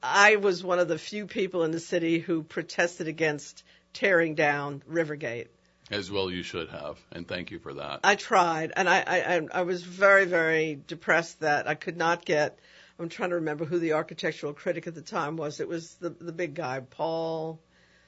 I 0.03 0.37
was 0.37 0.63
one 0.63 0.79
of 0.79 0.89
the 0.89 0.99
few 0.99 1.27
people 1.27 1.65
in 1.65 1.71
the 1.71 1.81
city 1.81 2.19
who 2.19 2.43
protested 2.43 3.09
against 3.09 3.65
tearing 3.93 4.35
down 4.35 4.83
Rivergate. 4.89 5.49
As 5.91 6.11
well, 6.11 6.31
you 6.31 6.43
should 6.43 6.69
have, 6.71 6.99
and 7.13 7.29
thank 7.29 7.53
you 7.53 7.61
for 7.61 7.75
that. 7.75 8.01
I 8.03 8.17
tried, 8.17 8.73
and 8.77 8.89
I, 8.89 9.05
I, 9.07 9.47
I 9.53 9.63
was 9.63 9.85
very, 9.85 10.25
very 10.25 10.81
depressed 10.87 11.41
that 11.41 11.69
I 11.69 11.77
could 11.77 11.97
not 11.97 12.25
get. 12.25 12.59
I'm 12.99 13.09
trying 13.09 13.31
to 13.31 13.37
remember 13.37 13.65
who 13.65 13.79
the 13.79 13.93
architectural 13.93 14.53
critic 14.53 14.89
at 14.89 14.97
the 14.97 15.03
time 15.03 15.37
was. 15.37 15.61
It 15.61 15.69
was 15.69 15.95
the 15.95 16.11
the 16.11 16.33
big 16.33 16.55
guy, 16.55 16.81
Paul 16.81 17.61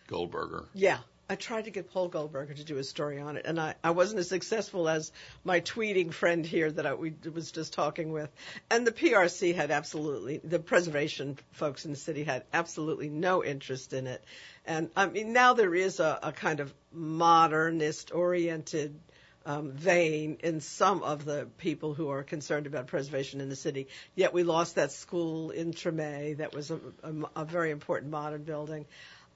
Goldberger. 0.08 0.64
Yeah, 0.74 0.98
I 1.30 1.34
tried 1.34 1.66
to 1.66 1.70
get 1.70 1.90
Paul 1.90 2.08
Goldberger 2.08 2.54
to 2.54 2.64
do 2.64 2.78
a 2.78 2.84
story 2.84 3.20
on 3.20 3.36
it, 3.36 3.44
and 3.44 3.60
I, 3.60 3.74
I 3.84 3.90
wasn't 3.90 4.20
as 4.20 4.30
successful 4.30 4.88
as 4.88 5.12
my 5.44 5.60
tweeting 5.60 6.10
friend 6.10 6.44
here 6.44 6.72
that 6.72 6.86
I 6.86 6.94
we, 6.94 7.12
was 7.34 7.52
just 7.52 7.74
talking 7.74 8.12
with. 8.12 8.30
And 8.70 8.86
the 8.86 8.92
PRC 8.92 9.54
had 9.54 9.70
absolutely, 9.70 10.38
the 10.42 10.58
preservation 10.58 11.38
folks 11.52 11.84
in 11.84 11.90
the 11.90 11.98
city 11.98 12.24
had 12.24 12.44
absolutely 12.54 13.10
no 13.10 13.44
interest 13.44 13.92
in 13.92 14.06
it. 14.06 14.24
And 14.64 14.88
I 14.96 15.04
mean, 15.04 15.34
now 15.34 15.52
there 15.52 15.74
is 15.74 16.00
a, 16.00 16.18
a 16.22 16.32
kind 16.32 16.60
of 16.60 16.72
modernist 16.92 18.10
oriented 18.14 18.98
um, 19.44 19.72
vein 19.72 20.38
in 20.42 20.62
some 20.62 21.02
of 21.02 21.26
the 21.26 21.46
people 21.58 21.92
who 21.92 22.08
are 22.08 22.22
concerned 22.22 22.66
about 22.66 22.86
preservation 22.86 23.42
in 23.42 23.50
the 23.50 23.56
city. 23.56 23.88
Yet 24.14 24.32
we 24.32 24.44
lost 24.44 24.76
that 24.76 24.92
school 24.92 25.50
in 25.50 25.72
Treme 25.72 26.38
that 26.38 26.54
was 26.54 26.70
a, 26.70 26.80
a, 27.02 27.42
a 27.42 27.44
very 27.44 27.70
important 27.70 28.10
modern 28.10 28.44
building. 28.44 28.86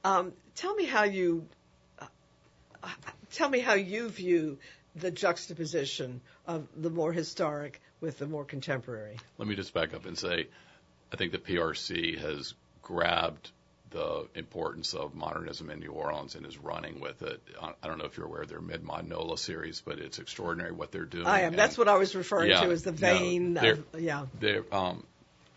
Um, 0.04 0.32
tell 0.54 0.74
me 0.74 0.86
how 0.86 1.04
you 1.04 1.46
tell 3.32 3.48
me 3.48 3.60
how 3.60 3.74
you 3.74 4.08
view 4.08 4.58
the 4.96 5.10
juxtaposition 5.10 6.20
of 6.46 6.66
the 6.76 6.90
more 6.90 7.12
historic 7.12 7.80
with 8.00 8.18
the 8.18 8.26
more 8.26 8.44
contemporary. 8.44 9.16
Let 9.38 9.48
me 9.48 9.56
just 9.56 9.72
back 9.72 9.94
up 9.94 10.06
and 10.06 10.18
say, 10.18 10.48
I 11.12 11.16
think 11.16 11.32
the 11.32 11.38
PRC 11.38 12.18
has 12.18 12.54
grabbed 12.82 13.50
the 13.90 14.26
importance 14.34 14.94
of 14.94 15.14
modernism 15.14 15.70
in 15.70 15.80
New 15.80 15.92
Orleans 15.92 16.34
and 16.34 16.46
is 16.46 16.56
running 16.58 17.00
with 17.00 17.22
it. 17.22 17.40
I 17.60 17.86
don't 17.86 17.98
know 17.98 18.06
if 18.06 18.16
you're 18.16 18.26
aware 18.26 18.42
of 18.42 18.48
their 18.48 18.60
Mid 18.60 18.82
Mod 18.82 19.06
NOLA 19.06 19.36
series, 19.38 19.82
but 19.84 19.98
it's 19.98 20.18
extraordinary 20.18 20.72
what 20.72 20.92
they're 20.92 21.04
doing. 21.04 21.26
I 21.26 21.42
am. 21.42 21.54
That's 21.54 21.76
what 21.76 21.88
I 21.88 21.96
was 21.96 22.14
referring 22.14 22.50
yeah, 22.50 22.62
to 22.62 22.70
as 22.70 22.82
the 22.82 22.92
vein. 22.92 23.54
No, 23.54 23.70
of, 23.70 23.84
yeah. 23.98 24.26
They're, 24.40 24.64
um, 24.72 25.04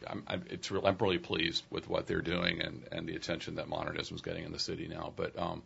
I'm, 0.06 0.24
I'm, 0.28 0.44
it's 0.50 0.70
real, 0.70 0.86
I'm 0.86 0.98
really 1.00 1.18
pleased 1.18 1.64
with 1.70 1.90
what 1.90 2.08
they're 2.08 2.22
doing 2.22 2.62
and, 2.62 2.84
and 2.92 3.08
the 3.08 3.16
attention 3.16 3.56
that 3.56 3.70
modernism 3.70 4.16
is 4.16 4.22
getting 4.22 4.44
in 4.44 4.52
the 4.52 4.60
city 4.60 4.88
now. 4.88 5.14
But 5.16 5.38
um, 5.40 5.64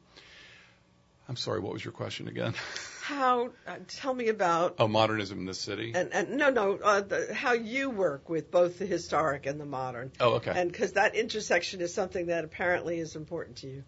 I'm 1.29 1.35
sorry, 1.35 1.59
what 1.59 1.71
was 1.71 1.85
your 1.85 1.91
question 1.91 2.27
again? 2.27 2.55
How? 3.03 3.51
Uh, 3.67 3.75
tell 3.87 4.15
me 4.15 4.29
about. 4.29 4.75
Oh, 4.79 4.87
modernism 4.87 5.37
in 5.37 5.45
the 5.45 5.53
city. 5.53 5.91
And, 5.95 6.11
and 6.11 6.31
no, 6.37 6.49
no, 6.49 6.79
uh, 6.83 7.01
the, 7.01 7.33
how 7.35 7.53
you 7.53 7.91
work 7.91 8.29
with 8.29 8.49
both 8.49 8.79
the 8.79 8.87
historic 8.87 9.45
and 9.45 9.61
the 9.61 9.65
modern. 9.65 10.11
Oh, 10.19 10.33
okay. 10.35 10.53
And 10.55 10.71
because 10.71 10.93
that 10.93 11.13
intersection 11.13 11.81
is 11.81 11.93
something 11.93 12.27
that 12.27 12.45
apparently 12.45 12.99
is 12.99 13.15
important 13.15 13.57
to 13.57 13.67
you. 13.67 13.83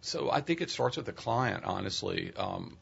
So 0.00 0.30
I 0.30 0.40
think 0.40 0.62
it 0.62 0.70
starts 0.70 0.96
with 0.96 1.04
the 1.04 1.12
client, 1.12 1.64
honestly. 1.64 2.32
Um, 2.34 2.78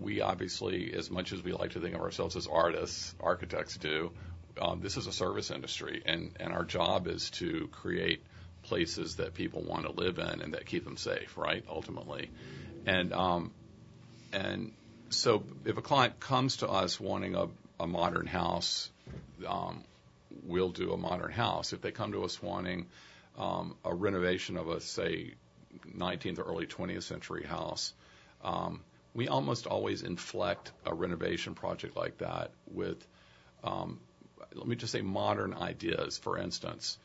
we 0.00 0.20
obviously, 0.20 0.94
as 0.94 1.10
much 1.10 1.32
as 1.32 1.42
we 1.42 1.52
like 1.52 1.72
to 1.72 1.80
think 1.80 1.96
of 1.96 2.00
ourselves 2.00 2.36
as 2.36 2.46
artists, 2.46 3.12
architects 3.18 3.76
do, 3.76 4.12
um, 4.60 4.80
this 4.80 4.96
is 4.96 5.08
a 5.08 5.12
service 5.12 5.50
industry, 5.50 6.02
and, 6.06 6.36
and 6.38 6.52
our 6.52 6.64
job 6.64 7.08
is 7.08 7.30
to 7.30 7.68
create 7.72 8.22
places 8.70 9.16
that 9.16 9.34
people 9.34 9.62
want 9.62 9.84
to 9.84 9.90
live 9.90 10.20
in 10.20 10.40
and 10.42 10.54
that 10.54 10.64
keep 10.64 10.84
them 10.84 10.96
safe, 10.96 11.36
right? 11.36 11.64
Ultimately, 11.68 12.30
and 12.86 13.12
um, 13.12 13.50
and 14.32 14.70
so 15.08 15.42
if 15.64 15.76
a 15.76 15.82
client 15.82 16.20
comes 16.20 16.58
to 16.58 16.68
us 16.68 17.00
wanting 17.00 17.34
a, 17.34 17.48
a 17.80 17.86
modern 17.88 18.26
house, 18.26 18.88
um, 19.44 19.82
we'll 20.44 20.70
do 20.70 20.92
a 20.92 20.96
modern 20.96 21.32
house. 21.32 21.72
If 21.72 21.80
they 21.82 21.90
come 21.90 22.12
to 22.12 22.22
us 22.22 22.40
wanting 22.40 22.86
um, 23.36 23.74
a 23.84 23.92
renovation 23.92 24.56
of 24.56 24.68
a 24.68 24.80
say 24.80 25.34
19th 25.92 26.38
or 26.38 26.42
early 26.42 26.66
20th 26.66 27.02
century 27.02 27.44
house, 27.44 27.92
um, 28.44 28.82
we 29.14 29.26
almost 29.26 29.66
always 29.66 30.02
inflect 30.02 30.70
a 30.86 30.94
renovation 30.94 31.54
project 31.56 31.96
like 31.96 32.18
that 32.18 32.52
with, 32.72 33.04
um, 33.64 33.98
let 34.54 34.68
me 34.68 34.76
just 34.76 34.92
say, 34.92 35.02
modern 35.02 35.54
ideas. 35.54 36.18
For 36.18 36.38
instance, 36.38 36.98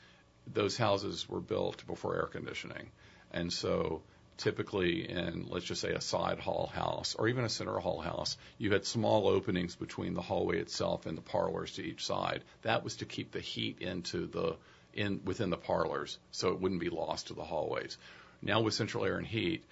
those 0.54 0.78
houses 0.78 1.28
were 1.28 1.42
built 1.42 1.86
before 1.88 2.16
air 2.16 2.28
conditioning, 2.28 2.92
and 3.32 3.52
so 3.52 4.02
typically 4.38 5.10
in, 5.10 5.46
let's 5.50 5.66
just 5.66 5.82
say, 5.82 5.92
a 5.92 6.02
side 6.02 6.40
hall 6.40 6.70
house 6.74 7.16
or 7.18 7.28
even 7.28 7.46
a 7.46 7.50
center 7.50 7.80
hall 7.80 8.00
house, 8.00 8.38
you 8.58 8.72
had 8.74 8.86
small 8.86 9.28
openings 9.28 9.76
between 9.76 10.14
the 10.14 10.22
hallway 10.22 10.60
itself 10.60 11.06
and 11.06 11.18
the 11.18 11.22
parlors 11.22 11.74
to 11.74 11.84
each 11.84 12.06
side. 12.06 12.44
That 12.64 12.84
was 12.84 12.98
to 12.98 13.06
keep 13.06 13.32
the 13.32 13.40
heat 13.40 13.80
into 13.80 14.28
the 14.28 14.58
in 14.94 15.22
within 15.26 15.50
the 15.50 15.58
parlors, 15.58 16.18
so 16.32 16.50
it 16.50 16.60
wouldn't 16.60 16.82
be 16.82 16.90
lost 16.90 17.28
to 17.28 17.34
the 17.34 17.44
hallways. 17.44 17.98
Now 18.42 18.62
with 18.62 18.74
central 18.74 19.06
air 19.06 19.18
and 19.18 19.28
heat, 19.28 19.66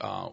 uh, 0.00 0.30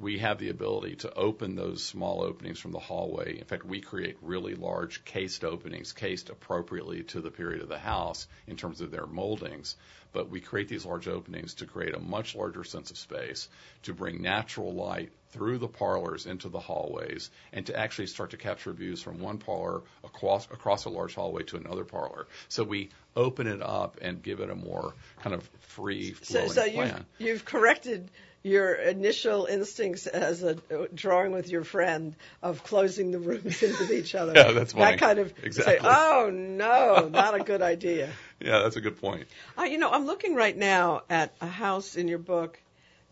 we 0.00 0.18
have 0.18 0.38
the 0.38 0.48
ability 0.48 0.96
to 0.96 1.14
open 1.14 1.54
those 1.54 1.84
small 1.84 2.22
openings 2.22 2.58
from 2.58 2.72
the 2.72 2.78
hallway. 2.78 3.38
In 3.38 3.44
fact, 3.44 3.64
we 3.64 3.80
create 3.80 4.16
really 4.22 4.54
large 4.54 5.04
cased 5.04 5.44
openings, 5.44 5.92
cased 5.92 6.30
appropriately 6.30 7.02
to 7.04 7.20
the 7.20 7.30
period 7.30 7.60
of 7.60 7.68
the 7.68 7.78
house 7.78 8.26
in 8.46 8.56
terms 8.56 8.80
of 8.80 8.90
their 8.90 9.06
moldings. 9.06 9.76
But 10.12 10.30
we 10.30 10.40
create 10.40 10.68
these 10.68 10.84
large 10.84 11.08
openings 11.08 11.54
to 11.54 11.66
create 11.66 11.94
a 11.94 12.00
much 12.00 12.34
larger 12.34 12.64
sense 12.64 12.90
of 12.90 12.98
space, 12.98 13.48
to 13.84 13.94
bring 13.94 14.22
natural 14.22 14.72
light 14.72 15.10
through 15.30 15.58
the 15.58 15.68
parlors 15.68 16.26
into 16.26 16.48
the 16.48 16.58
hallways, 16.58 17.30
and 17.52 17.64
to 17.66 17.78
actually 17.78 18.08
start 18.08 18.30
to 18.30 18.36
capture 18.36 18.72
views 18.72 19.00
from 19.00 19.20
one 19.20 19.38
parlor 19.38 19.82
across, 20.02 20.46
across 20.46 20.84
a 20.84 20.88
large 20.88 21.14
hallway 21.14 21.44
to 21.44 21.56
another 21.56 21.84
parlor. 21.84 22.26
So 22.48 22.64
we 22.64 22.90
open 23.14 23.46
it 23.46 23.62
up 23.62 23.98
and 24.02 24.22
give 24.22 24.40
it 24.40 24.50
a 24.50 24.56
more 24.56 24.94
kind 25.22 25.34
of 25.34 25.48
free 25.60 26.12
flowing 26.12 26.48
so, 26.48 26.64
so 26.64 26.70
plan. 26.70 27.04
You've, 27.18 27.28
you've 27.28 27.44
corrected 27.44 28.10
your 28.42 28.72
initial 28.72 29.44
instincts 29.44 30.06
as 30.06 30.42
a 30.42 30.56
drawing 30.94 31.32
with 31.32 31.50
your 31.50 31.62
friend 31.62 32.16
of 32.42 32.64
closing 32.64 33.10
the 33.10 33.18
rooms 33.18 33.62
into 33.62 33.92
each 33.92 34.14
other. 34.14 34.32
yeah, 34.34 34.52
that's 34.52 34.72
funny. 34.72 34.92
That 34.92 35.00
kind 35.00 35.18
of 35.18 35.32
exactly. 35.42 35.74
say, 35.74 35.80
oh 35.82 36.30
no, 36.32 37.08
not 37.08 37.38
a 37.38 37.44
good 37.44 37.62
idea. 37.62 38.10
Yeah, 38.40 38.60
that's 38.60 38.76
a 38.76 38.80
good 38.80 39.00
point. 39.00 39.26
Uh, 39.58 39.64
you 39.64 39.78
know, 39.78 39.90
I'm 39.90 40.06
looking 40.06 40.34
right 40.34 40.56
now 40.56 41.02
at 41.10 41.34
a 41.40 41.46
house 41.46 41.96
in 41.96 42.08
your 42.08 42.18
book 42.18 42.58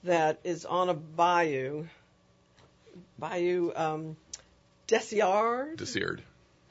that 0.04 0.40
is 0.44 0.64
on 0.64 0.88
a 0.88 0.94
bayou. 0.94 1.86
Bayou 3.18 3.72
um, 3.76 4.16
Desiard? 4.86 5.76
Desiered. 5.76 6.20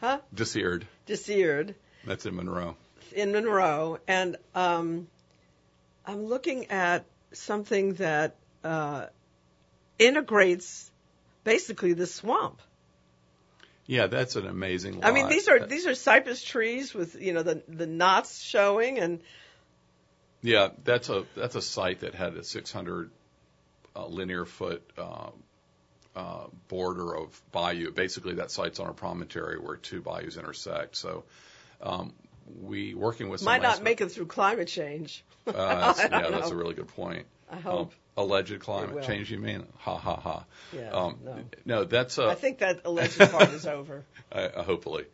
Huh? 0.02 0.20
Desiered. 0.34 0.84
Desiered. 1.06 1.76
That's 2.06 2.26
in 2.26 2.36
Monroe. 2.36 2.76
In 3.14 3.32
Monroe. 3.32 4.00
And 4.08 4.38
um, 4.56 5.08
I'm 6.06 6.26
looking 6.26 6.72
at 6.72 7.06
something 7.34 7.94
that 7.96 8.36
uh, 8.64 9.08
integrates 10.00 10.90
basically 11.44 11.94
the 11.94 12.08
swamp. 12.08 12.60
Yeah, 13.88 14.08
that's 14.08 14.36
an 14.36 14.46
amazing. 14.46 15.00
Lot. 15.00 15.06
I 15.06 15.12
mean, 15.12 15.30
these 15.30 15.48
are 15.48 15.66
these 15.66 15.88
are 15.88 15.96
cypress 15.96 16.44
trees 16.44 16.94
with 16.94 17.16
you 17.16 17.34
know 17.34 17.42
the 17.42 17.64
the 17.68 17.88
knots 17.88 18.42
showing 18.42 19.00
and. 19.00 19.22
Yeah, 20.44 20.70
that's 20.84 21.10
a 21.10 21.26
that's 21.36 21.56
a 21.56 21.62
site 21.62 22.02
that 22.02 22.14
had 22.14 22.36
a 22.36 22.44
600 22.44 23.10
uh, 23.96 24.06
linear 24.06 24.46
foot 24.46 24.88
uh, 24.98 25.30
uh, 26.16 26.46
border 26.68 27.16
of 27.16 27.42
bayou. 27.52 27.92
Basically, 27.92 28.36
that 28.36 28.52
site's 28.52 28.80
on 28.80 28.88
a 28.88 28.94
promontory 28.94 29.58
where 29.58 29.78
two 29.78 30.02
bayous 30.02 30.38
intersect. 30.38 30.96
So, 30.96 31.24
um, 31.82 32.14
we 32.62 32.94
working 32.94 33.30
with 33.30 33.42
might 33.42 33.62
not 33.62 33.82
make 33.82 34.00
it 34.02 34.12
through 34.12 34.28
climate 34.28 34.68
change. 34.68 35.24
Uh, 35.48 35.52
that's, 35.94 36.00
yeah, 36.00 36.30
that's 36.30 36.52
a 36.52 36.56
really 36.56 36.76
good 36.76 36.88
point. 36.90 37.26
I 37.50 37.58
hope. 37.58 37.80
Um, 37.80 37.90
alleged 38.18 38.60
climate 38.60 39.04
change, 39.06 39.32
you 39.32 39.40
mean? 39.40 39.66
Ha 39.78 39.98
ha 39.98 40.16
ha. 40.16 40.46
Yeah, 40.74 40.90
um, 40.90 41.20
no. 41.24 41.44
no, 41.66 41.84
that's 41.86 42.18
a. 42.18 42.28
I 42.28 42.36
think 42.36 42.60
that 42.60 42.82
alleged 42.86 43.20
part 43.20 43.50
is 43.50 43.66
over. 43.66 44.04
uh, 44.32 44.64
hopefully, 44.64 45.06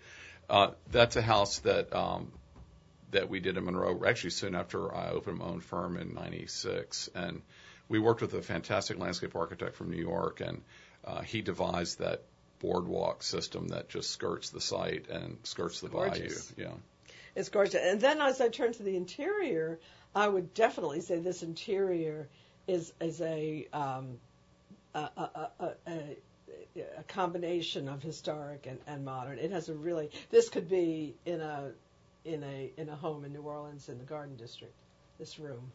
uh, 0.49 0.71
that's 0.91 1.15
a 1.15 1.21
house 1.21 1.59
that 1.59 1.93
um, 1.93 2.31
that 3.11 3.29
we 3.29 3.39
did 3.39 3.57
in 3.57 3.65
Monroe. 3.65 4.03
Actually, 4.05 4.31
soon 4.31 4.55
after 4.55 4.93
I 4.93 5.09
opened 5.09 5.39
my 5.39 5.45
own 5.45 5.59
firm 5.59 5.97
in 5.97 6.13
'96, 6.13 7.09
and 7.13 7.41
we 7.87 7.99
worked 7.99 8.21
with 8.21 8.33
a 8.33 8.41
fantastic 8.41 8.97
landscape 8.97 9.35
architect 9.35 9.75
from 9.75 9.91
New 9.91 10.01
York, 10.01 10.41
and 10.41 10.63
uh, 11.05 11.21
he 11.21 11.41
devised 11.41 11.99
that 11.99 12.23
boardwalk 12.59 13.21
system 13.21 13.67
that 13.67 13.89
just 13.89 14.09
skirts 14.09 14.49
the 14.49 14.61
site 14.61 15.09
and 15.09 15.37
skirts 15.43 15.81
the 15.81 15.89
Gorgeous. 15.89 16.51
bayou. 16.51 16.67
Yeah. 16.69 16.75
It's 17.35 17.49
gorgeous. 17.49 17.75
And 17.75 17.99
then 17.99 18.21
as 18.21 18.39
I 18.39 18.49
turn 18.49 18.73
to 18.73 18.83
the 18.83 18.95
interior, 18.95 19.79
I 20.15 20.27
would 20.27 20.53
definitely 20.53 21.01
say 21.01 21.19
this 21.19 21.43
interior 21.43 22.29
is 22.67 22.93
is 23.01 23.21
a 23.21 23.67
um, 23.73 24.17
a, 24.93 24.99
a, 24.99 25.49
a, 25.59 25.71
a, 25.87 26.17
a 26.99 27.03
combination 27.07 27.87
of 27.87 28.01
historic 28.03 28.67
and, 28.67 28.79
and 28.87 29.03
modern. 29.03 29.39
It 29.39 29.51
has 29.51 29.69
a 29.69 29.73
really 29.73 30.11
this 30.29 30.49
could 30.49 30.69
be 30.69 31.15
in 31.25 31.41
a 31.41 31.71
in 32.25 32.43
a 32.43 32.71
in 32.77 32.89
a 32.89 32.95
home 32.95 33.25
in 33.25 33.33
New 33.33 33.41
Orleans 33.41 33.89
in 33.89 33.97
the 33.97 34.05
Garden 34.05 34.35
District. 34.35 34.73
This 35.19 35.39
room. 35.39 35.71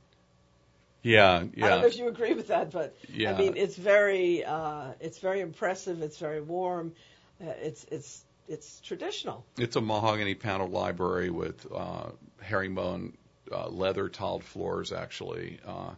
Yeah, 1.03 1.45
yeah. 1.55 1.66
I 1.66 1.68
don't 1.68 1.80
know 1.82 1.86
if 1.86 1.97
you 1.97 2.09
agree 2.09 2.34
with 2.34 2.49
that, 2.49 2.70
but 2.70 2.97
Yeah. 3.09 3.34
I 3.34 3.39
mean 3.39 3.57
it's 3.57 3.76
very 3.76 4.45
uh, 4.45 4.93
it's 5.01 5.18
very 5.18 5.41
impressive. 5.41 6.03
It's 6.03 6.18
very 6.18 6.41
warm. 6.41 6.93
Uh, 7.41 7.51
it's 7.62 7.84
it's 7.91 8.24
it's 8.49 8.80
traditional. 8.80 9.45
It's 9.59 9.76
a 9.76 9.80
mahogany 9.80 10.34
paneled 10.34 10.72
library 10.72 11.30
with 11.30 11.66
uh, 11.72 12.11
herringbone 12.41 13.16
uh, 13.53 13.68
leather 13.68 14.09
tiled 14.09 14.44
floors, 14.44 14.92
actually. 14.92 15.61
Uh, 15.66 15.90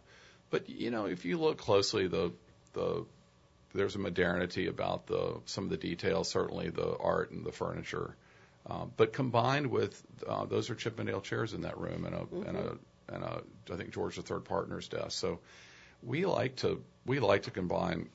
but 0.49 0.69
you 0.69 0.91
know, 0.91 1.05
if 1.05 1.25
you 1.25 1.37
look 1.37 1.57
closely, 1.57 2.07
the 2.07 2.31
the 2.73 3.05
there's 3.73 3.95
a 3.95 3.99
modernity 3.99 4.67
about 4.67 5.07
the 5.07 5.39
some 5.45 5.65
of 5.65 5.69
the 5.69 5.77
details, 5.77 6.29
certainly 6.29 6.69
the 6.69 6.97
art 6.97 7.31
and 7.31 7.45
the 7.45 7.51
furniture. 7.51 8.15
Uh, 8.69 8.85
but 8.95 9.13
combined 9.13 9.67
with 9.67 10.01
uh, 10.27 10.45
those 10.45 10.69
are 10.69 10.75
Chippendale 10.75 11.21
chairs 11.21 11.53
in 11.53 11.61
that 11.61 11.77
room 11.79 12.05
and 12.05 12.15
a 12.15 12.49
and 12.49 12.57
a 12.57 12.77
and 13.13 13.23
a 13.23 13.41
I 13.71 13.75
think 13.75 13.93
George 13.93 14.17
III 14.17 14.41
partner's 14.43 14.87
desk. 14.87 15.11
So 15.11 15.39
we 16.03 16.25
like 16.25 16.57
to 16.57 16.83
we 17.05 17.19
like 17.19 17.43
to 17.43 17.51
combine 17.51 18.09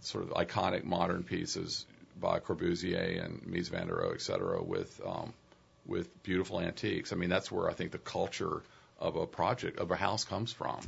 sort 0.00 0.24
of 0.24 0.30
iconic 0.30 0.84
modern 0.84 1.22
pieces 1.22 1.86
by 2.20 2.38
Corbusier 2.38 3.24
and 3.24 3.42
Mies 3.46 3.68
van 3.68 3.88
der 3.88 3.96
Rohe, 3.96 4.14
et 4.14 4.20
cetera, 4.20 4.62
with 4.62 5.00
um, 5.04 5.32
with 5.86 6.22
beautiful 6.22 6.60
antiques. 6.60 7.12
I 7.12 7.16
mean, 7.16 7.30
that's 7.30 7.50
where 7.50 7.68
I 7.68 7.74
think 7.74 7.92
the 7.92 7.98
culture 7.98 8.62
of 8.98 9.16
a 9.16 9.26
project 9.26 9.78
of 9.78 9.90
a 9.90 9.96
house 9.96 10.24
comes 10.24 10.52
from. 10.52 10.80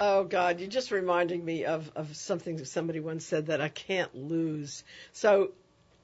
Oh 0.00 0.24
God, 0.24 0.58
you're 0.58 0.70
just 0.70 0.90
reminding 0.90 1.44
me 1.44 1.64
of 1.64 1.90
of 1.94 2.16
something 2.16 2.64
somebody 2.64 3.00
once 3.00 3.26
said 3.26 3.46
that 3.46 3.60
I 3.60 3.68
can't 3.68 4.14
lose. 4.14 4.84
So, 5.12 5.52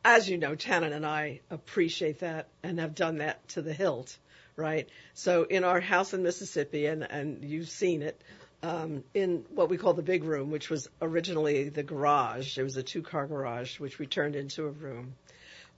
as 0.04 0.28
you 0.28 0.38
know, 0.38 0.54
Tannen 0.54 0.92
and 0.92 1.06
I 1.06 1.40
appreciate 1.50 2.20
that 2.20 2.48
and 2.62 2.78
have 2.78 2.94
done 2.94 3.18
that 3.18 3.46
to 3.50 3.62
the 3.62 3.72
hilt, 3.72 4.16
right? 4.56 4.88
So 5.14 5.44
in 5.44 5.64
our 5.64 5.80
house 5.80 6.12
in 6.12 6.22
Mississippi, 6.22 6.86
and 6.86 7.02
and 7.02 7.44
you've 7.44 7.70
seen 7.70 8.02
it. 8.02 8.20
Um, 8.60 9.04
in 9.14 9.44
what 9.50 9.68
we 9.68 9.76
call 9.76 9.94
the 9.94 10.02
big 10.02 10.24
room, 10.24 10.50
which 10.50 10.68
was 10.68 10.88
originally 11.00 11.68
the 11.68 11.84
garage. 11.84 12.58
It 12.58 12.64
was 12.64 12.76
a 12.76 12.82
two 12.82 13.02
car 13.02 13.24
garage, 13.28 13.78
which 13.78 14.00
we 14.00 14.06
turned 14.06 14.34
into 14.34 14.66
a 14.66 14.70
room. 14.70 15.14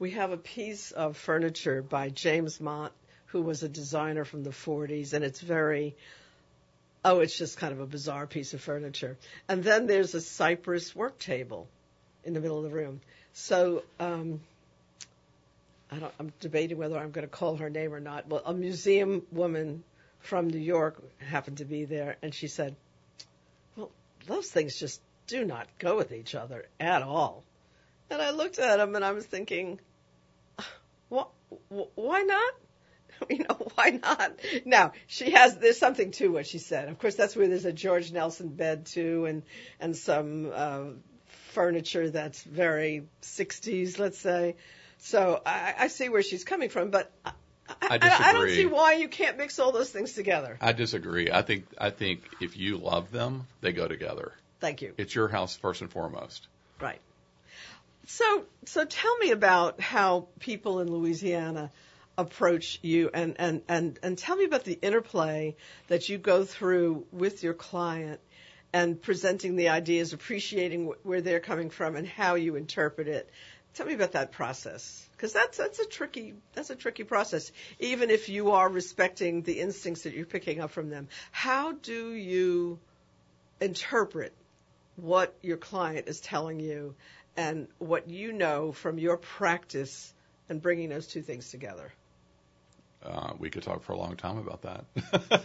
We 0.01 0.13
have 0.13 0.33
a 0.33 0.39
piece 0.39 0.93
of 0.93 1.19
furniture 1.19 1.83
by 1.83 2.09
James 2.09 2.59
Mont, 2.59 2.95
who 3.27 3.43
was 3.43 3.63
a 3.63 3.69
designer 3.69 4.25
from 4.25 4.43
the 4.43 4.51
40s, 4.51 5.13
and 5.13 5.23
it's 5.23 5.43
very, 5.43 5.95
oh, 7.05 7.21
it's 7.21 7.37
just 7.37 7.59
kind 7.59 7.71
of 7.71 7.81
a 7.81 7.87
bizarre 7.87 8.27
piece 8.27 8.55
of 8.55 8.63
furniture. 8.63 9.19
And 9.47 9.63
then 9.63 9.87
there's 9.87 10.15
a 10.15 10.23
cypress 10.23 10.97
work 10.97 11.19
table 11.19 11.69
in 12.25 12.33
the 12.33 12.41
middle 12.41 12.57
of 12.57 12.65
the 12.65 12.71
room. 12.71 13.03
So, 13.35 13.83
um, 14.01 14.41
I 15.91 15.99
don't, 15.99 16.15
I'm 16.19 16.33
debating 16.41 16.79
whether 16.79 16.97
I'm 16.97 17.11
going 17.11 17.27
to 17.27 17.31
call 17.31 17.57
her 17.57 17.69
name 17.69 17.93
or 17.93 18.01
not. 18.01 18.27
Well, 18.27 18.43
a 18.47 18.55
museum 18.55 19.27
woman 19.31 19.85
from 20.21 20.49
New 20.49 20.59
York 20.59 21.03
happened 21.19 21.59
to 21.59 21.67
be 21.67 21.85
there, 21.85 22.17
and 22.23 22.35
she 22.35 22.49
said, 22.49 22.75
well, 23.77 23.91
those 24.27 24.51
things 24.51 24.79
just 24.79 25.03
do 25.27 25.45
not 25.45 25.67
go 25.79 25.99
with 25.99 26.11
each 26.11 26.35
other 26.35 26.65
at 26.81 27.03
all. 27.03 27.45
And 28.09 28.23
I 28.23 28.31
looked 28.31 28.59
at 28.59 28.81
him 28.81 28.97
and 28.97 29.05
I 29.05 29.13
was 29.13 29.27
thinking, 29.27 29.79
why 31.11 32.23
not? 32.23 32.55
You 33.29 33.41
know, 33.41 33.69
why 33.75 33.91
not? 34.03 34.39
Now, 34.65 34.93
she 35.07 35.33
has, 35.33 35.59
there's 35.59 35.77
something 35.77 36.11
to 36.13 36.29
what 36.29 36.47
she 36.47 36.57
said. 36.57 36.89
Of 36.89 36.99
course, 36.99 37.17
that's 37.17 37.37
where 37.37 37.49
there's 37.49 37.67
a 37.67 37.73
George 37.73 38.13
Nelson 38.13 38.49
bed 38.49 38.87
too 38.87 39.27
and, 39.27 39.43
and 39.79 39.95
some, 39.95 40.51
uh, 40.55 40.85
furniture 41.51 42.11
that's 42.11 42.43
very 42.43 43.05
60s, 43.23 43.99
let's 43.99 44.19
say. 44.19 44.57
So 44.99 45.41
I, 45.45 45.75
I 45.79 45.89
see 45.89 46.09
where 46.09 46.23
she's 46.23 46.45
coming 46.45 46.69
from, 46.69 46.91
but 46.91 47.11
I, 47.25 47.33
I, 47.69 47.99
I, 48.01 48.29
I, 48.29 48.33
don't 48.33 48.49
see 48.49 48.67
why 48.67 48.95
you 48.95 49.09
can't 49.09 49.37
mix 49.39 49.59
all 49.59 49.73
those 49.73 49.91
things 49.91 50.13
together. 50.13 50.59
I 50.61 50.73
disagree. 50.73 51.31
I 51.31 51.43
think 51.43 51.67
I 51.79 51.91
think 51.91 52.23
if 52.41 52.57
you 52.57 52.79
love 52.79 53.11
them, 53.11 53.47
they 53.61 53.73
go 53.73 53.87
together. 53.89 54.33
Thank 54.61 54.83
you. 54.83 54.95
It's 54.99 55.15
your 55.15 55.29
house 55.29 55.57
first 55.57 55.81
and 55.81 55.91
foremost. 55.91 56.49
Right. 56.81 57.01
So, 58.13 58.45
so 58.65 58.85
tell 58.85 59.17
me 59.19 59.31
about 59.31 59.81
how 59.81 60.27
people 60.41 60.81
in 60.81 60.91
Louisiana 60.91 61.71
approach 62.19 62.81
you 62.83 63.09
and, 63.15 63.37
and, 63.39 63.63
and, 63.69 64.01
and 64.03 64.19
tell 64.19 64.35
me 64.35 64.45
about 64.45 64.65
the 64.65 64.77
interplay 64.83 65.55
that 65.87 66.09
you 66.09 66.19
go 66.19 66.45
through 66.45 67.07
with 67.13 67.45
your 67.45 67.55
client 67.55 68.21
and 68.73 69.01
presenting 69.01 69.55
the 69.55 69.69
ideas, 69.69 70.13
appreciating 70.13 70.93
where 71.05 71.21
they're 71.21 71.39
coming 71.39 71.71
from 71.71 71.95
and 71.95 72.07
how 72.07 72.35
you 72.35 72.57
interpret 72.57 73.07
it. 73.07 73.31
Tell 73.75 73.87
me 73.87 73.95
about 73.95 74.13
that 74.13 74.33
process, 74.33 75.09
because 75.13 75.33
that's 75.33 75.57
that's 75.57 75.79
a 75.79 75.87
tricky 75.87 76.35
that's 76.53 76.71
a 76.71 76.75
tricky 76.75 77.05
process. 77.05 77.53
Even 77.79 78.11
if 78.11 78.29
you 78.29 78.51
are 78.51 78.69
respecting 78.69 79.43
the 79.43 79.61
instincts 79.61 80.03
that 80.03 80.15
you're 80.15 80.27
picking 80.27 80.61
up 80.61 80.73
from 80.73 80.91
them, 80.91 81.07
how 81.31 81.73
do 81.73 82.13
you 82.13 82.81
interpret 83.61 84.33
what 84.97 85.35
your 85.43 85.57
client 85.57 86.09
is 86.09 86.21
telling 86.21 86.61
you 86.61 86.95
and 87.37 87.69
what 87.79 88.09
you 88.09 88.33
know 88.33 88.73
from 88.73 88.99
your 88.99 89.17
practice 89.17 90.13
and 90.49 90.61
bringing 90.61 90.89
those 90.89 91.07
two 91.07 91.23
things 91.23 91.51
together? 91.51 91.93
Uh, 93.03 93.33
we 93.39 93.49
could 93.49 93.63
talk 93.63 93.83
for 93.83 93.93
a 93.93 93.99
long 93.99 94.17
time 94.17 94.37
about 94.37 94.63
that. 94.63 94.85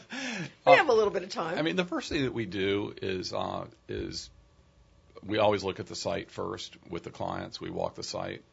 we 0.68 0.74
have 0.74 0.90
a 0.90 0.94
little 0.94 1.12
bit 1.12 1.24
of 1.24 1.30
time. 1.30 1.58
I 1.58 1.62
mean, 1.62 1.78
the 1.78 1.86
first 1.86 2.10
thing 2.10 2.24
that 2.24 2.34
we 2.34 2.46
do 2.46 2.94
is 3.02 3.32
uh, 3.32 3.66
is 3.88 4.30
we 5.26 5.38
always 5.38 5.64
look 5.64 5.80
at 5.80 5.88
the 5.88 5.96
site 5.96 6.32
first 6.32 6.76
with 6.90 7.04
the 7.04 7.12
clients. 7.12 7.62
We 7.62 7.70
walk 7.70 7.96
the 7.96 8.04
site 8.04 8.44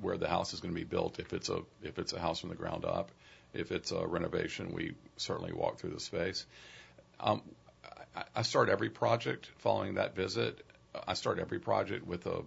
where 0.00 0.16
the 0.16 0.28
house 0.28 0.54
is 0.54 0.60
going 0.60 0.72
to 0.72 0.78
be 0.78 0.84
built. 0.84 1.18
If 1.18 1.32
it's 1.32 1.48
a 1.48 1.62
if 1.82 1.98
it's 1.98 2.12
a 2.12 2.20
house 2.20 2.38
from 2.38 2.50
the 2.50 2.54
ground 2.54 2.84
up, 2.84 3.10
if 3.54 3.72
it's 3.72 3.90
a 3.90 4.06
renovation, 4.06 4.72
we 4.72 4.94
certainly 5.16 5.52
walk 5.52 5.78
through 5.78 5.90
the 5.90 6.00
space. 6.00 6.46
Um, 7.18 7.42
I, 8.14 8.24
I 8.36 8.42
start 8.42 8.68
every 8.68 8.90
project 8.90 9.50
following 9.58 9.94
that 9.94 10.14
visit. 10.14 10.64
I 11.06 11.14
start 11.14 11.40
every 11.40 11.58
project 11.58 12.06
with 12.06 12.26
a 12.26 12.42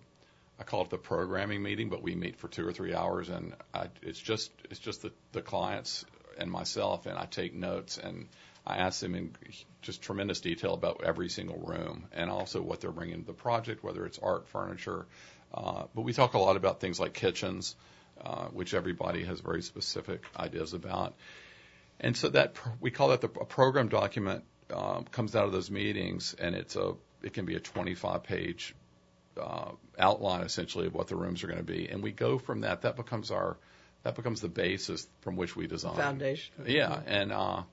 I 0.62 0.64
call 0.64 0.84
it 0.84 0.92
the 0.92 0.98
programming 1.00 1.64
meeting, 1.64 1.90
but 1.90 2.04
we 2.04 2.14
meet 2.14 2.38
for 2.38 2.48
two 2.48 2.68
or 2.68 2.72
three 2.72 2.94
hours, 2.94 3.30
and 3.30 3.56
I, 3.74 3.88
it's 4.04 4.20
just 4.20 4.52
it's 4.70 4.80
just 4.80 5.02
the, 5.02 5.12
the 5.32 5.42
clients 5.42 6.06
and 6.38 6.52
myself, 6.52 7.08
and 7.08 7.18
I 7.18 7.26
take 7.26 7.56
notes 7.56 7.98
and 7.98 8.28
I 8.68 8.78
ask 8.78 9.00
them 9.00 9.16
in 9.16 9.36
just 9.82 10.04
tremendous 10.04 10.40
detail 10.40 10.76
about 10.76 11.04
every 11.04 11.30
single 11.30 11.58
room 11.58 12.04
and 12.14 12.30
also 12.30 12.62
what 12.62 12.80
they're 12.80 12.92
bringing 12.92 13.22
to 13.22 13.26
the 13.26 13.34
project, 13.34 13.84
whether 13.84 14.06
it's 14.06 14.20
art, 14.20 14.48
furniture. 14.50 15.08
Uh, 15.52 15.86
but 15.96 16.04
we 16.04 16.14
talk 16.14 16.36
a 16.36 16.38
lot 16.38 16.56
about 16.58 16.80
things 16.80 17.00
like 17.00 17.14
kitchens, 17.14 17.76
uh, 18.24 18.46
which 18.50 18.76
everybody 18.76 19.24
has 19.24 19.42
very 19.42 19.64
specific 19.64 20.24
ideas 20.38 20.76
about. 20.76 21.16
And 22.00 22.16
so 22.16 22.30
that 22.30 22.56
we 22.80 22.92
call 22.92 23.08
that 23.08 23.22
the 23.22 23.30
a 23.30 23.46
program 23.46 23.88
document 23.88 24.44
um, 24.72 25.06
comes 25.06 25.36
out 25.36 25.46
of 25.46 25.54
those 25.54 25.72
meetings, 25.72 26.36
and 26.38 26.54
it's 26.54 26.76
a 26.76 26.94
it 27.24 27.34
can 27.34 27.46
be 27.46 27.56
a 27.56 27.60
25 27.60 28.22
page 28.24 28.76
outline 29.98 30.42
essentially 30.42 30.88
of 30.88 30.94
what 30.94 31.08
the 31.08 31.16
rooms 31.16 31.44
are 31.44 31.48
going 31.48 31.60
to 31.60 31.64
be, 31.64 31.88
and 31.90 32.04
we 32.04 32.12
go 32.12 32.38
from 32.38 32.62
that. 32.62 32.82
That 32.82 32.96
becomes 32.96 33.32
our 33.32 33.58
that 34.04 34.16
becomes 34.16 34.42
the 34.42 34.50
basis 34.50 35.08
from 35.22 35.36
which 35.36 35.56
we 35.56 35.68
design. 35.68 35.96
Foundation. 35.96 36.54
Yeah, 36.66 37.00
and 37.06 37.32
uh, 37.32 37.64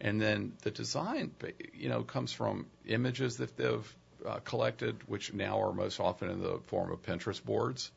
and 0.00 0.20
then 0.20 0.52
the 0.62 0.70
design, 0.70 1.32
you 1.74 1.88
know, 1.88 2.02
comes 2.02 2.32
from 2.32 2.66
images 2.86 3.38
that 3.38 3.56
they've 3.56 3.96
uh, 4.26 4.38
collected, 4.40 4.96
which 5.06 5.32
now 5.32 5.62
are 5.62 5.72
most 5.72 6.00
often 6.00 6.30
in 6.30 6.42
the 6.42 6.60
form 6.66 6.90
of 6.90 7.02
Pinterest 7.02 7.42
boards, 7.42 7.90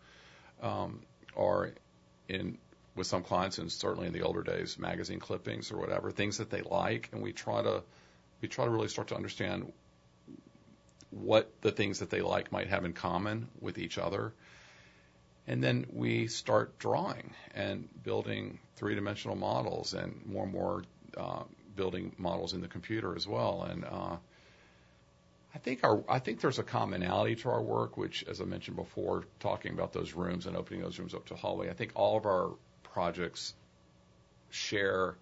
um, 0.61 1.01
or 1.35 1.73
in 2.27 2.57
with 2.95 3.07
some 3.07 3.23
clients, 3.23 3.57
and 3.57 3.71
certainly 3.71 4.07
in 4.07 4.13
the 4.13 4.21
older 4.21 4.43
days, 4.43 4.77
magazine 4.77 5.19
clippings 5.19 5.71
or 5.71 5.77
whatever, 5.77 6.11
things 6.11 6.37
that 6.37 6.51
they 6.51 6.61
like, 6.61 7.09
and 7.11 7.23
we 7.23 7.33
try 7.33 7.61
to 7.61 7.83
we 8.41 8.47
try 8.47 8.65
to 8.65 8.71
really 8.71 8.87
start 8.87 9.07
to 9.07 9.15
understand 9.15 9.71
what 11.21 11.51
the 11.61 11.71
things 11.71 11.99
that 11.99 12.09
they 12.09 12.21
like 12.21 12.51
might 12.51 12.67
have 12.67 12.85
in 12.85 12.93
common 12.93 13.47
with 13.61 13.77
each 13.77 13.97
other. 13.97 14.33
And 15.47 15.63
then 15.63 15.85
we 15.91 16.27
start 16.27 16.79
drawing 16.79 17.33
and 17.53 17.89
building 18.03 18.59
three 18.75 18.95
dimensional 18.95 19.35
models 19.35 19.93
and 19.93 20.21
more 20.25 20.43
and 20.43 20.53
more 20.53 20.83
uh, 21.17 21.43
building 21.75 22.13
models 22.17 22.53
in 22.53 22.61
the 22.61 22.67
computer 22.67 23.15
as 23.15 23.27
well. 23.27 23.67
And 23.69 23.83
uh, 23.83 24.15
I 25.53 25.57
think 25.59 25.83
our 25.83 26.03
I 26.07 26.19
think 26.19 26.39
there's 26.39 26.59
a 26.59 26.63
commonality 26.63 27.35
to 27.35 27.49
our 27.49 27.61
work, 27.61 27.97
which, 27.97 28.23
as 28.27 28.41
I 28.41 28.45
mentioned 28.45 28.77
before, 28.77 29.25
talking 29.39 29.73
about 29.73 29.93
those 29.93 30.13
rooms 30.13 30.47
and 30.47 30.55
opening 30.55 30.81
those 30.81 30.97
rooms 30.97 31.13
up 31.13 31.25
to 31.27 31.35
hallway. 31.35 31.69
I 31.69 31.73
think 31.73 31.91
all 31.95 32.17
of 32.17 32.25
our 32.25 32.51
projects 32.83 33.53
share 34.49 35.15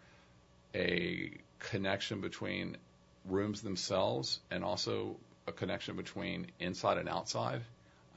a 0.75 1.31
connection 1.59 2.21
between 2.21 2.77
rooms 3.25 3.61
themselves 3.61 4.39
and 4.49 4.63
also 4.63 5.17
a 5.47 5.51
connection 5.51 5.95
between 5.95 6.47
inside 6.59 6.97
and 6.97 7.09
outside. 7.09 7.61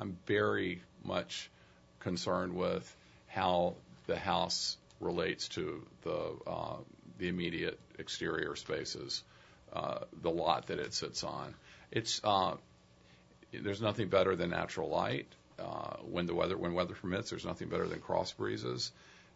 I'm 0.00 0.16
very 0.26 0.82
much 1.04 1.50
concerned 2.00 2.54
with 2.54 2.96
how 3.26 3.74
the 4.06 4.16
house 4.16 4.76
relates 5.00 5.48
to 5.48 5.86
the 6.02 6.36
uh, 6.46 6.76
the 7.18 7.28
immediate 7.28 7.78
exterior 7.98 8.56
spaces, 8.56 9.22
uh, 9.72 10.00
the 10.22 10.30
lot 10.30 10.66
that 10.66 10.78
it 10.78 10.92
sits 10.94 11.24
on. 11.24 11.54
It's 11.90 12.20
uh, 12.24 12.54
there's 13.52 13.80
nothing 13.80 14.08
better 14.08 14.36
than 14.36 14.50
natural 14.50 14.88
light. 14.88 15.26
Uh, 15.58 15.96
when 16.10 16.26
the 16.26 16.34
weather 16.34 16.56
when 16.56 16.74
weather 16.74 16.94
permits, 16.94 17.30
there's 17.30 17.44
nothing 17.44 17.68
better 17.68 17.86
than 17.86 18.00
cross 18.00 18.32
breezes. 18.32 18.92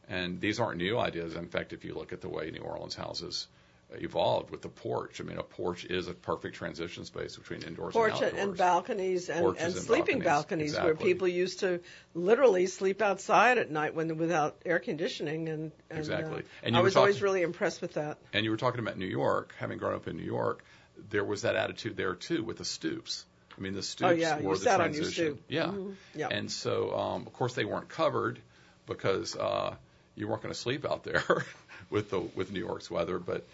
And 0.09 0.41
these 0.41 0.59
aren't 0.59 0.79
new 0.79 0.99
ideas. 0.99 1.37
In 1.37 1.49
fact, 1.49 1.75
if 1.75 1.85
you 1.85 1.95
look 1.95 2.15
at 2.15 2.23
the 2.23 2.31
way 2.31 2.51
New 2.51 2.61
Orleans 2.61 2.95
houses 2.95 3.47
evolved 3.93 4.51
with 4.51 4.63
the 4.63 4.69
porch. 4.69 5.21
I 5.21 5.25
mean, 5.25 5.39
a 5.39 5.43
porch 5.43 5.85
is 5.85 6.09
a 6.09 6.15
perfect 6.15 6.57
transition 6.57 7.05
space 7.05 7.37
between 7.37 7.63
indoors 7.63 7.95
porch 7.95 8.15
and 8.17 8.25
outdoors. 8.25 8.43
and 8.43 8.57
balconies 8.57 9.29
and, 9.29 9.47
and, 9.47 9.57
and 9.57 9.75
sleeping 9.75 10.19
balconies, 10.19 10.25
balconies 10.25 10.71
exactly. 10.71 10.93
where 10.93 10.97
people 10.97 11.29
used 11.29 11.61
to 11.61 11.81
literally 12.15 12.67
sleep 12.67 13.01
outside 13.01 13.59
at 13.59 13.71
night 13.71 13.95
when 13.95 14.17
without 14.19 14.57
air 14.67 14.79
conditioning. 14.79 15.49
And, 15.49 15.73
and 15.91 15.99
exactly. 15.99 16.41
Uh, 16.41 16.65
and 16.65 16.77
I 16.77 16.81
was 16.81 16.95
talking, 16.95 17.03
always 17.03 17.23
really 17.23 17.43
impressed 17.43 17.81
with 17.81 17.95
that. 17.95 18.19
And 18.33 18.45
you 18.45 18.51
were 18.51 18.57
talking 18.57 18.81
about 18.81 18.99
New 18.99 19.07
York, 19.07 19.55
having 19.59 19.79
grown 19.79 19.95
up 19.95 20.07
in 20.07 20.17
New 20.17 20.25
York. 20.25 20.65
There 21.11 21.25
was 21.25 21.43
that 21.43 21.57
attitude 21.57 21.97
there 21.97 22.15
too 22.15 22.43
with 22.43 22.59
the 22.59 22.65
stoops. 22.65 23.25
I 23.57 23.61
mean, 23.61 23.75
the 23.75 23.83
stoops 23.83 24.11
oh, 24.11 24.15
yeah. 24.15 24.37
were 24.37 24.43
you 24.43 24.59
the 24.59 24.65
sat 24.65 24.77
transition. 24.77 25.25
On 25.25 25.27
your 25.27 25.35
stoop. 25.37 25.45
Yeah. 25.49 25.67
Mm-hmm. 25.67 25.91
yeah. 26.15 26.29
And 26.31 26.51
so, 26.51 26.97
um, 26.97 27.27
of 27.27 27.33
course, 27.33 27.55
they 27.55 27.65
weren't 27.65 27.89
covered 27.89 28.39
because 28.87 29.35
uh, 29.37 29.75
you 30.15 30.29
weren't 30.29 30.43
going 30.43 30.55
to 30.55 30.59
sleep 30.59 30.85
out 30.85 31.05
there 31.05 31.23
with 31.91 32.11
the 32.11 32.21
with 32.21 32.53
New 32.53 32.61
York's 32.61 32.91
weather. 32.91 33.19
But 33.19 33.47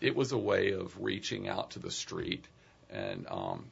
it 0.00 0.14
was 0.14 0.32
a 0.32 0.38
way 0.38 0.72
of 0.72 1.00
reaching 1.00 1.48
out 1.48 1.72
to 1.72 1.78
the 1.78 1.90
street 1.90 2.46
and 2.90 3.26
um, 3.28 3.64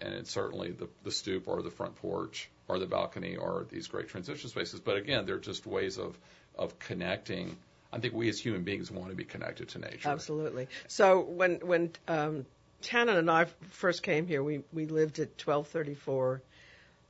and 0.00 0.14
it's 0.14 0.30
certainly 0.30 0.70
the 0.70 0.88
the 1.04 1.10
stoop 1.10 1.48
or 1.48 1.62
the 1.62 1.70
front 1.70 1.96
porch 1.96 2.48
or 2.68 2.78
the 2.78 2.86
balcony 2.86 3.36
or 3.36 3.66
these 3.70 3.88
great 3.88 4.08
transition 4.08 4.48
spaces. 4.50 4.80
But 4.80 4.96
again, 4.96 5.26
they're 5.26 5.38
just 5.38 5.66
ways 5.66 5.98
of 5.98 6.18
of 6.56 6.78
connecting. 6.78 7.56
I 7.92 7.98
think 7.98 8.14
we 8.14 8.28
as 8.28 8.38
human 8.38 8.64
beings 8.64 8.90
want 8.90 9.10
to 9.10 9.16
be 9.16 9.24
connected 9.24 9.70
to 9.70 9.78
nature. 9.78 10.08
Absolutely. 10.08 10.68
So 10.88 11.20
when 11.20 11.56
when 11.56 11.92
um, 12.06 12.46
Tannen 12.82 13.16
and 13.16 13.30
I 13.30 13.46
first 13.70 14.02
came 14.02 14.26
here, 14.26 14.42
we 14.42 14.62
we 14.72 14.86
lived 14.86 15.18
at 15.18 15.30
1234 15.42 16.42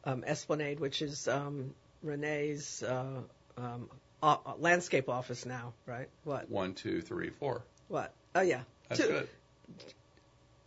um, 0.05 0.24
Esplanade, 0.26 0.80
which 0.80 1.03
is 1.03 1.26
um, 1.28 1.74
Renee's 2.03 2.82
uh, 2.82 3.22
um, 3.57 3.91
uh, 4.22 4.36
landscape 4.59 5.09
office 5.09 5.45
now, 5.45 5.74
right? 5.86 6.09
What? 6.24 6.49
One, 6.49 6.74
two, 6.74 7.01
three, 7.01 7.30
four. 7.30 7.62
What? 7.89 8.12
Oh 8.34 8.41
yeah. 8.43 8.62
That's 8.89 9.01
Two- 9.01 9.07
good. 9.09 9.28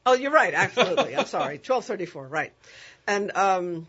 Oh, 0.05 0.13
you're 0.13 0.31
right. 0.31 0.53
Absolutely. 0.53 1.15
I'm 1.15 1.27
sorry. 1.27 1.55
1234. 1.65 2.27
Right. 2.27 2.53
And 3.07 3.35
um, 3.35 3.87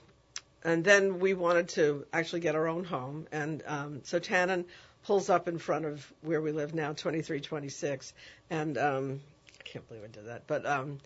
and 0.65 0.85
then 0.85 1.19
we 1.21 1.35
wanted 1.35 1.69
to 1.71 2.07
actually 2.13 2.41
get 2.41 2.55
our 2.55 2.69
own 2.69 2.85
home, 2.85 3.27
and 3.33 3.63
um, 3.67 4.01
so 4.05 4.21
Tannen 4.21 4.65
pulls 5.05 5.29
up 5.29 5.49
in 5.49 5.59
front 5.59 5.85
of 5.87 6.13
where 6.23 6.41
we 6.41 6.53
live 6.53 6.75
now, 6.75 6.89
2326, 6.93 8.13
and 8.51 8.79
um, 8.79 9.21
I 9.59 9.63
can't 9.65 9.87
believe 9.89 10.05
I 10.05 10.07
did 10.07 10.27
that, 10.29 10.47
but 10.47 10.65
um, 10.65 10.99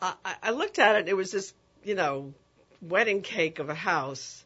I, 0.00 0.14
I- 0.24 0.36
I 0.44 0.50
looked 0.52 0.78
at 0.78 0.96
it. 0.96 1.08
It 1.08 1.14
was 1.14 1.30
this, 1.30 1.52
you 1.84 1.94
know, 1.94 2.32
wedding 2.80 3.20
cake 3.22 3.58
of 3.58 3.68
a 3.68 3.74
house, 3.74 4.42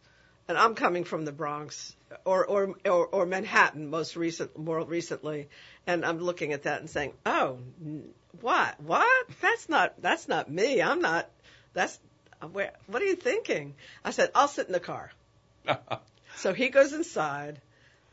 and 0.48 0.58
I'm 0.58 0.74
coming 0.74 1.04
from 1.04 1.24
the 1.24 1.32
Bronx 1.32 1.94
or 2.24 2.44
or 2.46 2.74
or, 2.84 3.06
or 3.06 3.26
Manhattan 3.26 3.88
most 3.90 4.16
recent 4.16 4.58
more 4.58 4.80
recently, 4.82 5.48
and 5.86 6.04
I'm 6.04 6.18
looking 6.18 6.52
at 6.52 6.64
that 6.64 6.80
and 6.80 6.90
saying, 6.90 7.12
oh, 7.24 7.58
n- 7.84 8.08
what 8.40 8.80
what? 8.80 9.26
That's 9.40 9.68
not 9.68 10.00
that's 10.02 10.28
not 10.28 10.50
me. 10.50 10.82
I'm 10.82 11.00
not. 11.00 11.30
That's 11.72 11.98
where. 12.52 12.72
What 12.86 13.02
are 13.02 13.06
you 13.06 13.16
thinking? 13.16 13.74
I 14.04 14.10
said, 14.10 14.30
I'll 14.34 14.48
sit 14.48 14.66
in 14.66 14.72
the 14.72 14.80
car. 14.80 15.10
So 16.36 16.52
he 16.52 16.68
goes 16.68 16.92
inside, 16.92 17.62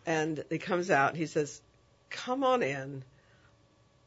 and 0.05 0.45
he 0.49 0.57
comes 0.57 0.89
out. 0.89 1.09
And 1.09 1.17
he 1.17 1.25
says, 1.25 1.61
"Come 2.09 2.45
on 2.45 2.63
in," 2.63 3.03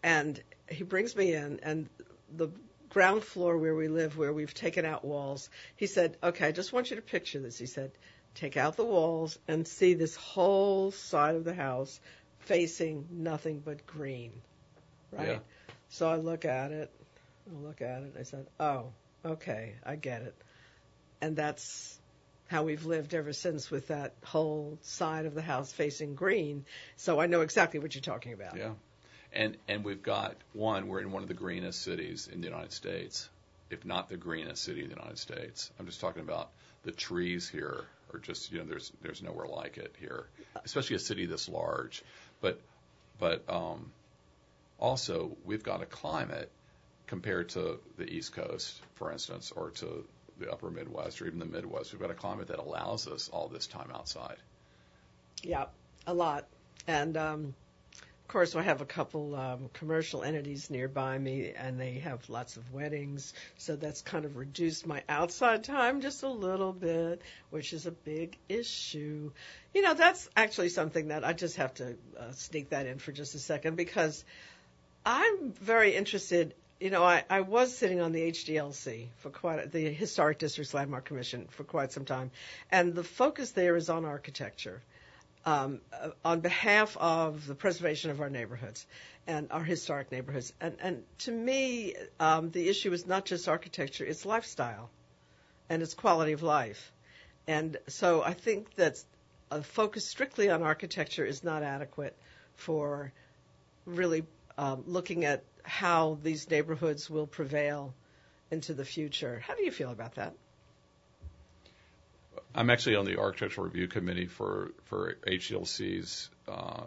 and 0.03 0.43
he 0.71 0.85
brings 0.85 1.15
me 1.15 1.35
in, 1.35 1.61
and 1.63 1.89
the 2.35 2.49
ground 2.89 3.25
floor 3.25 3.59
where 3.59 3.75
we 3.75 3.89
live, 3.89 4.17
where 4.17 4.33
we've 4.33 4.55
taken 4.55 4.87
out 4.87 5.05
walls. 5.05 5.51
He 5.77 5.87
said, 5.87 6.17
"Okay, 6.23 6.47
I 6.47 6.53
just 6.53 6.73
want 6.73 6.89
you 6.89 6.97
to 6.97 7.03
picture 7.03 7.41
this." 7.41 7.59
He 7.59 7.67
said, 7.67 7.93
"Take 8.35 8.57
out 8.57 8.77
the 8.77 8.87
walls 8.87 9.39
and 9.47 9.69
see 9.69 9.93
this 9.93 10.17
whole 10.17 10.93
side 10.93 11.35
of 11.35 11.45
the 11.45 11.55
house 11.55 12.01
facing 12.47 13.07
nothing 13.11 13.61
but 13.61 13.87
green." 13.87 14.33
Right. 15.13 15.29
Yeah. 15.29 15.39
So 15.91 16.09
I 16.09 16.17
look 16.17 16.45
at 16.45 16.73
it. 16.73 16.91
I 17.49 17.67
look 17.67 17.81
at 17.83 18.03
it. 18.03 18.15
I 18.19 18.23
said, 18.23 18.47
"Oh, 18.59 18.93
okay, 19.25 19.75
I 19.85 19.97
get 19.97 20.23
it." 20.23 20.35
And 21.21 21.37
that's 21.37 21.99
how 22.49 22.63
we've 22.63 22.85
lived 22.85 23.15
ever 23.15 23.33
since 23.33 23.71
with 23.71 23.89
that 23.89 24.15
whole 24.25 24.79
side 24.83 25.27
of 25.27 25.35
the 25.35 25.43
house 25.43 25.73
facing 25.73 26.15
green. 26.15 26.65
So 26.97 27.21
I 27.21 27.27
know 27.27 27.41
exactly 27.41 27.81
what 27.81 27.95
you're 27.95 28.03
talking 28.03 28.33
about. 28.33 28.57
Yeah. 28.57 28.73
And 29.33 29.57
and 29.69 29.85
we've 29.85 30.03
got 30.03 30.37
one. 30.53 30.89
We're 30.89 31.01
in 31.01 31.11
one 31.11 31.23
of 31.23 31.29
the 31.29 31.35
greenest 31.35 31.83
cities 31.83 32.29
in 32.33 32.41
the 32.41 32.47
United 32.47 32.73
States, 32.73 33.29
if 33.71 33.85
not 33.85 34.09
the 34.09 34.17
greenest 34.17 34.63
city 34.63 34.83
in 34.83 34.89
the 34.89 34.95
United 34.95 35.19
States. 35.19 35.71
I'm 35.79 35.87
just 35.87 36.01
talking 36.01 36.23
about 36.23 36.51
the 36.85 36.93
trees 36.93 37.49
here 37.49 37.85
are 38.15 38.19
just 38.21 38.53
you 38.53 38.59
know 38.59 38.65
there's 38.65 38.93
there's 39.03 39.23
nowhere 39.23 39.47
like 39.47 39.77
it 39.79 39.95
here, 39.99 40.27
especially 40.65 40.97
a 40.97 41.01
city 41.01 41.27
this 41.27 41.49
large. 41.49 42.03
But 42.41 42.61
but 43.19 43.45
um, 43.49 43.93
also 44.79 45.37
we've 45.45 45.63
got 45.63 45.83
a 45.83 45.87
climate 45.87 46.51
compared 47.07 47.49
to 47.51 47.79
the 47.97 48.09
East 48.09 48.33
Coast, 48.33 48.81
for 48.95 49.13
instance, 49.13 49.53
or 49.55 49.71
to 49.71 50.05
the 50.39 50.51
Upper 50.51 50.71
Midwest 50.71 51.23
or 51.23 51.27
even 51.27 51.39
the 51.39 51.47
Midwest. 51.47 51.93
We've 51.93 52.01
got 52.01 52.11
a 52.11 52.15
climate 52.15 52.49
that 52.49 52.59
allows 52.59 53.07
us 53.07 53.29
all 53.29 53.49
this 53.49 53.67
time 53.67 53.91
outside. 53.95 54.37
Yeah, 55.43 55.67
a 56.07 56.15
lot. 56.15 56.47
And 56.87 57.17
um, 57.17 57.55
of 58.27 58.33
course, 58.33 58.57
I 58.57 58.63
have 58.63 58.81
a 58.81 58.85
couple 58.85 59.37
um, 59.37 59.71
commercial 59.73 60.25
entities 60.25 60.69
nearby 60.69 61.17
me, 61.17 61.53
and 61.57 61.79
they 61.79 62.01
have 62.01 62.29
lots 62.29 62.57
of 62.57 62.73
weddings. 62.73 63.33
So 63.57 63.77
that's 63.77 64.03
kind 64.03 64.25
of 64.25 64.37
reduced 64.37 64.85
my 64.85 65.05
outside 65.09 65.63
time 65.63 66.01
just 66.01 66.25
a 66.25 66.29
little 66.29 66.73
bit, 66.73 67.23
which 67.51 67.73
is 67.73 67.87
a 67.87 67.93
big 67.93 68.37
issue. 68.49 69.31
You 69.73 69.83
know, 69.83 69.95
that's 69.95 70.29
actually 70.37 70.71
something 70.71 71.07
that 71.09 71.25
I 71.25 71.35
just 71.35 71.59
have 71.59 71.73
to 71.75 71.97
uh, 72.19 72.33
sneak 72.33 72.71
that 72.71 72.87
in 72.87 72.99
for 72.99 73.13
just 73.13 73.37
a 73.37 73.39
second 73.39 73.77
because 73.77 74.25
I'm 75.05 75.53
very 75.53 75.95
interested. 75.95 76.53
You 76.81 76.91
know, 76.91 77.05
I, 77.05 77.23
I 77.31 77.43
was 77.43 77.77
sitting 77.79 78.01
on 78.01 78.11
the 78.11 78.33
HDLC 78.33 79.07
for 79.19 79.31
quite 79.31 79.71
the 79.71 79.89
Historic 79.93 80.41
Districts 80.41 80.75
Landmark 80.75 81.05
Commission 81.05 81.47
for 81.51 81.63
quite 81.63 81.93
some 81.93 82.05
time, 82.05 82.33
and 82.73 82.93
the 82.93 83.05
focus 83.05 83.53
there 83.53 83.77
is 83.77 83.89
on 83.89 84.05
architecture 84.05 84.83
on 85.47 86.41
behalf 86.41 86.97
of 86.97 87.47
the 87.47 87.55
preservation 87.55 88.11
of 88.11 88.21
our 88.21 88.29
neighborhoods 88.29 88.87
and 89.27 89.51
our 89.53 89.63
historic 89.63 90.11
neighborhoods. 90.11 90.53
And, 90.61 90.77
and 90.81 91.05
to 91.19 91.31
me, 91.31 91.95
um, 92.19 92.51
the 92.51 92.69
issue 92.69 92.93
is 92.93 93.07
not 93.07 93.25
just 93.25 93.49
architecture; 93.49 94.05
it's 94.05 94.27
lifestyle, 94.27 94.91
and 95.69 95.83
it's 95.83 95.95
quality 95.95 96.33
of 96.33 96.43
life. 96.43 96.93
And 97.47 97.77
so 97.87 98.23
I 98.23 98.33
think 98.33 98.75
that 98.75 99.03
a 99.51 99.63
focus 99.63 100.05
strictly 100.07 100.51
on 100.51 100.63
architecture 100.63 101.25
is 101.25 101.45
not 101.45 101.63
adequate 101.63 102.17
for 102.57 103.13
really 103.85 104.25
um, 104.59 104.83
looking 104.87 105.25
at 105.25 105.45
how 105.63 106.19
these 106.23 106.51
neighborhoods 106.51 107.09
will 107.09 107.27
prevail 107.27 107.95
into 108.51 108.75
the 108.75 108.85
future. 108.85 109.41
How 109.47 109.55
do 109.55 109.65
you 109.65 109.71
feel 109.71 109.91
about 109.91 110.17
that? 110.17 110.35
I'm 112.57 112.71
actually 112.71 112.97
on 112.97 113.05
the 113.05 113.19
architectural 113.19 113.67
review 113.67 113.87
committee 113.87 114.27
for 114.27 114.73
for 114.85 115.17
HDLC's 115.27 116.31
uh, 116.49 116.85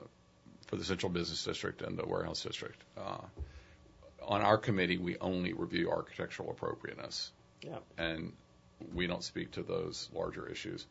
for 0.68 0.76
the 0.76 0.84
Central 0.84 1.12
Business 1.12 1.44
District 1.44 1.82
and 1.82 1.98
the 1.98 2.06
Warehouse 2.08 2.42
District. 2.42 2.82
Uh, 2.98 3.20
on 4.28 4.42
our 4.42 4.58
committee, 4.58 4.98
we 4.98 5.18
only 5.20 5.54
review 5.54 5.90
architectural 5.92 6.52
appropriateness, 6.52 7.32
Yeah. 7.62 7.78
and 7.98 8.34
we 8.94 9.08
don't 9.08 9.24
speak 9.24 9.52
to 9.52 9.64
those 9.64 10.10
larger 10.14 10.48
issues. 10.48 10.86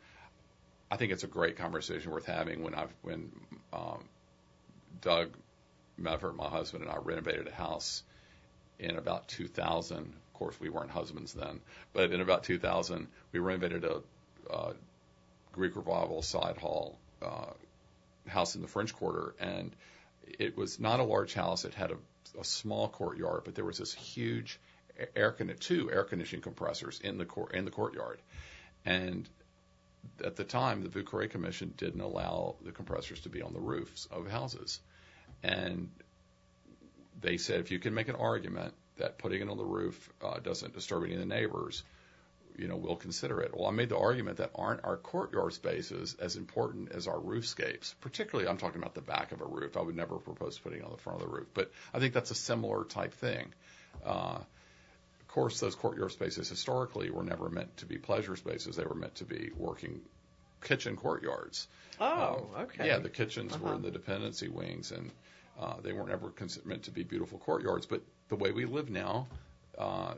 I 0.90 0.96
think 0.96 1.12
it's 1.12 1.24
a 1.24 1.28
great 1.28 1.56
conversation 1.56 2.10
worth 2.12 2.26
having. 2.26 2.62
When 2.62 2.74
I've 2.74 2.92
when 3.02 3.30
um, 3.72 4.04
Doug 5.00 5.36
Meffert, 6.00 6.36
my 6.36 6.48
husband, 6.48 6.84
and 6.84 6.92
I 6.92 6.96
renovated 6.98 7.48
a 7.48 7.52
house 7.52 8.02
in 8.78 8.96
about 8.96 9.26
2000. 9.28 9.98
Of 9.98 10.32
course, 10.34 10.58
we 10.60 10.68
weren't 10.68 10.90
husbands 10.90 11.32
then, 11.32 11.60
but 11.92 12.12
in 12.12 12.20
about 12.20 12.44
2000, 12.44 13.08
we 13.32 13.40
renovated 13.40 13.84
a 13.84 14.02
uh, 14.50 14.72
Greek 15.52 15.76
Revival 15.76 16.22
side 16.22 16.56
hall 16.58 16.98
uh, 17.22 17.52
house 18.26 18.54
in 18.54 18.62
the 18.62 18.68
French 18.68 18.94
Quarter, 18.94 19.34
and 19.40 19.74
it 20.38 20.56
was 20.56 20.78
not 20.78 21.00
a 21.00 21.04
large 21.04 21.34
house. 21.34 21.64
It 21.64 21.74
had 21.74 21.90
a, 21.90 21.96
a 22.38 22.44
small 22.44 22.88
courtyard, 22.88 23.42
but 23.44 23.54
there 23.54 23.64
was 23.64 23.78
this 23.78 23.92
huge 23.92 24.58
air 25.14 25.32
con- 25.32 25.54
two 25.60 25.90
air 25.90 26.04
conditioning 26.04 26.42
compressors 26.42 27.00
in 27.00 27.18
the 27.18 27.24
court 27.24 27.54
in 27.54 27.64
the 27.64 27.70
courtyard, 27.70 28.20
and 28.84 29.28
at 30.24 30.36
the 30.36 30.44
time, 30.44 30.82
the 30.82 30.88
Vieux 30.88 31.04
Carré 31.04 31.28
Commission 31.28 31.74
didn't 31.76 32.00
allow 32.00 32.56
the 32.64 32.72
compressors 32.72 33.20
to 33.20 33.28
be 33.28 33.42
on 33.42 33.52
the 33.52 33.60
roofs 33.60 34.06
of 34.10 34.30
houses, 34.30 34.80
and 35.42 35.90
they 37.20 37.36
said 37.36 37.60
if 37.60 37.70
you 37.70 37.78
can 37.78 37.94
make 37.94 38.08
an 38.08 38.14
argument 38.14 38.74
that 38.96 39.18
putting 39.18 39.42
it 39.42 39.48
on 39.48 39.56
the 39.56 39.64
roof 39.64 40.10
uh, 40.22 40.38
doesn't 40.40 40.74
disturb 40.74 41.04
any 41.04 41.14
of 41.14 41.20
the 41.20 41.26
neighbors, 41.26 41.82
you 42.58 42.68
know, 42.68 42.76
we'll 42.76 42.96
consider 42.96 43.40
it. 43.40 43.56
Well, 43.56 43.66
I 43.66 43.70
made 43.70 43.88
the 43.88 43.96
argument 43.98 44.38
that 44.38 44.50
aren't 44.54 44.84
our 44.84 44.96
courtyard 44.96 45.52
spaces 45.52 46.16
as 46.20 46.36
important 46.36 46.92
as 46.92 47.06
our 47.06 47.16
roofscapes? 47.18 47.94
Particularly, 48.00 48.48
I'm 48.48 48.58
talking 48.58 48.80
about 48.82 48.94
the 48.94 49.00
back 49.00 49.32
of 49.32 49.40
a 49.40 49.46
roof. 49.46 49.76
I 49.76 49.82
would 49.82 49.96
never 49.96 50.16
propose 50.16 50.58
putting 50.58 50.80
it 50.80 50.84
on 50.84 50.90
the 50.90 50.96
front 50.98 51.22
of 51.22 51.28
the 51.28 51.34
roof, 51.34 51.46
but 51.54 51.70
I 51.94 51.98
think 52.00 52.14
that's 52.14 52.30
a 52.30 52.34
similar 52.34 52.84
type 52.84 53.14
thing. 53.14 53.52
Uh, 54.04 54.38
of 55.20 55.28
course, 55.28 55.60
those 55.60 55.74
courtyard 55.74 56.12
spaces 56.12 56.48
historically 56.48 57.10
were 57.10 57.22
never 57.22 57.48
meant 57.48 57.76
to 57.78 57.86
be 57.86 57.98
pleasure 57.98 58.34
spaces. 58.36 58.76
They 58.76 58.84
were 58.84 58.94
meant 58.94 59.16
to 59.16 59.24
be 59.24 59.50
working 59.56 60.00
kitchen 60.62 60.96
courtyards. 60.96 61.68
Oh, 62.00 62.50
Um, 62.56 62.62
okay. 62.62 62.86
Yeah, 62.88 62.98
the 62.98 63.08
kitchens 63.10 63.52
were 63.58 63.66
Uh-huh. 63.66 63.76
in 63.76 63.82
the 63.82 63.90
dependency 63.90 64.48
wings, 64.48 64.90
and 64.92 65.10
uh, 65.60 65.74
they 65.82 65.92
weren't 65.92 66.10
ever 66.10 66.32
meant 66.64 66.84
to 66.84 66.90
be 66.90 67.02
beautiful 67.04 67.38
courtyards. 67.38 67.86
But 67.86 68.02
the 68.28 68.36
way 68.36 68.52
we 68.52 68.64
live 68.64 68.90
now, 68.90 69.26
uh, 69.76 70.14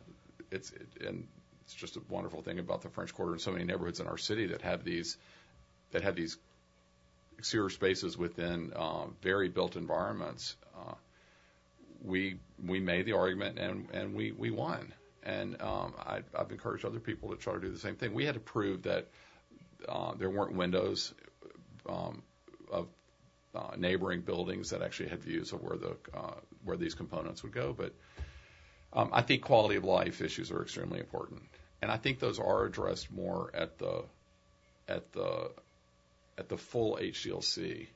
it's 0.50 0.70
it, 0.72 0.88
and 1.06 1.26
it's 1.72 1.80
just 1.80 1.96
a 1.96 2.00
wonderful 2.08 2.42
thing 2.42 2.58
about 2.58 2.82
the 2.82 2.88
French 2.88 3.14
Quarter 3.14 3.32
and 3.32 3.40
so 3.40 3.52
many 3.52 3.64
neighborhoods 3.64 4.00
in 4.00 4.06
our 4.08 4.18
city 4.18 4.46
that 4.46 4.62
have 4.62 4.82
these 4.84 5.16
that 5.92 6.02
have 6.02 6.16
these 6.16 6.36
exterior 7.38 7.70
spaces 7.70 8.18
within 8.18 8.72
uh, 8.74 9.06
very 9.22 9.48
built 9.48 9.76
environments. 9.76 10.56
Uh, 10.76 10.94
we 12.02 12.38
we 12.66 12.80
made 12.80 13.06
the 13.06 13.12
argument 13.12 13.58
and 13.58 13.86
and 13.92 14.14
we 14.14 14.32
we 14.32 14.50
won. 14.50 14.92
And 15.22 15.60
um, 15.62 15.94
I, 15.98 16.22
I've 16.36 16.50
encouraged 16.50 16.84
other 16.84 16.98
people 16.98 17.28
to 17.30 17.36
try 17.36 17.52
to 17.54 17.60
do 17.60 17.70
the 17.70 17.78
same 17.78 17.94
thing. 17.94 18.14
We 18.14 18.24
had 18.24 18.34
to 18.34 18.40
prove 18.40 18.82
that 18.84 19.06
uh, 19.88 20.14
there 20.18 20.30
weren't 20.30 20.54
windows 20.54 21.14
um, 21.88 22.22
of 22.72 22.88
uh, 23.54 23.76
neighboring 23.76 24.22
buildings 24.22 24.70
that 24.70 24.82
actually 24.82 25.10
had 25.10 25.22
views 25.22 25.52
of 25.52 25.62
where 25.62 25.76
the 25.76 25.96
uh, 26.14 26.34
where 26.64 26.76
these 26.76 26.94
components 26.96 27.42
would 27.44 27.52
go. 27.52 27.72
But 27.72 27.92
Um, 28.92 29.10
I 29.12 29.22
think 29.22 29.42
quality 29.42 29.76
of 29.76 29.84
life 29.84 30.20
issues 30.20 30.50
are 30.50 30.62
extremely 30.62 30.98
important, 30.98 31.42
and 31.82 31.90
I 31.90 31.96
think 31.96 32.18
those 32.18 32.38
are 32.38 32.64
addressed 32.64 33.10
more 33.10 33.50
at 33.54 33.78
the 33.78 34.04
at 34.88 35.12
the 35.12 35.50
at 36.38 36.48
the 36.48 36.56
full 36.56 36.98
HDLC 37.00 37.86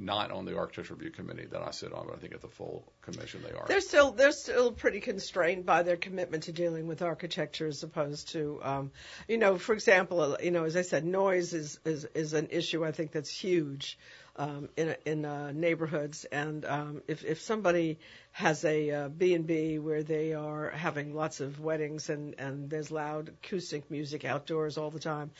not 0.00 0.30
on 0.30 0.44
the 0.44 0.56
architecture 0.56 0.94
review 0.94 1.10
committee 1.10 1.46
that 1.46 1.60
I 1.60 1.72
sit 1.72 1.92
on, 1.92 2.06
but 2.06 2.14
I 2.14 2.18
think 2.18 2.32
at 2.32 2.40
the 2.40 2.48
full 2.48 2.84
commission 3.02 3.42
they 3.42 3.52
are. 3.52 3.66
They're 3.66 3.80
still 3.80 4.12
they're 4.12 4.32
still 4.32 4.72
pretty 4.72 5.00
constrained 5.00 5.66
by 5.66 5.82
their 5.82 5.96
commitment 5.96 6.44
to 6.44 6.52
dealing 6.52 6.86
with 6.86 7.02
architecture 7.02 7.66
as 7.66 7.82
opposed 7.82 8.28
to, 8.32 8.60
um, 8.62 8.92
you 9.26 9.38
know, 9.38 9.58
for 9.58 9.72
example, 9.72 10.36
you 10.42 10.50
know, 10.50 10.64
as 10.64 10.76
I 10.76 10.82
said, 10.82 11.04
noise 11.04 11.52
is 11.52 11.80
is, 11.84 12.04
is 12.14 12.32
an 12.32 12.48
issue 12.50 12.84
I 12.84 12.92
think 12.92 13.10
that's 13.10 13.30
huge. 13.30 13.98
Um, 14.40 14.68
in 14.76 14.94
in 15.04 15.24
uh, 15.24 15.50
neighborhoods, 15.50 16.24
and 16.24 16.64
um, 16.64 17.02
if 17.08 17.24
if 17.24 17.40
somebody 17.40 17.98
has 18.30 18.64
a 18.64 18.90
uh, 18.92 19.08
B 19.08 19.34
and 19.34 19.44
B 19.44 19.80
where 19.80 20.04
they 20.04 20.32
are 20.32 20.70
having 20.70 21.12
lots 21.12 21.40
of 21.40 21.58
weddings 21.58 22.08
and 22.08 22.36
and 22.38 22.70
there's 22.70 22.92
loud 22.92 23.30
acoustic 23.30 23.90
music 23.90 24.24
outdoors 24.24 24.78
all 24.78 24.92
the 24.92 25.00
time, 25.00 25.32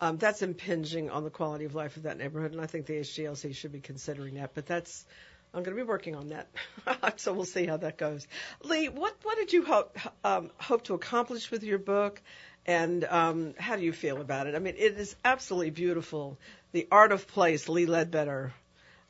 um, 0.00 0.16
that's 0.16 0.40
impinging 0.40 1.10
on 1.10 1.22
the 1.24 1.30
quality 1.30 1.66
of 1.66 1.74
life 1.74 1.96
of 1.96 2.04
that 2.04 2.16
neighborhood, 2.16 2.52
and 2.52 2.60
I 2.60 2.66
think 2.66 2.86
the 2.86 2.94
HDLC 2.94 3.54
should 3.54 3.72
be 3.72 3.80
considering 3.80 4.34
that. 4.34 4.52
But 4.54 4.66
that's 4.66 5.04
I'm 5.54 5.62
going 5.62 5.76
to 5.76 5.82
be 5.82 5.88
working 5.88 6.14
on 6.14 6.28
that, 6.28 6.48
so 7.20 7.32
we'll 7.32 7.46
see 7.46 7.66
how 7.66 7.78
that 7.78 7.96
goes. 7.96 8.26
Lee, 8.62 8.88
what 8.88 9.16
what 9.22 9.38
did 9.38 9.52
you 9.52 9.64
hope 9.64 9.98
um, 10.22 10.50
hope 10.58 10.84
to 10.84 10.94
accomplish 10.94 11.50
with 11.50 11.62
your 11.62 11.78
book, 11.78 12.20
and 12.66 13.04
um, 13.04 13.54
how 13.58 13.76
do 13.76 13.82
you 13.82 13.92
feel 13.92 14.20
about 14.20 14.46
it? 14.46 14.54
I 14.54 14.58
mean, 14.58 14.74
it 14.76 14.98
is 14.98 15.16
absolutely 15.24 15.70
beautiful. 15.70 16.38
The 16.76 16.88
Art 16.92 17.10
of 17.10 17.26
Place, 17.26 17.70
Lee 17.70 17.86
Ledbetter, 17.86 18.52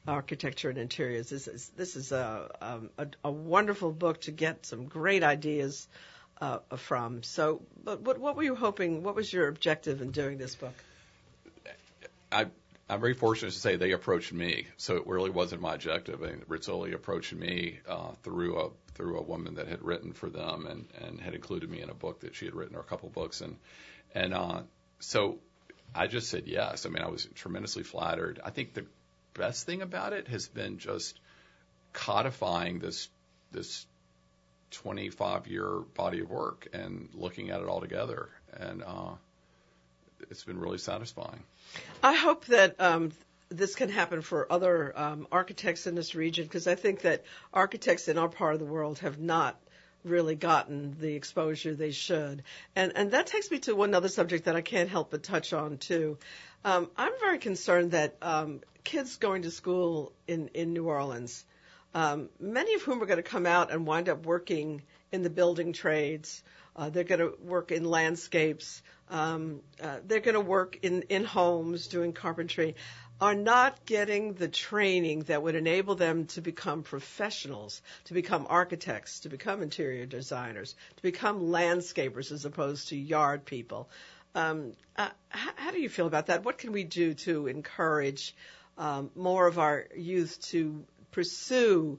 Architecture 0.07 0.71
and 0.71 0.79
Interiors. 0.79 1.29
This 1.29 1.49
is 1.49 1.69
this 1.71 1.97
is 1.97 2.13
a 2.13 2.49
um, 2.61 2.91
a, 2.97 3.09
a 3.25 3.33
wonderful 3.33 3.91
book 3.91 4.21
to 4.21 4.31
get 4.31 4.65
some 4.65 4.85
great 4.87 5.25
ideas 5.25 5.89
uh, 6.41 6.61
from. 6.77 7.25
So, 7.25 7.63
but 7.83 8.03
what, 8.03 8.19
what 8.19 8.37
were 8.37 8.45
you 8.45 8.55
hoping? 8.55 9.03
What 9.03 9.17
was 9.17 9.33
your 9.33 9.49
objective 9.49 10.01
in 10.01 10.13
doing 10.13 10.39
this 10.39 10.55
book? 10.55 10.75
I, 12.31 12.47
I'm 12.89 13.01
very 13.01 13.15
fortunate 13.15 13.51
to 13.51 13.59
say 13.59 13.75
they 13.75 13.91
approached 13.91 14.33
me, 14.33 14.69
so 14.77 14.99
it 14.99 15.07
really 15.09 15.31
wasn't 15.31 15.61
my 15.61 15.75
objective. 15.75 16.23
I 16.23 16.27
mean, 16.27 16.45
Rizzoli 16.49 16.95
approached 16.95 17.33
me 17.33 17.81
uh, 17.89 18.13
through 18.23 18.61
a 18.61 18.71
through 18.95 19.19
a 19.19 19.23
woman 19.23 19.57
that 19.57 19.67
had 19.67 19.83
written 19.83 20.13
for 20.13 20.31
them 20.31 20.67
and 20.67 20.87
and 21.05 21.21
had 21.21 21.35
included 21.35 21.69
me 21.69 21.83
in 21.83 21.91
a 21.91 21.95
book 21.95 22.21
that 22.21 22.37
she 22.37 22.45
had 22.45 22.55
written 22.55 22.77
or 22.77 22.81
a 22.81 22.85
couple 22.85 23.09
books 23.09 23.41
and 23.41 23.57
and 24.15 24.33
uh, 24.35 24.61
so 25.01 25.41
I 25.95 26.07
just 26.07 26.29
said 26.29 26.45
yes. 26.47 26.87
I 26.87 26.89
mean, 26.91 27.03
I 27.03 27.09
was 27.09 27.27
tremendously 27.35 27.83
flattered. 27.83 28.41
I 28.45 28.51
think 28.51 28.75
the 28.75 28.87
best 29.35 29.67
thing 29.67 29.83
about 29.83 30.13
it 30.13 30.29
has 30.29 30.49
been 30.49 30.79
just 30.79 31.19
codifying 31.93 32.79
this 32.79 33.09
this 33.53 33.87
25 34.73 35.47
year 35.47 35.81
body 35.95 36.21
of 36.21 36.31
work 36.31 36.69
and 36.73 37.09
looking 37.15 37.51
at 37.51 37.61
it 37.61 37.69
all 37.69 37.81
together. 37.81 38.29
And 38.53 38.83
uh, 38.83 39.13
it's 40.31 40.45
been 40.45 40.59
really 40.59 40.79
satisfying. 40.79 41.43
I 42.03 42.15
hope 42.15 42.47
that 42.47 42.81
um, 42.81 43.13
this 43.49 43.75
can 43.75 43.89
happen 43.89 44.23
for 44.23 44.51
other 44.51 44.93
um, 44.99 45.27
architects 45.31 45.87
in 45.87 45.95
this 45.95 46.15
region 46.15 46.45
because 46.45 46.67
I 46.67 46.75
think 46.75 47.03
that 47.03 47.25
architects 47.53 48.09
in 48.09 48.19
our 48.19 48.29
part 48.29 48.55
of 48.55 48.61
the 48.61 48.67
world 48.67 48.99
have 49.01 49.19
not 49.19 49.59
really 50.07 50.35
gotten 50.35 50.97
the 50.99 51.15
exposure 51.15 51.75
they 51.75 51.91
should. 51.91 52.43
And 52.75 52.93
and 52.97 53.11
that 53.11 53.27
takes 53.27 53.51
me 53.51 53.59
to 53.61 53.75
one 53.75 53.95
other 53.95 54.09
subject 54.09 54.45
that 54.45 54.57
I 54.57 54.63
can't 54.63 54.89
help 54.89 55.11
but 55.11 55.23
touch 55.23 55.53
on 55.53 55.79
too. 55.79 56.19
Um, 56.65 56.91
I'm 56.97 57.13
very 57.21 57.39
concerned 57.39 57.93
that 57.93 58.17
um, 58.23 58.61
kids 58.85 59.17
going 59.17 59.43
to 59.43 59.51
school 59.51 60.13
in 60.27 60.49
in 60.55 60.73
New 60.73 60.89
Orleans 60.89 61.45
um, 61.97 62.29
many 62.39 62.75
of 62.75 62.83
whom 62.83 63.03
are 63.03 63.07
going 63.07 63.17
to 63.17 63.23
come 63.23 63.47
out 63.47 63.73
and 63.73 63.87
wind 63.87 64.11
up 64.11 64.27
working 64.27 64.83
in 65.13 65.23
the 65.23 65.31
building 65.31 65.73
trades. 65.73 66.43
Uh, 66.77 66.91
they're 66.91 67.05
going 67.05 67.21
to 67.21 67.33
work 67.43 67.73
in 67.73 67.85
landscapes. 67.87 68.83
Um, 69.09 69.63
uh, 69.83 70.01
they're 70.05 70.21
going 70.21 70.35
to 70.35 70.43
work 70.43 70.79
in, 70.83 71.03
in 71.09 71.25
homes 71.25 71.87
doing 71.87 72.13
carpentry. 72.13 72.77
Are 73.21 73.35
not 73.35 73.87
getting 73.87 74.35
the 74.35 74.49
training 74.49 75.21
that 75.25 75.43
would 75.43 75.55
enable 75.55 75.95
them 75.95 76.27
to 76.27 76.43
become 76.43 76.83
professionals, 76.83 77.81
to 78.05 78.15
become 78.15 78.47
architects, 78.49 79.21
to 79.21 79.31
become 79.31 79.63
interior 79.63 80.05
designers, 80.05 80.75
to 80.97 81.03
become 81.03 81.41
landscapers 81.41 82.31
as 82.31 82.45
opposed 82.45 82.89
to 82.89 82.97
yard 82.97 83.47
people. 83.47 83.89
Um, 84.35 84.73
uh, 84.97 85.09
how, 85.31 85.51
how, 85.57 85.71
do 85.71 85.81
you 85.81 85.89
feel 85.89 86.07
about 86.07 86.27
that? 86.27 86.45
What 86.45 86.59
can 86.59 86.73
we 86.73 86.85
do 86.85 87.15
to 87.15 87.47
encourage 87.47 88.35
um, 88.77 89.11
more 89.15 89.47
of 89.47 89.59
our 89.59 89.87
youth 89.97 90.39
to 90.51 90.85
pursue 91.11 91.99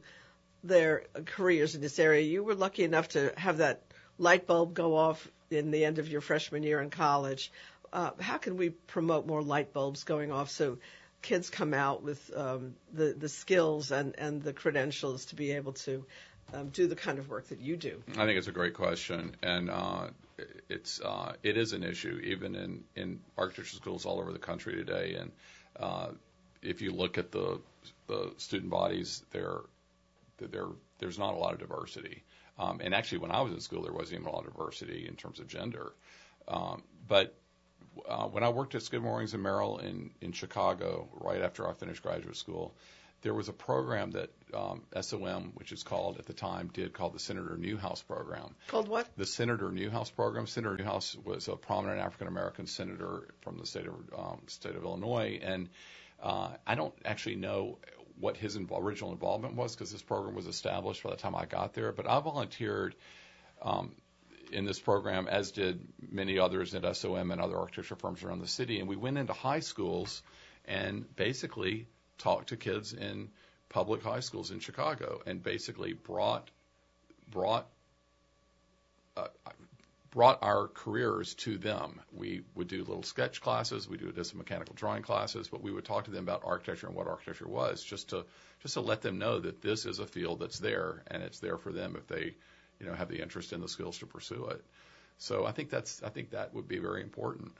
their 0.63 1.03
careers 1.25 1.75
in 1.75 1.81
this 1.81 1.99
area. 1.99 2.21
You 2.21 2.43
were 2.43 2.55
lucky 2.55 2.83
enough 2.83 3.09
to 3.09 3.33
have 3.37 3.57
that 3.57 3.81
light 4.17 4.47
bulb 4.47 4.73
go 4.73 4.95
off 4.95 5.27
in 5.49 5.71
the 5.71 5.85
end 5.85 5.99
of 5.99 6.09
your 6.09 6.21
freshman 6.21 6.63
year 6.63 6.81
in 6.81 6.89
college. 6.89 7.51
Uh, 7.91 8.11
how 8.19 8.37
can 8.37 8.57
we 8.57 8.69
promote 8.69 9.25
more 9.25 9.41
light 9.41 9.73
bulbs 9.73 10.03
going 10.03 10.31
off 10.31 10.49
so 10.49 10.77
kids 11.27 11.49
come 11.49 11.73
out 11.73 12.03
with 12.03 12.31
um, 12.35 12.73
the 12.93 13.13
the 13.13 13.27
skills 13.27 13.91
and 13.91 14.15
and 14.17 14.41
the 14.41 14.53
credentials 14.53 15.25
to 15.25 15.35
be 15.35 15.51
able 15.51 15.73
to 15.73 16.05
um, 16.53 16.69
do 16.69 16.87
the 16.87 16.95
kind 16.95 17.19
of 17.19 17.29
work 17.29 17.49
that 17.49 17.59
you 17.59 17.75
do? 17.75 18.01
I 18.11 18.25
think 18.25 18.37
it's 18.37 18.47
a 18.47 18.53
great 18.53 18.73
question, 18.73 19.35
and 19.43 19.69
uh, 19.69 20.07
it's 20.69 21.01
uh, 21.01 21.33
it 21.43 21.57
is 21.57 21.73
an 21.73 21.83
issue 21.83 22.21
even 22.23 22.55
in 22.55 22.83
in 22.95 23.19
architecture 23.37 23.75
schools 23.75 24.05
all 24.05 24.19
over 24.21 24.31
the 24.31 24.39
country 24.39 24.75
today. 24.75 25.15
And 25.15 25.31
uh, 25.77 26.07
if 26.61 26.81
you 26.81 26.91
look 26.91 27.17
at 27.17 27.31
the 27.31 27.59
the 28.07 28.31
student 28.37 28.71
bodies, 28.71 29.23
there, 29.31 29.59
there, 30.39 30.67
there's 30.99 31.19
not 31.19 31.33
a 31.33 31.37
lot 31.37 31.53
of 31.53 31.59
diversity. 31.59 32.23
Um, 32.57 32.79
and 32.81 32.95
actually, 32.95 33.19
when 33.19 33.31
I 33.31 33.41
was 33.41 33.51
in 33.51 33.59
school, 33.59 33.83
there 33.83 33.93
wasn't 33.93 34.21
even 34.21 34.27
a 34.27 34.35
lot 34.35 34.45
of 34.45 34.53
diversity 34.53 35.05
in 35.07 35.15
terms 35.15 35.39
of 35.39 35.47
gender. 35.47 35.91
Um, 36.47 36.83
but 37.07 37.35
uh, 38.07 38.27
when 38.27 38.43
I 38.43 38.49
worked 38.49 38.75
at 38.75 38.83
Skidmore, 38.83 39.17
Owings 39.17 39.33
and 39.33 39.43
Merrill 39.43 39.77
in 39.79 40.11
in 40.21 40.31
Chicago, 40.31 41.07
right 41.13 41.41
after 41.41 41.67
I 41.67 41.73
finished 41.73 42.03
graduate 42.03 42.35
school, 42.35 42.75
there 43.21 43.33
was 43.33 43.49
a 43.49 43.53
program 43.53 44.11
that 44.11 44.29
um, 44.53 44.83
SOM, 45.01 45.51
which 45.55 45.71
is 45.71 45.83
called 45.83 46.17
at 46.19 46.25
the 46.25 46.33
time, 46.33 46.69
did 46.73 46.93
called 46.93 47.13
the 47.13 47.19
Senator 47.19 47.57
Newhouse 47.57 48.01
program. 48.01 48.55
Called 48.67 48.87
what? 48.87 49.07
The 49.17 49.25
Senator 49.25 49.71
Newhouse 49.71 50.09
program. 50.09 50.47
Senator 50.47 50.77
Newhouse 50.77 51.17
was 51.23 51.47
a 51.47 51.55
prominent 51.55 51.99
African 51.99 52.27
American 52.27 52.67
senator 52.67 53.27
from 53.41 53.57
the 53.57 53.65
state 53.65 53.87
of 53.87 53.95
um, 54.17 54.41
state 54.47 54.75
of 54.75 54.83
Illinois, 54.83 55.39
and 55.41 55.69
uh, 56.21 56.49
I 56.65 56.75
don't 56.75 56.93
actually 57.05 57.35
know 57.35 57.79
what 58.19 58.37
his 58.37 58.57
inv- 58.57 58.71
original 58.71 59.11
involvement 59.11 59.55
was 59.55 59.75
because 59.75 59.91
this 59.91 60.01
program 60.01 60.35
was 60.35 60.47
established 60.47 61.03
by 61.03 61.11
the 61.11 61.17
time 61.17 61.35
I 61.35 61.45
got 61.45 61.73
there. 61.73 61.91
But 61.91 62.07
I 62.07 62.19
volunteered 62.19 62.95
um, 63.61 63.93
in 64.51 64.65
this 64.65 64.79
program, 64.79 65.27
as 65.27 65.51
did 65.51 65.79
many 66.11 66.39
others 66.39 66.73
at 66.73 66.95
SOM 66.95 67.31
and 67.31 67.41
other 67.41 67.57
architecture 67.57 67.95
firms 67.95 68.23
around 68.23 68.39
the 68.39 68.47
city. 68.47 68.79
And 68.79 68.87
we 68.87 68.95
went 68.95 69.17
into 69.17 69.33
high 69.33 69.59
schools 69.59 70.21
and 70.65 71.05
basically 71.15 71.87
talked 72.17 72.49
to 72.49 72.57
kids 72.57 72.93
in 72.93 73.29
public 73.69 74.03
high 74.03 74.21
schools 74.21 74.51
in 74.51 74.59
Chicago 74.59 75.21
and 75.25 75.41
basically 75.43 75.93
brought 75.93 76.49
brought 77.29 77.67
uh, 79.15 79.27
brought 80.11 80.39
our 80.41 80.67
careers 80.67 81.33
to 81.35 81.57
them. 81.57 81.99
We 82.11 82.41
would 82.55 82.67
do 82.67 82.79
little 82.79 83.03
sketch 83.03 83.41
classes, 83.41 83.87
we 83.87 83.97
do 83.97 84.11
some 84.23 84.39
mechanical 84.39 84.73
drawing 84.75 85.03
classes, 85.03 85.47
but 85.47 85.61
we 85.61 85.71
would 85.71 85.85
talk 85.85 86.05
to 86.05 86.11
them 86.11 86.23
about 86.23 86.41
architecture 86.45 86.87
and 86.87 86.95
what 86.95 87.07
architecture 87.07 87.47
was, 87.47 87.83
just 87.83 88.09
to 88.09 88.25
just 88.61 88.73
to 88.75 88.81
let 88.81 89.01
them 89.01 89.19
know 89.19 89.39
that 89.39 89.61
this 89.61 89.85
is 89.85 89.99
a 89.99 90.07
field 90.07 90.39
that's 90.39 90.59
there 90.59 91.03
and 91.07 91.21
it's 91.21 91.39
there 91.39 91.57
for 91.57 91.71
them 91.71 91.95
if 91.95 92.07
they, 92.07 92.33
you 92.79 92.85
know, 92.85 92.93
have 92.93 93.09
the 93.09 93.21
interest 93.21 93.53
and 93.53 93.63
the 93.63 93.67
skills 93.67 93.97
to 93.99 94.05
pursue 94.05 94.47
it. 94.47 94.63
So 95.17 95.45
I 95.45 95.51
think 95.51 95.69
that's 95.69 96.03
I 96.03 96.09
think 96.09 96.31
that 96.31 96.53
would 96.53 96.67
be 96.67 96.77
very 96.77 97.01
important. 97.01 97.53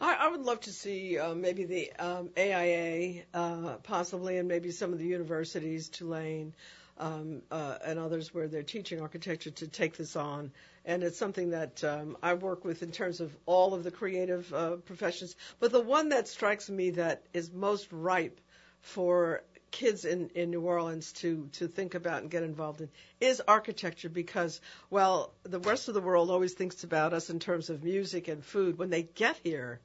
I, 0.00 0.14
I 0.14 0.28
would 0.28 0.42
love 0.42 0.60
to 0.60 0.72
see 0.72 1.18
uh, 1.18 1.34
maybe 1.34 1.64
the 1.64 1.92
um, 1.98 2.30
AIA, 2.36 3.22
uh, 3.34 3.76
possibly, 3.82 4.38
and 4.38 4.48
maybe 4.48 4.70
some 4.70 4.92
of 4.92 4.98
the 4.98 5.04
universities, 5.04 5.88
Tulane, 5.88 6.54
um, 6.98 7.42
uh, 7.50 7.78
and 7.84 7.98
others 7.98 8.32
where 8.32 8.48
they're 8.48 8.62
teaching 8.62 9.00
architecture 9.00 9.50
to 9.50 9.66
take 9.66 9.96
this 9.96 10.14
on. 10.14 10.52
And 10.84 11.02
it's 11.02 11.18
something 11.18 11.50
that 11.50 11.82
um, 11.84 12.16
I 12.22 12.34
work 12.34 12.64
with 12.64 12.82
in 12.82 12.92
terms 12.92 13.20
of 13.20 13.36
all 13.46 13.74
of 13.74 13.84
the 13.84 13.90
creative 13.90 14.52
uh, 14.54 14.76
professions. 14.76 15.36
But 15.58 15.72
the 15.72 15.80
one 15.80 16.10
that 16.10 16.28
strikes 16.28 16.70
me 16.70 16.90
that 16.90 17.24
is 17.32 17.52
most 17.52 17.88
ripe 17.92 18.40
for 18.80 19.42
kids 19.70 20.04
in, 20.04 20.30
in 20.34 20.50
New 20.50 20.62
Orleans 20.62 21.12
to, 21.14 21.48
to 21.54 21.68
think 21.68 21.94
about 21.94 22.22
and 22.22 22.30
get 22.30 22.42
involved 22.42 22.80
in 22.80 22.88
is 23.20 23.42
architecture 23.46 24.08
because, 24.08 24.60
well, 24.90 25.32
the 25.44 25.60
rest 25.60 25.88
of 25.88 25.94
the 25.94 26.00
world 26.00 26.30
always 26.30 26.54
thinks 26.54 26.84
about 26.84 27.12
us 27.12 27.30
in 27.30 27.38
terms 27.38 27.70
of 27.70 27.84
music 27.84 28.28
and 28.28 28.44
food. 28.44 28.78
When 28.78 28.90
they 28.90 29.02
get 29.02 29.36
here, 29.42 29.80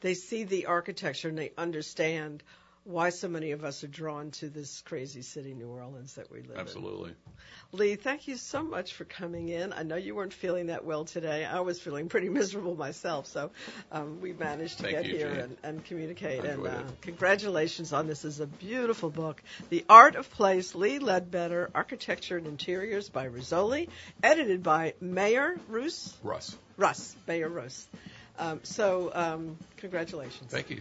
they 0.00 0.14
see 0.14 0.44
the 0.44 0.66
architecture 0.66 1.28
and 1.28 1.38
they 1.38 1.52
understand 1.56 2.42
why 2.84 3.10
so 3.10 3.28
many 3.28 3.52
of 3.52 3.64
us 3.64 3.84
are 3.84 3.88
drawn 3.88 4.30
to 4.32 4.48
this 4.48 4.82
crazy 4.82 5.22
city, 5.22 5.54
New 5.54 5.68
Orleans, 5.68 6.14
that 6.14 6.30
we 6.30 6.42
live 6.42 6.56
Absolutely. 6.56 7.10
in. 7.10 7.16
Absolutely. 7.16 7.16
Lee, 7.72 7.94
thank 7.94 8.26
you 8.26 8.36
so 8.36 8.62
much 8.64 8.94
for 8.94 9.04
coming 9.04 9.48
in. 9.48 9.72
I 9.72 9.84
know 9.84 9.94
you 9.94 10.16
weren't 10.16 10.32
feeling 10.32 10.66
that 10.66 10.84
well 10.84 11.04
today. 11.04 11.44
I 11.44 11.60
was 11.60 11.78
feeling 11.78 12.08
pretty 12.08 12.28
miserable 12.28 12.74
myself, 12.74 13.26
so 13.26 13.50
um, 13.92 14.20
we 14.20 14.32
managed 14.32 14.78
to 14.78 14.84
Thank 14.84 14.96
get 14.96 15.06
you, 15.06 15.18
here 15.18 15.28
and, 15.28 15.56
and 15.62 15.84
communicate. 15.84 16.44
And 16.44 16.66
uh, 16.66 16.82
congratulations 17.00 17.92
on 17.92 18.08
this. 18.08 18.24
is 18.24 18.40
a 18.40 18.46
beautiful 18.46 19.10
book, 19.10 19.40
The 19.68 19.84
Art 19.88 20.16
of 20.16 20.30
Place, 20.32 20.74
Lee 20.74 20.98
Ledbetter, 20.98 21.70
Architecture 21.74 22.38
and 22.38 22.46
Interiors 22.46 23.08
by 23.08 23.28
Rizzoli, 23.28 23.88
edited 24.22 24.62
by 24.62 24.94
Mayer 25.00 25.56
Roos, 25.68 26.12
Rus, 26.24 26.56
Rus, 26.76 27.14
Mayer 27.28 27.48
Rus. 27.48 27.86
Um, 28.40 28.60
so, 28.62 29.12
um, 29.14 29.58
congratulations. 29.76 30.50
thank 30.50 30.70
you. 30.70 30.80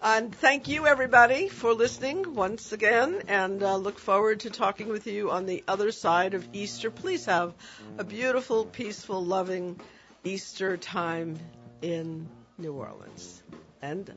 And 0.00 0.32
thank 0.34 0.68
you, 0.68 0.86
everybody, 0.86 1.48
for 1.48 1.74
listening 1.74 2.34
once 2.34 2.72
again, 2.72 3.22
and 3.26 3.60
uh, 3.62 3.76
look 3.76 3.98
forward 3.98 4.40
to 4.40 4.50
talking 4.50 4.88
with 4.88 5.08
you 5.08 5.30
on 5.30 5.46
the 5.46 5.64
other 5.66 5.90
side 5.90 6.34
of 6.34 6.46
Easter. 6.52 6.90
Please 6.90 7.26
have 7.26 7.54
a 7.98 8.04
beautiful, 8.04 8.64
peaceful, 8.64 9.24
loving 9.24 9.80
Easter 10.22 10.76
time 10.76 11.38
in 11.82 12.28
New 12.56 12.72
Orleans 12.72 13.42
and 13.80 14.08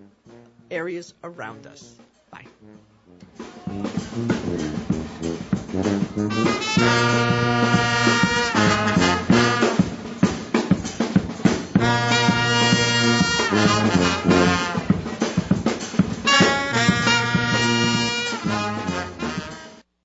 areas 0.69 1.15
around 1.23 1.65
us. 1.65 1.95
Bye. 2.31 2.45